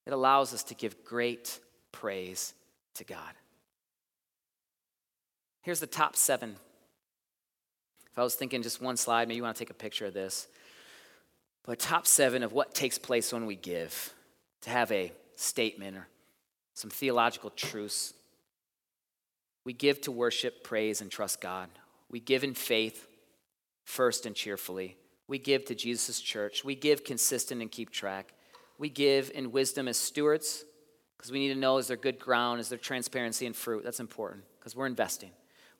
It 0.05 0.13
allows 0.13 0.53
us 0.53 0.63
to 0.65 0.75
give 0.75 1.03
great 1.03 1.59
praise 1.91 2.53
to 2.95 3.03
God. 3.03 3.33
Here's 5.61 5.79
the 5.79 5.87
top 5.87 6.15
seven. 6.15 6.57
If 8.11 8.19
I 8.19 8.23
was 8.23 8.35
thinking 8.35 8.61
just 8.61 8.81
one 8.81 8.97
slide, 8.97 9.27
maybe 9.27 9.37
you 9.37 9.43
want 9.43 9.55
to 9.55 9.59
take 9.59 9.69
a 9.69 9.73
picture 9.73 10.05
of 10.05 10.13
this. 10.13 10.47
But 11.63 11.79
top 11.79 12.07
seven 12.07 12.43
of 12.43 12.53
what 12.53 12.73
takes 12.73 12.97
place 12.97 13.31
when 13.31 13.45
we 13.45 13.55
give, 13.55 14.13
to 14.61 14.69
have 14.69 14.91
a 14.91 15.11
statement 15.35 15.97
or 15.97 16.07
some 16.73 16.89
theological 16.89 17.49
truths. 17.51 18.13
We 19.67 19.73
give 19.73 19.99
to 20.03 20.13
worship, 20.13 20.63
praise, 20.63 21.01
and 21.01 21.11
trust 21.11 21.41
God. 21.41 21.67
We 22.09 22.21
give 22.21 22.45
in 22.45 22.53
faith, 22.53 23.05
first 23.83 24.25
and 24.25 24.33
cheerfully. 24.33 24.95
We 25.27 25.39
give 25.39 25.65
to 25.65 25.75
Jesus' 25.75 26.21
church. 26.21 26.63
We 26.63 26.73
give 26.73 27.03
consistent 27.03 27.61
and 27.61 27.69
keep 27.69 27.89
track. 27.89 28.33
We 28.77 28.87
give 28.87 29.29
in 29.35 29.51
wisdom 29.51 29.89
as 29.89 29.97
stewards, 29.97 30.63
because 31.17 31.33
we 31.33 31.39
need 31.39 31.53
to 31.53 31.59
know 31.59 31.79
is 31.79 31.87
there 31.87 31.97
good 31.97 32.17
ground, 32.17 32.61
is 32.61 32.69
there 32.69 32.77
transparency 32.77 33.45
and 33.45 33.53
fruit? 33.53 33.83
That's 33.83 33.99
important, 33.99 34.45
because 34.57 34.73
we're 34.73 34.85
investing. 34.85 35.31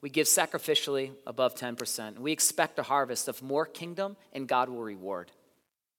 We 0.02 0.10
give 0.10 0.28
sacrificially 0.28 1.12
above 1.26 1.56
10%. 1.56 2.20
We 2.20 2.34
expect 2.34 2.78
a 2.80 2.84
harvest 2.84 3.30
of 3.30 3.42
more 3.42 3.66
kingdom, 3.66 4.18
and 4.34 4.50
God 4.50 4.68
will 4.68 4.84
reward. 4.84 5.32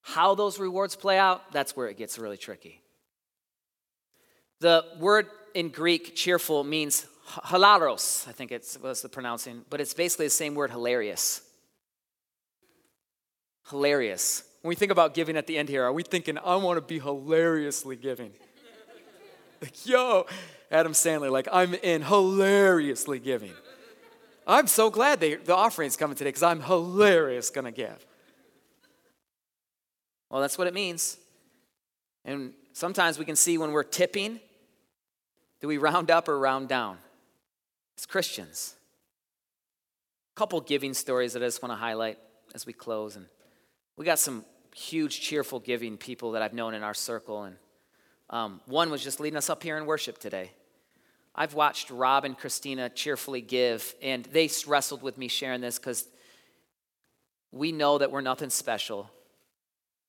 How 0.02 0.34
those 0.34 0.58
rewards 0.58 0.94
play 0.94 1.16
out, 1.16 1.52
that's 1.52 1.74
where 1.74 1.88
it 1.88 1.96
gets 1.96 2.18
really 2.18 2.36
tricky. 2.36 2.82
The 4.60 4.84
word 5.00 5.28
in 5.54 5.70
Greek, 5.70 6.14
cheerful, 6.14 6.64
means 6.64 7.06
hilaros, 7.28 8.26
I 8.28 8.32
think 8.32 8.52
it 8.52 8.76
was 8.82 9.02
the 9.02 9.08
pronouncing, 9.08 9.64
but 9.70 9.80
it's 9.80 9.94
basically 9.94 10.26
the 10.26 10.30
same 10.30 10.54
word, 10.54 10.70
hilarious. 10.70 11.42
Hilarious. 13.68 14.44
When 14.62 14.70
we 14.70 14.74
think 14.74 14.90
about 14.90 15.14
giving 15.14 15.36
at 15.36 15.46
the 15.46 15.58
end 15.58 15.68
here, 15.68 15.84
are 15.84 15.92
we 15.92 16.02
thinking, 16.02 16.38
I 16.38 16.56
want 16.56 16.78
to 16.78 16.80
be 16.80 16.98
hilariously 16.98 17.96
giving? 17.96 18.32
like, 19.62 19.86
yo, 19.86 20.26
Adam 20.70 20.92
Sandler, 20.92 21.30
like, 21.30 21.48
I'm 21.52 21.74
in 21.74 22.02
hilariously 22.02 23.18
giving. 23.18 23.52
I'm 24.46 24.66
so 24.66 24.90
glad 24.90 25.20
they, 25.20 25.34
the 25.34 25.54
offering's 25.54 25.96
coming 25.96 26.16
today 26.16 26.28
because 26.28 26.42
I'm 26.42 26.62
hilarious 26.62 27.50
gonna 27.50 27.70
give. 27.70 28.04
Well, 30.30 30.40
that's 30.40 30.56
what 30.56 30.66
it 30.66 30.74
means. 30.74 31.18
And 32.24 32.52
sometimes 32.72 33.18
we 33.18 33.24
can 33.24 33.36
see 33.36 33.58
when 33.58 33.72
we're 33.72 33.82
tipping, 33.82 34.40
do 35.60 35.68
we 35.68 35.78
round 35.78 36.10
up 36.10 36.28
or 36.28 36.38
round 36.38 36.68
down? 36.68 36.98
As 37.98 38.06
Christians. 38.06 38.76
A 40.36 40.38
couple 40.38 40.60
giving 40.60 40.94
stories 40.94 41.32
that 41.32 41.42
I 41.42 41.46
just 41.46 41.62
want 41.62 41.72
to 41.72 41.76
highlight 41.76 42.18
as 42.54 42.64
we 42.64 42.72
close. 42.72 43.16
And 43.16 43.26
we 43.96 44.04
got 44.04 44.20
some 44.20 44.44
huge, 44.72 45.20
cheerful 45.20 45.58
giving 45.58 45.96
people 45.98 46.32
that 46.32 46.42
I've 46.42 46.54
known 46.54 46.74
in 46.74 46.84
our 46.84 46.94
circle. 46.94 47.42
And 47.42 47.56
um, 48.30 48.60
one 48.66 48.90
was 48.90 49.02
just 49.02 49.18
leading 49.18 49.36
us 49.36 49.50
up 49.50 49.64
here 49.64 49.76
in 49.76 49.84
worship 49.84 50.18
today. 50.18 50.52
I've 51.34 51.54
watched 51.54 51.90
Rob 51.90 52.24
and 52.24 52.38
Christina 52.38 52.88
cheerfully 52.88 53.40
give, 53.40 53.94
and 54.00 54.24
they 54.26 54.48
wrestled 54.66 55.02
with 55.02 55.18
me 55.18 55.26
sharing 55.26 55.60
this 55.60 55.78
because 55.78 56.06
we 57.50 57.72
know 57.72 57.98
that 57.98 58.12
we're 58.12 58.20
nothing 58.20 58.50
special. 58.50 59.10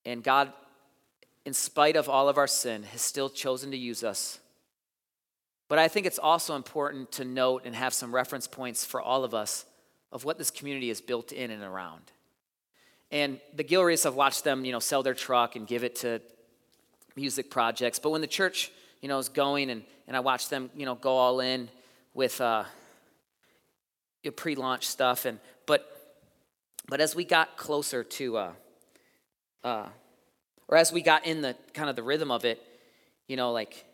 And 0.04 0.22
God, 0.22 0.52
in 1.44 1.54
spite 1.54 1.96
of 1.96 2.08
all 2.08 2.28
of 2.28 2.38
our 2.38 2.46
sin, 2.46 2.84
has 2.84 3.00
still 3.00 3.28
chosen 3.28 3.72
to 3.72 3.76
use 3.76 4.04
us. 4.04 4.38
But 5.70 5.78
I 5.78 5.86
think 5.86 6.04
it's 6.04 6.18
also 6.18 6.56
important 6.56 7.12
to 7.12 7.24
note 7.24 7.62
and 7.64 7.76
have 7.76 7.94
some 7.94 8.12
reference 8.12 8.48
points 8.48 8.84
for 8.84 9.00
all 9.00 9.22
of 9.22 9.34
us 9.34 9.64
of 10.10 10.24
what 10.24 10.36
this 10.36 10.50
community 10.50 10.90
is 10.90 11.00
built 11.00 11.30
in 11.30 11.52
and 11.52 11.62
around. 11.62 12.02
And 13.12 13.38
the 13.54 13.62
Gilreys 13.62 14.02
have 14.02 14.16
watched 14.16 14.42
them, 14.42 14.64
you 14.64 14.72
know, 14.72 14.80
sell 14.80 15.04
their 15.04 15.14
truck 15.14 15.54
and 15.54 15.68
give 15.68 15.84
it 15.84 15.94
to 15.96 16.20
music 17.14 17.50
projects. 17.50 18.00
But 18.00 18.10
when 18.10 18.20
the 18.20 18.26
church, 18.26 18.72
you 19.00 19.08
know, 19.08 19.16
is 19.18 19.28
going 19.28 19.70
and, 19.70 19.84
and 20.08 20.16
I 20.16 20.20
watch 20.20 20.48
them, 20.48 20.70
you 20.74 20.86
know, 20.86 20.96
go 20.96 21.12
all 21.12 21.38
in 21.38 21.68
with 22.14 22.40
uh, 22.40 22.64
pre-launch 24.34 24.88
stuff. 24.88 25.24
And 25.24 25.38
but 25.66 25.86
but 26.88 27.00
as 27.00 27.14
we 27.14 27.24
got 27.24 27.56
closer 27.56 28.02
to 28.02 28.36
uh, 28.36 28.52
uh, 29.62 29.86
or 30.66 30.76
as 30.76 30.92
we 30.92 31.00
got 31.00 31.26
in 31.26 31.42
the 31.42 31.54
kind 31.74 31.88
of 31.88 31.94
the 31.94 32.02
rhythm 32.02 32.32
of 32.32 32.44
it, 32.44 32.60
you 33.28 33.36
know, 33.36 33.52
like 33.52 33.84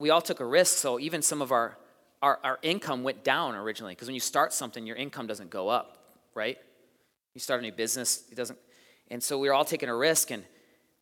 we 0.00 0.10
all 0.10 0.20
took 0.20 0.40
a 0.40 0.44
risk. 0.44 0.78
So 0.78 0.98
even 0.98 1.22
some 1.22 1.40
of 1.40 1.52
our 1.52 1.76
our, 2.22 2.38
our 2.44 2.58
income 2.62 3.02
went 3.02 3.24
down 3.24 3.54
originally 3.54 3.94
because 3.94 4.08
when 4.08 4.14
you 4.14 4.20
start 4.20 4.52
something, 4.52 4.86
your 4.86 4.96
income 4.96 5.26
doesn't 5.26 5.50
go 5.50 5.68
up, 5.68 5.96
right? 6.34 6.58
You 7.34 7.40
start 7.40 7.60
a 7.60 7.62
new 7.62 7.72
business, 7.72 8.24
it 8.30 8.34
doesn't. 8.34 8.58
And 9.10 9.22
so 9.22 9.38
we 9.38 9.48
were 9.48 9.54
all 9.54 9.64
taking 9.64 9.88
a 9.88 9.94
risk, 9.94 10.30
and 10.30 10.44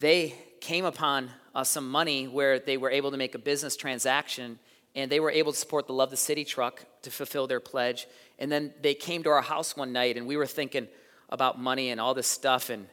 they 0.01 0.34
came 0.61 0.84
upon 0.84 1.30
uh, 1.55 1.64
some 1.64 1.90
money 1.90 2.28
where 2.28 2.59
they 2.59 2.76
were 2.76 2.90
able 2.90 3.11
to 3.11 3.16
make 3.16 3.34
a 3.34 3.38
business 3.38 3.76
transaction 3.76 4.59
and 4.94 5.11
they 5.12 5.20
were 5.20 5.30
able 5.30 5.53
to 5.53 5.59
support 5.59 5.86
the 5.86 5.92
Love 5.92 6.11
the 6.11 6.16
City 6.16 6.44
truck 6.44 6.84
to 7.03 7.11
fulfill 7.11 7.46
their 7.46 7.61
pledge. 7.61 8.09
And 8.38 8.51
then 8.51 8.72
they 8.80 8.94
came 8.94 9.22
to 9.24 9.30
our 9.30 9.42
house 9.42 9.76
one 9.76 9.92
night, 9.92 10.16
and 10.16 10.26
we 10.26 10.36
were 10.36 10.46
thinking 10.46 10.88
about 11.28 11.61
money 11.61 11.90
and 11.90 12.01
all 12.01 12.14
this 12.14 12.26
stuff. 12.26 12.70
And 12.70 12.86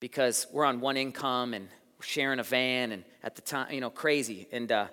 because 0.00 0.46
we're 0.52 0.64
on 0.64 0.80
one 0.80 0.96
income 0.96 1.54
and 1.54 1.68
sharing 2.00 2.40
a 2.40 2.42
van 2.42 2.92
and 2.92 3.04
at 3.22 3.36
the 3.36 3.42
time, 3.42 3.72
you 3.72 3.80
know, 3.80 3.90
crazy. 3.90 4.48
And, 4.50 4.72
uh, 4.72 4.86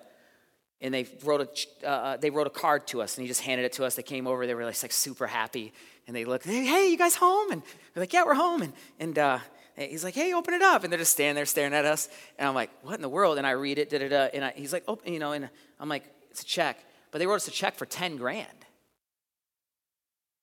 and 0.80 0.94
they 0.94 1.06
wrote 1.24 1.40
a 1.40 1.86
uh, 1.86 1.90
uh, 1.90 2.16
they 2.16 2.30
wrote 2.30 2.46
a 2.46 2.50
card 2.50 2.86
to 2.88 3.02
us 3.02 3.16
and 3.16 3.22
he 3.22 3.28
just 3.28 3.42
handed 3.42 3.64
it 3.64 3.72
to 3.74 3.84
us. 3.84 3.94
They 3.94 4.02
came 4.02 4.26
over 4.26 4.46
they 4.46 4.54
were 4.54 4.64
like, 4.64 4.82
like 4.82 4.92
super 4.92 5.26
happy 5.26 5.72
and 6.06 6.16
they 6.16 6.24
looked 6.24 6.46
hey, 6.46 6.90
you 6.90 6.98
guys 6.98 7.14
home? 7.14 7.50
And 7.50 7.62
they're 7.92 8.02
like 8.02 8.12
yeah 8.12 8.24
we're 8.24 8.34
home. 8.34 8.62
And, 8.62 8.72
and 8.98 9.18
uh, 9.18 9.38
he's 9.76 10.04
like 10.04 10.14
hey 10.14 10.32
open 10.32 10.54
it 10.54 10.62
up. 10.62 10.84
And 10.84 10.92
they're 10.92 10.98
just 10.98 11.12
standing 11.12 11.34
there 11.34 11.46
staring 11.46 11.74
at 11.74 11.84
us 11.84 12.08
and 12.38 12.48
i'm 12.48 12.54
like 12.54 12.70
what 12.82 12.94
in 12.94 13.02
the 13.02 13.08
world? 13.08 13.38
And 13.38 13.46
i 13.46 13.52
read 13.52 13.78
it 13.78 13.90
da, 13.90 13.98
da, 13.98 14.08
da, 14.08 14.28
and 14.32 14.44
I, 14.44 14.52
he's 14.54 14.72
like 14.72 14.84
oh 14.88 14.98
you 15.04 15.18
know 15.18 15.32
and 15.32 15.48
i'm 15.78 15.88
like 15.88 16.04
it's 16.30 16.42
a 16.42 16.46
check. 16.46 16.78
But 17.10 17.18
they 17.18 17.26
wrote 17.26 17.36
us 17.36 17.48
a 17.48 17.50
check 17.50 17.76
for 17.76 17.86
10 17.86 18.16
grand. 18.16 18.46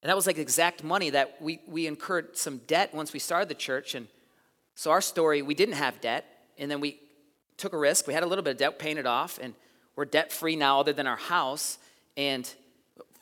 And 0.04 0.10
that 0.10 0.16
was 0.16 0.28
like 0.28 0.38
exact 0.38 0.84
money 0.84 1.10
that 1.10 1.42
we, 1.42 1.60
we 1.68 1.88
incurred 1.88 2.38
some 2.38 2.60
debt 2.68 2.94
once 2.94 3.14
we 3.14 3.20
started 3.20 3.50
the 3.50 3.56
church 3.56 3.96
and 3.96 4.08
so 4.76 4.92
our 4.92 5.02
story 5.02 5.42
we 5.42 5.56
didn't 5.56 5.76
have 5.76 6.00
debt 6.02 6.24
and 6.58 6.70
then 6.70 6.80
we 6.80 7.00
took 7.58 7.74
a 7.74 7.78
risk 7.78 8.06
we 8.06 8.14
had 8.14 8.24
a 8.24 8.28
little 8.28 8.44
bit 8.44 8.52
of 8.52 8.58
debt 8.58 8.78
paying 8.78 8.98
it 8.98 9.08
off 9.08 9.40
and 9.42 9.56
we're 9.98 10.06
debt 10.06 10.32
free 10.32 10.56
now, 10.56 10.80
other 10.80 10.94
than 10.94 11.08
our 11.08 11.18
house. 11.18 11.80
And 12.16 12.50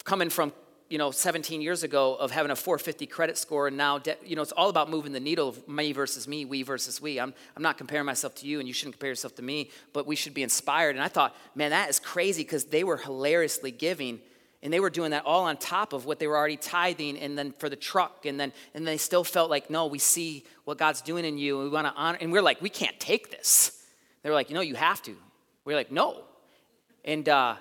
coming 0.04 0.30
from 0.30 0.54
you 0.90 1.00
know 1.00 1.10
17 1.10 1.62
years 1.62 1.82
ago 1.82 2.16
of 2.16 2.30
having 2.30 2.52
a 2.52 2.56
450 2.56 3.08
credit 3.08 3.40
score 3.40 3.68
and 3.68 3.76
now 3.76 4.00
you 4.24 4.36
know 4.36 4.44
it's 4.44 4.52
all 4.52 4.70
about 4.70 4.88
moving 4.88 5.14
the 5.14 5.20
needle 5.20 5.50
of 5.50 5.68
me 5.68 5.94
versus 5.94 6.28
me 6.28 6.46
we 6.46 6.62
versus 6.62 7.02
we. 7.02 7.20
I'm, 7.20 7.34
I'm 7.58 7.64
not 7.64 7.80
comparing 7.80 8.06
myself 8.06 8.36
to 8.36 8.48
you 8.48 8.60
and 8.60 8.68
you 8.68 8.74
shouldn't 8.74 8.96
compare 8.96 9.10
yourself 9.10 9.36
to 9.38 9.42
me 9.42 9.72
but 9.94 10.06
we 10.06 10.16
should 10.16 10.36
be 10.36 10.44
inspired. 10.44 10.96
And 10.96 11.04
i 11.04 11.08
thought 11.08 11.36
man 11.56 11.72
that 11.72 11.90
is 11.90 12.00
crazy 12.00 12.44
because 12.44 12.66
they 12.66 12.84
were 12.84 12.98
hilariously 12.98 13.72
giving 13.72 14.20
and 14.62 14.72
they 14.72 14.80
were 14.80 14.92
doing 14.92 15.10
that 15.12 15.26
all 15.26 15.46
on 15.46 15.58
top 15.58 15.92
of 15.92 16.06
what 16.06 16.20
they 16.20 16.28
were 16.28 16.38
already 16.38 16.58
tithing 16.58 17.18
and 17.18 17.36
then 17.36 17.52
for 17.58 17.68
the 17.68 17.76
truck 17.76 18.28
and 18.28 18.40
then 18.40 18.54
and 18.76 18.86
they 18.86 18.98
still 18.98 19.24
felt 19.24 19.50
like 19.50 19.72
no 19.72 19.88
we 19.88 19.98
see 19.98 20.44
what 20.66 20.78
god's 20.78 21.02
doing 21.02 21.26
in 21.26 21.40
you 21.40 21.56
and 21.62 21.66
we 21.66 21.74
want 21.74 21.88
to 21.88 21.94
honor 22.00 22.20
and 22.22 22.32
we're 22.32 22.44
like 22.44 22.62
we 22.62 22.70
can't 22.70 23.00
take 23.00 23.32
this. 23.32 23.84
They 24.22 24.30
were 24.30 24.36
like 24.36 24.50
you 24.50 24.56
know 24.56 24.62
you 24.62 24.76
have 24.76 25.02
to. 25.04 25.16
We're 25.66 25.76
like 25.76 25.92
no 25.92 26.26
and, 27.06 27.30
uh, 27.30 27.56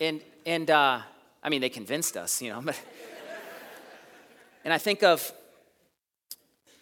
and, 0.00 0.20
and 0.46 0.70
uh, 0.70 1.00
I 1.42 1.48
mean, 1.48 1.60
they 1.60 1.68
convinced 1.68 2.16
us, 2.16 2.40
you 2.40 2.50
know. 2.50 2.62
But 2.64 2.78
and 4.64 4.72
I 4.72 4.78
think 4.78 5.02
of 5.02 5.32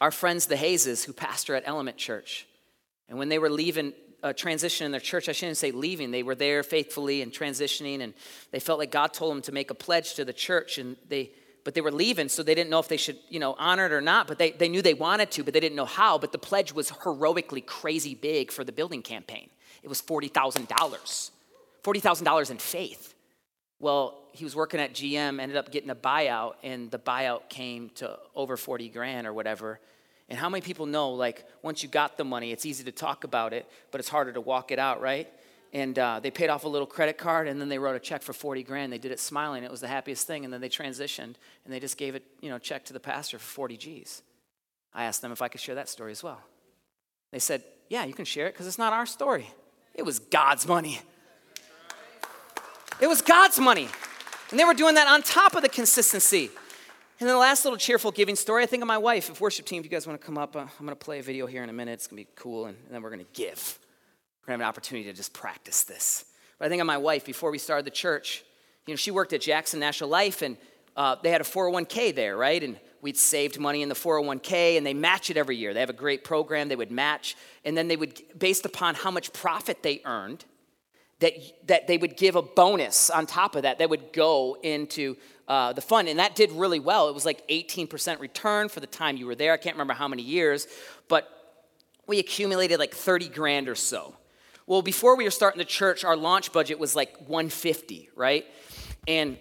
our 0.01 0.11
friends, 0.11 0.47
the 0.47 0.55
Hayeses, 0.55 1.05
who 1.05 1.15
pastor 1.15 1.55
at 1.55 1.63
Element 1.67 1.97
Church. 1.97 2.47
And 3.09 3.19
when 3.19 3.31
they 3.31 3.39
were 3.39 3.49
leaving, 3.49 3.95
uh, 4.23 4.33
transition 4.33 4.85
in 4.85 4.93
their 4.93 5.01
church, 5.01 5.29
I 5.29 5.33
shouldn't 5.33 5.57
say 5.57 5.71
leaving, 5.71 6.11
they 6.11 6.23
were 6.23 6.35
there 6.35 6.63
faithfully 6.63 7.23
and 7.23 7.33
transitioning, 7.33 8.01
and 8.03 8.13
they 8.51 8.61
felt 8.61 8.79
like 8.79 8.91
God 8.91 9.15
told 9.15 9.33
them 9.33 9.43
to 9.43 9.53
make 9.53 9.71
a 9.71 9.75
pledge 9.75 10.15
to 10.15 10.25
the 10.25 10.33
church, 10.33 10.77
and 10.77 10.97
they, 11.09 11.31
but 11.65 11.75
they 11.75 11.81
were 11.81 11.91
leaving, 11.91 12.29
so 12.29 12.43
they 12.43 12.55
didn't 12.55 12.71
know 12.71 12.81
if 12.81 12.89
they 12.89 12.99
should, 12.99 13.19
you 13.29 13.41
know, 13.41 13.55
honor 13.59 13.87
it 13.87 13.93
or 13.93 14.03
not, 14.03 14.27
but 14.27 14.39
they, 14.39 14.51
they 14.51 14.69
knew 14.69 14.83
they 14.83 14.95
wanted 14.95 15.31
to, 15.33 15.45
but 15.45 15.55
they 15.55 15.61
didn't 15.61 15.77
know 15.77 15.87
how, 15.87 16.19
but 16.19 16.33
the 16.33 16.39
pledge 16.39 16.75
was 16.75 16.91
heroically 17.03 17.63
crazy 17.63 18.15
big 18.15 18.53
for 18.53 18.63
the 18.63 18.73
building 18.73 19.03
campaign. 19.03 19.49
It 19.83 19.89
was 19.89 20.03
$40,000. 20.03 21.31
$40,000 21.83 22.51
in 22.51 22.59
faith. 22.59 23.15
Well, 23.79 24.19
he 24.33 24.45
was 24.45 24.55
working 24.55 24.81
at 24.81 24.93
GM, 24.93 25.41
ended 25.41 25.57
up 25.57 25.71
getting 25.71 25.91
a 25.91 25.95
buyout, 25.95 26.55
and 26.63 26.91
the 26.91 26.99
buyout 26.99 27.49
came 27.49 27.91
to 27.97 28.19
over 28.35 28.57
40 28.57 28.89
grand 28.91 29.27
or 29.27 29.33
whatever. 29.33 29.81
And 30.29 30.39
how 30.39 30.49
many 30.49 30.61
people 30.61 30.87
know, 30.87 31.11
like, 31.11 31.45
once 31.63 31.83
you 31.83 31.89
got 31.89 32.17
the 32.17 32.25
money, 32.25 32.53
it's 32.53 32.65
easy 32.65 32.85
to 32.85 32.93
talk 32.93 33.25
about 33.25 33.53
it, 33.53 33.67
but 33.91 34.01
it's 34.01 34.09
harder 34.09 34.33
to 34.33 34.41
walk 34.41 34.71
it 34.71 34.79
out, 34.79 35.01
right? 35.01 35.29
And 35.73 35.99
uh, 35.99 36.21
they 36.21 36.31
paid 36.31 36.51
off 36.51 36.65
a 36.65 36.69
little 36.69 36.87
credit 36.87 37.19
card, 37.19 37.49
and 37.49 37.61
then 37.61 37.69
they 37.69 37.79
wrote 37.79 37.97
a 37.97 38.01
check 38.01 38.23
for 38.23 38.33
40 38.33 38.63
grand. 38.63 38.93
They 38.93 38.99
did 38.99 39.13
it 39.13 39.21
smiling. 39.21 39.65
It 39.65 39.71
was 39.71 39.81
the 39.81 39.89
happiest 39.89 40.27
thing. 40.27 40.45
And 40.45 40.53
then 40.53 40.61
they 40.61 40.69
transitioned, 40.69 41.35
and 41.65 41.73
they 41.73 41.81
just 41.81 41.97
gave 41.97 42.15
it, 42.15 42.25
you 42.41 42.51
know, 42.51 42.59
check 42.59 42.85
to 42.87 42.93
the 42.93 43.01
pastor 43.01 43.39
for 43.39 43.45
40 43.45 43.77
G's. 43.77 44.23
I 44.93 45.05
asked 45.05 45.23
them 45.23 45.33
if 45.33 45.43
I 45.43 45.49
could 45.49 45.61
share 45.61 45.77
that 45.77 45.89
story 45.89 46.13
as 46.13 46.23
well. 46.23 46.41
They 47.33 47.39
said, 47.39 47.65
yeah, 47.89 48.05
you 48.05 48.15
can 48.15 48.25
share 48.25 48.47
it 48.47 48.55
because 48.55 48.67
it's 48.67 48.79
not 48.79 48.93
our 48.93 49.07
story. 49.07 49.49
It 49.95 50.05
was 50.05 50.19
God's 50.19 50.67
money. 50.67 51.01
It 53.01 53.09
was 53.09 53.23
God's 53.23 53.59
money. 53.59 53.89
And 54.51 54.59
they 54.59 54.65
were 54.65 54.75
doing 54.75 54.95
that 54.97 55.09
on 55.09 55.23
top 55.23 55.55
of 55.55 55.63
the 55.63 55.69
consistency. 55.69 56.51
And 57.19 57.29
then 57.29 57.35
the 57.35 57.41
last 57.41 57.65
little 57.65 57.79
cheerful 57.79 58.11
giving 58.11 58.37
story, 58.37 58.63
I 58.63 58.67
think 58.67 58.83
of 58.83 58.87
my 58.87 58.99
wife. 58.99 59.31
If 59.31 59.41
worship 59.41 59.67
team, 59.67 59.81
if 59.81 59.85
you 59.85 59.91
guys 59.91 60.07
want 60.07 60.21
to 60.21 60.27
come 60.27 60.37
up, 60.37 60.57
uh, 60.57 60.61
I'm 60.61 60.69
going 60.87 60.91
to 60.91 60.97
play 60.97 61.19
a 61.19 61.23
video 61.23 61.47
here 61.47 61.63
in 61.63 61.69
a 61.71 61.73
minute. 61.73 61.93
It's 61.93 62.07
going 62.07 62.23
to 62.23 62.29
be 62.29 62.35
cool, 62.35 62.67
and, 62.67 62.77
and 62.87 62.95
then 62.95 63.03
we're 63.03 63.11
going 63.11 63.25
to 63.25 63.33
give. 63.33 63.79
We're 64.41 64.47
going 64.47 64.59
to 64.59 64.65
have 64.65 64.69
an 64.69 64.71
opportunity 64.71 65.09
to 65.11 65.15
just 65.15 65.33
practice 65.33 65.85
this. 65.85 66.25
But 66.59 66.67
I 66.67 66.69
think 66.69 66.81
of 66.81 66.87
my 66.87 66.99
wife 66.99 67.25
before 67.25 67.51
we 67.51 67.59
started 67.59 67.87
the 67.87 67.91
church. 67.91 68.43
You 68.87 68.93
know, 68.93 68.97
she 68.97 69.11
worked 69.11 69.33
at 69.33 69.41
Jackson 69.41 69.81
National 69.81 70.11
Life, 70.11 70.43
and 70.43 70.57
uh, 70.97 71.17
they 71.23 71.31
had 71.31 71.41
a 71.41 71.45
401k 71.45 72.15
there, 72.15 72.37
right? 72.37 72.63
And 72.63 72.81
we'd 73.01 73.17
saved 73.17 73.59
money 73.59 73.83
in 73.83 73.89
the 73.89 73.95
401k, 73.95 74.77
and 74.77 74.87
they 74.87 74.95
match 74.95 75.31
it 75.31 75.37
every 75.37 75.57
year. 75.57 75.73
They 75.73 75.81
have 75.81 75.91
a 75.91 75.95
great 75.95 76.25
program. 76.25 76.69
They 76.69 76.77
would 76.77 76.91
match, 76.91 77.37
and 77.65 77.77
then 77.77 77.89
they 77.89 77.97
would, 77.97 78.21
based 78.39 78.67
upon 78.67 78.95
how 78.95 79.11
much 79.11 79.33
profit 79.33 79.83
they 79.83 80.01
earned, 80.05 80.45
that, 81.21 81.35
that 81.67 81.87
they 81.87 81.97
would 81.97 82.17
give 82.17 82.35
a 82.35 82.43
bonus 82.43 83.11
on 83.11 83.27
top 83.27 83.55
of 83.55 83.63
that 83.63 83.79
that 83.79 83.89
would 83.89 84.13
go 84.13 84.57
into 84.63 85.17
uh, 85.49 85.73
the 85.73 85.81
fund. 85.81 86.09
And 86.09 86.19
that 86.19 86.35
did 86.35 86.51
really 86.53 86.81
well. 86.81 87.09
It 87.09 87.15
was 87.15 87.25
like 87.25 87.47
18% 87.49 88.21
return 88.21 88.69
for 88.69 88.81
the 88.81 88.87
time 88.87 89.17
you 89.17 89.27
were 89.27 89.35
there. 89.35 89.53
I 89.53 89.57
can't 89.57 89.75
remember 89.75 89.95
how 89.95 90.09
many 90.09 90.23
years, 90.23 90.67
but 91.09 91.29
we 92.07 92.19
accumulated 92.19 92.79
like 92.79 92.95
30 92.95 93.29
grand 93.29 93.69
or 93.69 93.75
so. 93.75 94.15
Well, 94.67 94.83
before 94.83 95.17
we 95.17 95.25
were 95.25 95.31
starting 95.31 95.59
the 95.59 95.65
church, 95.65 96.05
our 96.05 96.17
launch 96.17 96.53
budget 96.53 96.79
was 96.79 96.97
like 96.97 97.17
150, 97.19 98.11
right? 98.15 98.47
And 99.07 99.37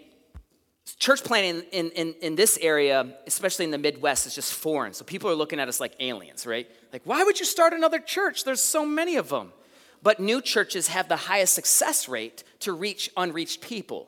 church 0.97 1.23
planting 1.23 1.63
in, 1.71 1.91
in, 1.91 2.15
in 2.21 2.35
this 2.35 2.57
area, 2.61 3.15
especially 3.27 3.65
in 3.65 3.71
the 3.71 3.77
Midwest, 3.77 4.25
is 4.25 4.35
just 4.35 4.53
foreign. 4.53 4.93
So 4.93 5.05
people 5.05 5.29
are 5.29 5.35
looking 5.35 5.59
at 5.59 5.67
us 5.67 5.79
like 5.79 5.93
aliens, 5.99 6.45
right? 6.45 6.67
Like, 6.91 7.03
why 7.05 7.23
would 7.23 7.39
you 7.39 7.45
start 7.45 7.73
another 7.73 7.99
church? 7.99 8.43
There's 8.43 8.61
so 8.61 8.85
many 8.85 9.15
of 9.15 9.29
them 9.29 9.53
but 10.01 10.19
new 10.19 10.41
churches 10.41 10.87
have 10.87 11.09
the 11.09 11.15
highest 11.15 11.53
success 11.53 12.07
rate 12.07 12.43
to 12.59 12.73
reach 12.73 13.09
unreached 13.17 13.61
people. 13.61 14.07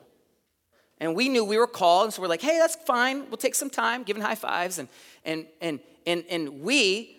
And 0.98 1.16
we 1.16 1.28
knew 1.28 1.44
we 1.44 1.58
were 1.58 1.66
called, 1.66 2.04
and 2.04 2.14
so 2.14 2.22
we're 2.22 2.28
like, 2.28 2.42
hey, 2.42 2.58
that's 2.58 2.76
fine. 2.76 3.28
We'll 3.28 3.36
take 3.36 3.56
some 3.56 3.70
time, 3.70 4.04
giving 4.04 4.22
high 4.22 4.36
fives. 4.36 4.78
And, 4.78 4.88
and, 5.24 5.46
and, 5.60 5.80
and, 6.06 6.24
and 6.30 6.60
we, 6.60 7.16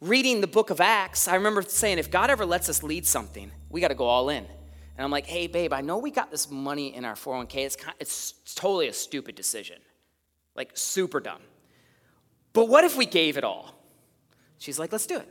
reading 0.00 0.40
the 0.40 0.46
book 0.48 0.70
of 0.70 0.80
Acts, 0.80 1.28
I 1.28 1.36
remember 1.36 1.62
saying, 1.62 1.98
if 1.98 2.10
God 2.10 2.30
ever 2.30 2.44
lets 2.44 2.68
us 2.68 2.82
lead 2.82 3.06
something, 3.06 3.52
we 3.70 3.80
got 3.80 3.88
to 3.88 3.94
go 3.94 4.06
all 4.06 4.28
in. 4.28 4.44
And 4.96 5.04
I'm 5.04 5.10
like, 5.10 5.26
hey, 5.26 5.46
babe, 5.46 5.72
I 5.72 5.82
know 5.82 5.98
we 5.98 6.10
got 6.10 6.30
this 6.30 6.50
money 6.50 6.94
in 6.94 7.04
our 7.04 7.14
401k. 7.14 7.56
It's, 7.58 7.76
kind, 7.76 7.94
it's 8.00 8.32
totally 8.54 8.88
a 8.88 8.92
stupid 8.92 9.34
decision, 9.34 9.78
like 10.54 10.70
super 10.74 11.20
dumb. 11.20 11.42
But 12.52 12.68
what 12.68 12.84
if 12.84 12.96
we 12.96 13.06
gave 13.06 13.36
it 13.36 13.44
all? 13.44 13.74
She's 14.58 14.78
like, 14.78 14.90
let's 14.90 15.06
do 15.06 15.18
it. 15.18 15.28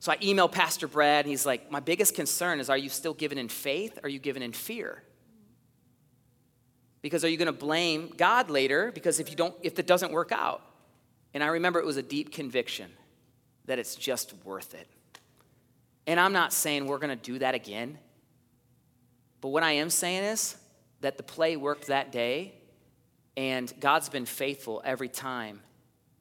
So 0.00 0.12
I 0.12 0.16
emailed 0.18 0.52
Pastor 0.52 0.86
Brad, 0.86 1.24
and 1.24 1.30
he's 1.30 1.44
like, 1.44 1.70
My 1.70 1.80
biggest 1.80 2.14
concern 2.14 2.60
is 2.60 2.70
are 2.70 2.78
you 2.78 2.88
still 2.88 3.14
given 3.14 3.38
in 3.38 3.48
faith? 3.48 3.98
Are 4.02 4.08
you 4.08 4.18
given 4.18 4.42
in 4.42 4.52
fear? 4.52 5.02
Because 7.02 7.24
are 7.24 7.28
you 7.28 7.36
going 7.36 7.46
to 7.46 7.52
blame 7.52 8.12
God 8.16 8.50
later? 8.50 8.90
Because 8.92 9.20
if 9.20 9.30
you 9.30 9.36
don't, 9.36 9.54
if 9.62 9.78
it 9.78 9.86
doesn't 9.86 10.12
work 10.12 10.32
out. 10.32 10.62
And 11.34 11.42
I 11.42 11.48
remember 11.48 11.78
it 11.78 11.86
was 11.86 11.96
a 11.96 12.02
deep 12.02 12.32
conviction 12.32 12.90
that 13.66 13.78
it's 13.78 13.94
just 13.94 14.34
worth 14.44 14.74
it. 14.74 14.88
And 16.06 16.18
I'm 16.18 16.32
not 16.32 16.52
saying 16.52 16.86
we're 16.86 16.98
going 16.98 17.16
to 17.16 17.22
do 17.22 17.38
that 17.38 17.54
again. 17.54 17.98
But 19.40 19.48
what 19.48 19.62
I 19.62 19.72
am 19.72 19.90
saying 19.90 20.24
is 20.24 20.56
that 21.00 21.16
the 21.16 21.22
play 21.22 21.56
worked 21.56 21.88
that 21.88 22.10
day, 22.10 22.54
and 23.36 23.72
God's 23.78 24.08
been 24.08 24.26
faithful 24.26 24.82
every 24.84 25.08
time. 25.08 25.60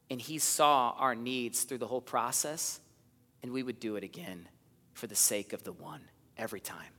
And 0.10 0.22
He 0.22 0.38
saw 0.40 0.94
our 0.98 1.16
needs 1.16 1.64
through 1.64 1.80
the 1.80 1.88
whole 1.88 2.02
process 2.02 2.80
and 3.48 3.54
we 3.54 3.64
would 3.64 3.80
do 3.80 3.96
it 3.96 4.04
again 4.04 4.46
for 4.92 5.08
the 5.08 5.16
sake 5.16 5.54
of 5.54 5.64
the 5.64 5.72
one 5.72 6.02
every 6.38 6.60
time. 6.60 6.92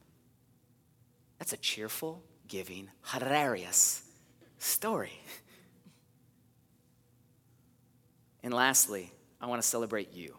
That's 1.39 1.53
a 1.53 1.59
cheerful, 1.59 2.23
giving, 2.49 2.89
hilarious 3.13 4.03
story. 4.59 5.13
And 8.45 8.55
lastly, 8.55 9.13
I 9.41 9.47
want 9.47 9.61
to 9.61 9.69
celebrate 9.69 10.15
you. 10.15 10.37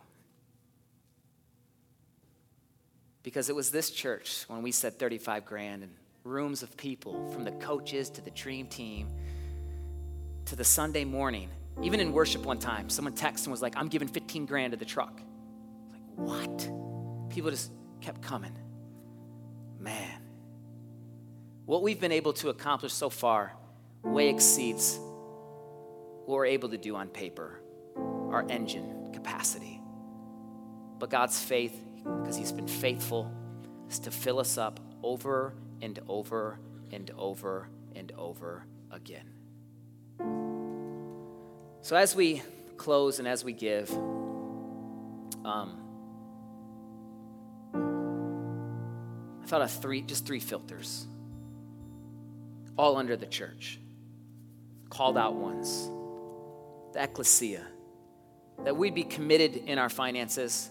Because 3.24 3.50
it 3.50 3.56
was 3.56 3.70
this 3.70 3.92
church 3.92 4.46
when 4.48 4.64
we 4.64 4.72
said 4.72 4.98
35 4.98 5.46
grand 5.46 5.84
and 5.84 5.92
rooms 6.24 6.64
of 6.64 6.76
people 6.78 7.30
from 7.30 7.44
the 7.44 7.52
coaches 7.52 8.10
to 8.12 8.22
the 8.22 8.32
dream 8.32 8.68
team 8.68 9.10
to 10.46 10.56
the 10.56 10.64
Sunday 10.64 11.04
morning. 11.04 11.50
Even 11.84 12.00
in 12.00 12.14
worship 12.14 12.46
one 12.46 12.58
time, 12.58 12.90
someone 12.90 13.14
texted 13.14 13.44
and 13.44 13.52
was 13.52 13.62
like, 13.62 13.76
I'm 13.76 13.90
giving 13.90 14.08
15 14.08 14.46
grand 14.46 14.72
to 14.72 14.78
the 14.78 14.86
truck. 14.86 15.22
What? 16.20 16.70
People 17.30 17.50
just 17.50 17.72
kept 18.02 18.22
coming. 18.22 18.58
Man. 19.80 20.22
What 21.66 21.82
we've 21.84 22.00
been 22.00 22.12
able 22.12 22.34
to 22.34 22.50
accomplish 22.50 22.94
so 22.94 23.10
far 23.10 23.54
way 24.04 24.30
exceeds 24.30 24.98
what 25.00 26.36
we're 26.36 26.46
able 26.46 26.70
to 26.70 26.78
do 26.78 26.96
on 26.96 27.10
paper, 27.10 27.62
our 27.96 28.46
engine 28.50 29.12
capacity. 29.14 29.82
But 31.00 31.10
God's 31.10 31.40
faith, 31.40 31.80
because 32.04 32.36
He's 32.36 32.52
been 32.52 32.68
faithful, 32.68 33.32
is 33.90 34.00
to 34.00 34.12
fill 34.12 34.40
us 34.40 34.58
up 34.58 34.80
over 35.04 35.54
and 35.82 36.00
over 36.08 36.60
and 36.92 37.12
over 37.18 37.70
and 37.96 38.12
over 38.18 38.66
again. 38.92 39.30
So, 41.82 41.96
as 41.96 42.16
we 42.16 42.42
close 42.78 43.20
and 43.20 43.28
as 43.28 43.44
we 43.44 43.54
give, 43.54 43.90
Um, 45.46 45.78
thought 49.50 49.62
of 49.64 49.72
three, 49.72 50.02
just 50.04 50.28
three 50.28 50.40
filters, 50.40 51.08
all 52.78 52.98
under 52.98 53.18
the 53.18 53.26
church, 53.26 53.80
called 54.90 55.18
out 55.18 55.34
ones, 55.34 55.90
the 56.94 57.04
ecclesia, 57.04 57.66
that 58.64 58.78
we'd 58.78 58.94
be 58.94 59.04
committed 59.04 59.56
in 59.56 59.80
our 59.80 59.90
finances, 59.90 60.70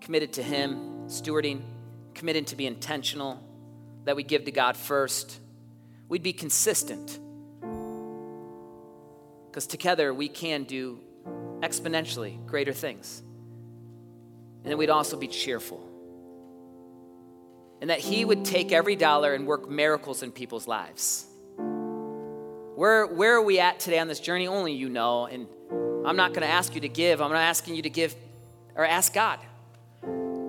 committed 0.00 0.34
to 0.34 0.44
Him, 0.44 1.08
stewarding, 1.08 1.60
committed 2.14 2.46
to 2.48 2.56
be 2.56 2.66
intentional, 2.66 3.42
that 4.04 4.14
we 4.14 4.22
give 4.22 4.44
to 4.44 4.52
God 4.52 4.76
first. 4.76 5.40
We'd 6.08 6.22
be 6.22 6.32
consistent. 6.32 7.18
Because 9.50 9.66
together 9.66 10.14
we 10.14 10.28
can 10.28 10.62
do 10.62 11.00
exponentially 11.60 12.46
greater 12.46 12.72
things. 12.72 13.24
And 14.62 14.70
then 14.70 14.78
we'd 14.78 14.90
also 14.90 15.16
be 15.16 15.26
cheerful. 15.26 15.95
And 17.86 17.90
that 17.92 18.00
He 18.00 18.24
would 18.24 18.44
take 18.44 18.72
every 18.72 18.96
dollar 18.96 19.32
and 19.32 19.46
work 19.46 19.70
miracles 19.70 20.24
in 20.24 20.32
people's 20.32 20.66
lives. 20.66 21.24
Where, 22.74 23.06
where 23.06 23.36
are 23.36 23.42
we 23.42 23.60
at 23.60 23.78
today 23.78 24.00
on 24.00 24.08
this 24.08 24.18
journey? 24.18 24.48
Only 24.48 24.72
you 24.72 24.88
know. 24.88 25.26
And 25.26 25.46
I'm 26.04 26.16
not 26.16 26.30
going 26.30 26.42
to 26.42 26.48
ask 26.48 26.74
you 26.74 26.80
to 26.80 26.88
give. 26.88 27.22
I'm 27.22 27.30
not 27.30 27.38
asking 27.38 27.76
you 27.76 27.82
to 27.82 27.88
give 27.88 28.16
or 28.74 28.84
ask 28.84 29.14
God. 29.14 29.38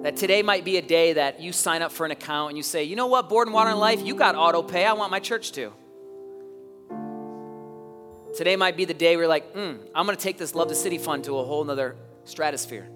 That 0.01 0.17
today 0.17 0.41
might 0.41 0.65
be 0.65 0.77
a 0.77 0.81
day 0.81 1.13
that 1.13 1.39
you 1.39 1.51
sign 1.51 1.83
up 1.83 1.91
for 1.91 2.07
an 2.07 2.11
account 2.11 2.49
and 2.49 2.57
you 2.57 2.63
say, 2.63 2.85
you 2.85 2.95
know 2.95 3.05
what, 3.05 3.29
Board 3.29 3.47
and 3.47 3.53
Water 3.53 3.69
and 3.69 3.79
Life, 3.79 4.03
you 4.03 4.15
got 4.15 4.33
auto 4.33 4.63
pay. 4.63 4.83
I 4.83 4.93
want 4.93 5.11
my 5.11 5.19
church 5.19 5.51
to. 5.51 5.71
Today 8.35 8.55
might 8.55 8.75
be 8.75 8.85
the 8.85 8.95
day 8.95 9.15
where 9.15 9.25
you're 9.25 9.29
like, 9.29 9.53
mm, 9.53 9.77
I'm 9.93 10.07
going 10.07 10.17
to 10.17 10.23
take 10.23 10.39
this 10.39 10.55
Love 10.55 10.69
the 10.69 10.75
City 10.75 10.97
fund 10.97 11.25
to 11.25 11.37
a 11.37 11.43
whole 11.43 11.63
nother 11.63 11.97
stratosphere. 12.25 12.89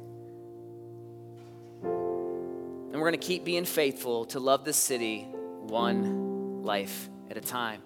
We're 3.01 3.09
going 3.09 3.19
to 3.19 3.27
keep 3.27 3.43
being 3.43 3.65
faithful 3.65 4.25
to 4.25 4.39
love 4.39 4.63
this 4.63 4.77
city 4.77 5.23
one 5.61 6.61
life 6.61 7.09
at 7.31 7.37
a 7.37 7.41
time. 7.41 7.81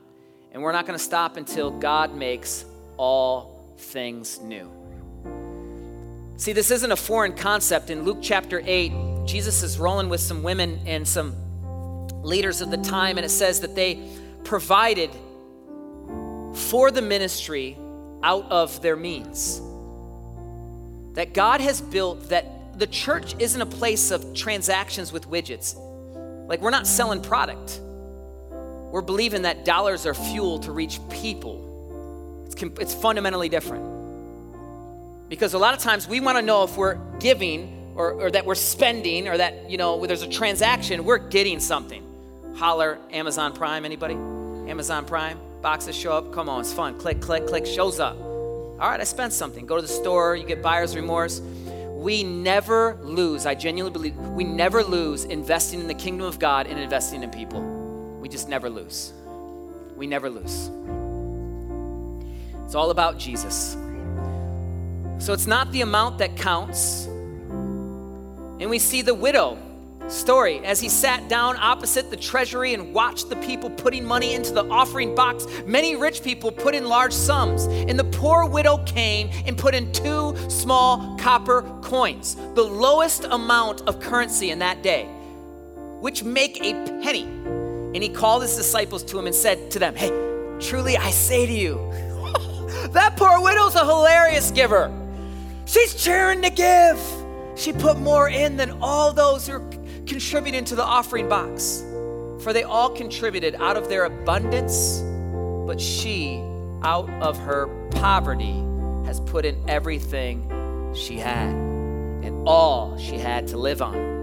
And 0.51 0.61
we're 0.61 0.73
not 0.73 0.85
going 0.85 0.97
to 0.97 1.03
stop 1.03 1.37
until 1.37 1.71
God 1.71 2.13
makes 2.13 2.65
all 2.97 3.73
things 3.77 4.41
new. 4.41 4.69
See, 6.37 6.51
this 6.51 6.69
isn't 6.69 6.91
a 6.91 6.97
foreign 6.97 7.33
concept. 7.33 7.89
In 7.89 8.03
Luke 8.03 8.17
chapter 8.21 8.61
8, 8.65 8.91
Jesus 9.25 9.63
is 9.63 9.79
rolling 9.79 10.09
with 10.09 10.19
some 10.19 10.43
women 10.43 10.81
and 10.85 11.07
some 11.07 11.33
leaders 12.21 12.59
of 12.59 12.69
the 12.69 12.77
time, 12.77 13.17
and 13.17 13.25
it 13.25 13.29
says 13.29 13.61
that 13.61 13.73
they 13.73 14.09
provided 14.43 15.11
for 16.53 16.91
the 16.91 17.01
ministry 17.01 17.77
out 18.21 18.51
of 18.51 18.81
their 18.81 18.97
means. 18.97 19.61
That 21.13 21.33
God 21.33 21.61
has 21.61 21.79
built 21.79 22.29
that 22.29 22.54
the 22.77 22.87
church 22.87 23.35
isn't 23.39 23.61
a 23.61 23.65
place 23.65 24.11
of 24.11 24.33
transactions 24.33 25.11
with 25.11 25.29
widgets. 25.29 25.75
Like, 26.47 26.61
we're 26.61 26.71
not 26.71 26.85
selling 26.85 27.21
product. 27.21 27.79
We're 28.91 29.01
believing 29.01 29.43
that 29.43 29.65
dollars 29.65 30.05
are 30.05 30.13
fuel 30.13 30.59
to 30.59 30.71
reach 30.71 30.99
people. 31.09 32.43
It's, 32.45 32.61
it's 32.79 32.93
fundamentally 32.93 33.49
different. 33.49 33.83
Because 35.27 35.53
a 35.53 35.57
lot 35.57 35.73
of 35.73 35.79
times 35.79 36.07
we 36.07 36.19
want 36.19 36.37
to 36.37 36.41
know 36.41 36.63
if 36.63 36.77
we're 36.77 36.99
giving 37.19 37.93
or, 37.95 38.11
or 38.11 38.31
that 38.31 38.45
we're 38.45 38.55
spending 38.55 39.27
or 39.27 39.37
that, 39.37 39.69
you 39.69 39.77
know, 39.77 40.05
there's 40.05 40.21
a 40.21 40.29
transaction, 40.29 41.03
we're 41.03 41.17
getting 41.17 41.59
something. 41.59 42.03
Holler 42.55 42.99
Amazon 43.11 43.53
Prime, 43.53 43.85
anybody? 43.85 44.13
Amazon 44.13 45.05
Prime? 45.05 45.39
Boxes 45.61 45.95
show 45.95 46.13
up. 46.13 46.31
Come 46.31 46.47
on, 46.47 46.61
it's 46.61 46.71
fun. 46.71 46.97
Click, 46.99 47.21
click, 47.21 47.47
click, 47.47 47.65
shows 47.65 47.99
up. 47.99 48.17
All 48.17 48.77
right, 48.77 48.99
I 48.99 49.03
spent 49.03 49.33
something. 49.33 49.65
Go 49.65 49.77
to 49.77 49.81
the 49.81 49.87
store, 49.87 50.35
you 50.35 50.45
get 50.45 50.61
buyer's 50.61 50.95
remorse. 50.95 51.41
We 52.05 52.23
never 52.23 52.99
lose, 53.01 53.47
I 53.47 53.55
genuinely 53.55 53.91
believe, 53.91 54.15
we 54.15 54.43
never 54.43 54.83
lose 54.83 55.23
investing 55.23 55.79
in 55.79 55.87
the 55.87 55.95
kingdom 55.95 56.27
of 56.27 56.37
God 56.37 56.67
and 56.67 56.79
investing 56.79 57.23
in 57.23 57.31
people. 57.31 57.61
We 58.21 58.29
just 58.29 58.47
never 58.47 58.69
lose. 58.69 59.11
We 59.95 60.05
never 60.05 60.29
lose. 60.29 60.69
It's 62.63 62.75
all 62.75 62.91
about 62.91 63.17
Jesus. 63.17 63.75
So 65.17 65.33
it's 65.33 65.47
not 65.47 65.71
the 65.71 65.81
amount 65.81 66.19
that 66.19 66.37
counts. 66.37 67.05
And 67.07 68.69
we 68.69 68.77
see 68.77 69.01
the 69.01 69.15
widow 69.15 69.57
story 70.07 70.59
as 70.63 70.79
he 70.79 70.89
sat 70.89 71.27
down 71.27 71.57
opposite 71.57 72.09
the 72.09 72.17
treasury 72.17 72.73
and 72.73 72.93
watched 72.93 73.29
the 73.29 73.35
people 73.37 73.69
putting 73.69 74.05
money 74.05 74.33
into 74.33 74.51
the 74.51 74.65
offering 74.69 75.15
box. 75.15 75.47
Many 75.65 75.95
rich 75.95 76.23
people 76.23 76.51
put 76.51 76.75
in 76.75 76.85
large 76.85 77.13
sums, 77.13 77.65
and 77.65 77.97
the 77.97 78.03
poor 78.03 78.45
widow 78.45 78.77
came 78.85 79.29
and 79.45 79.57
put 79.57 79.73
in 79.73 79.91
two 79.91 80.35
small 80.49 81.17
copper 81.17 81.61
coins, 81.81 82.35
the 82.53 82.63
lowest 82.63 83.25
amount 83.25 83.81
of 83.81 83.99
currency 83.99 84.51
in 84.51 84.59
that 84.59 84.83
day, 84.83 85.05
which 85.99 86.23
make 86.23 86.61
a 86.61 86.73
penny. 87.01 87.23
And 87.23 88.03
he 88.03 88.09
called 88.09 88.41
his 88.41 88.55
disciples 88.55 89.03
to 89.03 89.17
him 89.17 89.25
and 89.25 89.35
said 89.35 89.71
to 89.71 89.79
them, 89.79 89.95
Hey, 89.95 90.09
truly 90.59 90.97
I 90.97 91.11
say 91.11 91.45
to 91.45 91.53
you, 91.53 91.75
that 92.89 93.15
poor 93.15 93.41
widow's 93.41 93.75
a 93.75 93.85
hilarious 93.85 94.51
giver. 94.51 94.91
She's 95.65 95.95
cheering 95.95 96.41
to 96.43 96.49
give. 96.49 96.99
She 97.55 97.71
put 97.71 97.97
more 97.97 98.29
in 98.29 98.57
than 98.57 98.71
all 98.81 99.13
those 99.13 99.47
who 99.47 99.61
contributing 100.05 100.65
to 100.65 100.75
the 100.75 100.83
offering 100.83 101.27
box. 101.27 101.83
For 102.41 102.53
they 102.53 102.63
all 102.63 102.89
contributed 102.89 103.55
out 103.55 103.77
of 103.77 103.89
their 103.89 104.05
abundance, 104.05 105.01
but 105.65 105.79
she, 105.79 106.37
out 106.83 107.09
of 107.21 107.37
her 107.39 107.67
poverty, 107.91 108.63
has 109.05 109.19
put 109.21 109.45
in 109.45 109.57
everything 109.67 110.93
she 110.95 111.17
had 111.17 111.49
and 111.49 112.47
all 112.47 112.97
she 112.97 113.17
had 113.17 113.47
to 113.47 113.57
live 113.57 113.81
on. 113.81 114.13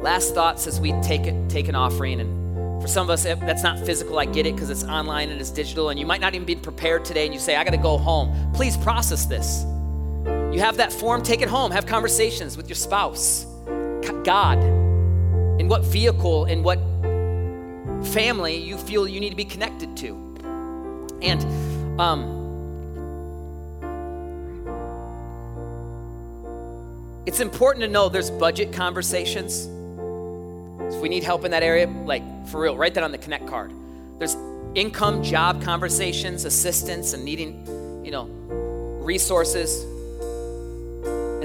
Last 0.00 0.34
thoughts 0.34 0.66
as 0.66 0.80
we 0.80 0.92
take, 1.00 1.26
it, 1.26 1.48
take 1.48 1.68
an 1.68 1.74
offering 1.74 2.20
and 2.20 2.46
for 2.80 2.88
some 2.88 3.08
of 3.08 3.10
us, 3.10 3.24
that's 3.24 3.62
not 3.62 3.80
physical. 3.80 4.18
I 4.18 4.26
get 4.26 4.46
it 4.46 4.54
because 4.54 4.70
it's 4.70 4.84
online 4.84 5.30
and 5.30 5.40
it's 5.40 5.50
digital, 5.50 5.88
and 5.88 5.98
you 5.98 6.06
might 6.06 6.20
not 6.20 6.34
even 6.34 6.46
be 6.46 6.54
prepared 6.54 7.04
today. 7.04 7.24
And 7.24 7.34
you 7.34 7.40
say, 7.40 7.56
I 7.56 7.64
got 7.64 7.70
to 7.70 7.78
go 7.78 7.96
home. 7.96 8.52
Please 8.52 8.76
process 8.76 9.26
this. 9.26 9.64
You 10.56 10.62
have 10.62 10.78
that 10.78 10.90
form, 10.90 11.22
take 11.22 11.42
it 11.42 11.50
home. 11.50 11.70
Have 11.70 11.84
conversations 11.84 12.56
with 12.56 12.66
your 12.66 12.76
spouse, 12.76 13.44
God, 14.24 14.56
in 15.60 15.68
what 15.68 15.84
vehicle, 15.84 16.46
in 16.46 16.62
what 16.62 16.78
family 18.14 18.56
you 18.56 18.78
feel 18.78 19.06
you 19.06 19.20
need 19.20 19.28
to 19.28 19.36
be 19.36 19.44
connected 19.44 19.94
to. 19.98 21.18
And, 21.20 22.00
um, 22.00 22.32
it's 27.26 27.40
important 27.40 27.82
to 27.82 27.88
know 27.88 28.08
there's 28.08 28.30
budget 28.30 28.72
conversations 28.72 29.66
if 30.94 31.02
we 31.02 31.10
need 31.10 31.22
help 31.22 31.44
in 31.44 31.50
that 31.50 31.64
area, 31.64 31.86
like 31.86 32.22
for 32.48 32.62
real, 32.62 32.78
write 32.78 32.94
that 32.94 33.04
on 33.04 33.12
the 33.12 33.18
Connect 33.18 33.46
card. 33.46 33.72
There's 34.18 34.38
income, 34.74 35.22
job 35.22 35.60
conversations, 35.60 36.46
assistance, 36.46 37.12
and 37.12 37.26
needing, 37.26 38.02
you 38.02 38.10
know, 38.10 38.24
resources. 39.02 39.84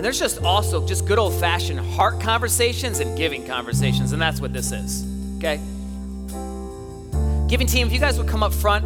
And 0.02 0.06
there's 0.08 0.18
just 0.18 0.42
also 0.42 0.84
just 0.88 1.06
good 1.06 1.20
old 1.20 1.32
fashioned 1.40 1.80
heart 1.80 2.20
conversations 2.20 3.02
and 3.02 3.16
giving 3.16 3.46
conversations, 3.46 4.14
and 4.14 4.20
that's 4.20 4.42
what 4.42 4.52
this 4.52 4.72
is, 4.72 5.06
okay? 5.38 5.58
Giving 7.48 7.68
team, 7.68 7.86
if 7.86 7.94
you 7.94 8.00
guys 8.00 8.18
would 8.18 8.28
come 8.28 8.42
up 8.42 8.52
front, 8.52 8.84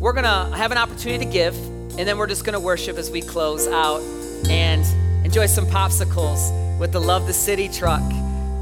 we're 0.00 0.12
gonna 0.12 0.52
have 0.56 0.72
an 0.72 0.78
opportunity 0.78 1.24
to 1.24 1.30
give, 1.30 1.54
and 1.96 2.00
then 2.00 2.18
we're 2.18 2.26
just 2.26 2.44
gonna 2.44 2.58
worship 2.58 2.98
as 2.98 3.08
we 3.08 3.20
close 3.20 3.68
out 3.68 4.00
and 4.50 4.84
enjoy 5.24 5.46
some 5.46 5.64
popsicles 5.64 6.50
with 6.80 6.90
the 6.90 7.00
Love 7.00 7.28
the 7.28 7.32
City 7.32 7.68
truck 7.68 8.02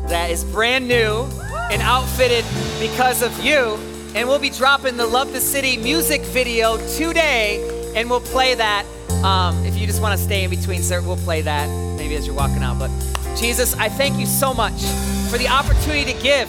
that 0.09 0.29
is 0.31 0.45
brand 0.45 0.87
new 0.87 1.23
and 1.71 1.81
outfitted 1.81 2.45
because 2.79 3.23
of 3.23 3.43
you. 3.43 3.79
And 4.15 4.29
we'll 4.29 4.39
be 4.39 4.51
dropping 4.51 4.99
the 4.99 5.07
Love 5.07 5.33
the 5.33 5.41
City 5.41 5.79
music 5.79 6.21
video 6.21 6.77
today, 6.99 7.95
and 7.97 8.11
we'll 8.11 8.21
play 8.21 8.55
that. 8.55 8.85
Um, 9.25 9.65
if 9.65 9.79
you 9.79 9.87
just 9.87 10.03
want 10.03 10.15
to 10.15 10.23
stay 10.23 10.45
in 10.45 10.51
between, 10.51 10.83
sir, 10.83 11.01
we'll 11.01 11.17
play 11.17 11.41
that 11.41 11.86
as 12.15 12.27
you're 12.27 12.37
walking 12.37 12.63
out. 12.63 12.79
But 12.79 12.91
Jesus, 13.37 13.75
I 13.75 13.89
thank 13.89 14.19
you 14.19 14.27
so 14.27 14.55
much 14.55 14.81
for 15.31 15.39
the 15.39 15.49
opportunity 15.49 16.13
to 16.13 16.23
give, 16.23 16.49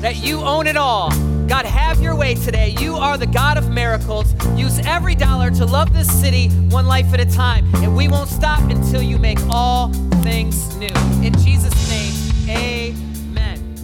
that 0.00 0.16
you 0.16 0.40
own 0.40 0.66
it 0.66 0.76
all. 0.76 1.10
God, 1.46 1.66
have 1.66 2.00
your 2.00 2.14
way 2.14 2.34
today. 2.34 2.74
You 2.80 2.96
are 2.96 3.18
the 3.18 3.26
God 3.26 3.58
of 3.58 3.70
miracles. 3.70 4.34
Use 4.58 4.78
every 4.86 5.14
dollar 5.14 5.50
to 5.50 5.66
love 5.66 5.92
this 5.92 6.10
city 6.20 6.48
one 6.70 6.86
life 6.86 7.12
at 7.12 7.20
a 7.20 7.26
time. 7.26 7.66
And 7.76 7.94
we 7.94 8.08
won't 8.08 8.30
stop 8.30 8.60
until 8.70 9.02
you 9.02 9.18
make 9.18 9.38
all 9.50 9.92
things 10.22 10.74
new. 10.76 10.88
In 11.22 11.32
Jesus' 11.34 11.90
name. 11.90 12.48
Amen. 12.48 13.76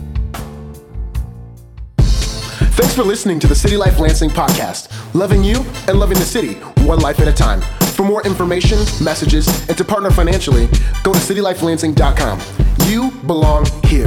Thanks 1.98 2.94
for 2.94 3.02
listening 3.02 3.38
to 3.40 3.46
the 3.46 3.54
City 3.54 3.76
Life 3.76 3.98
Lansing 3.98 4.30
podcast, 4.30 4.88
loving 5.14 5.44
you 5.44 5.64
and 5.88 5.98
loving 5.98 6.18
the 6.18 6.24
city, 6.24 6.54
one 6.86 7.00
life 7.00 7.20
at 7.20 7.28
a 7.28 7.32
time. 7.32 7.60
For 7.98 8.04
more 8.04 8.24
information, 8.24 8.78
messages, 9.02 9.48
and 9.68 9.76
to 9.76 9.84
partner 9.84 10.12
financially, 10.12 10.66
go 11.02 11.12
to 11.12 11.18
citylifelansing.com. 11.18 12.40
You 12.86 13.10
belong 13.26 13.66
here. 13.86 14.06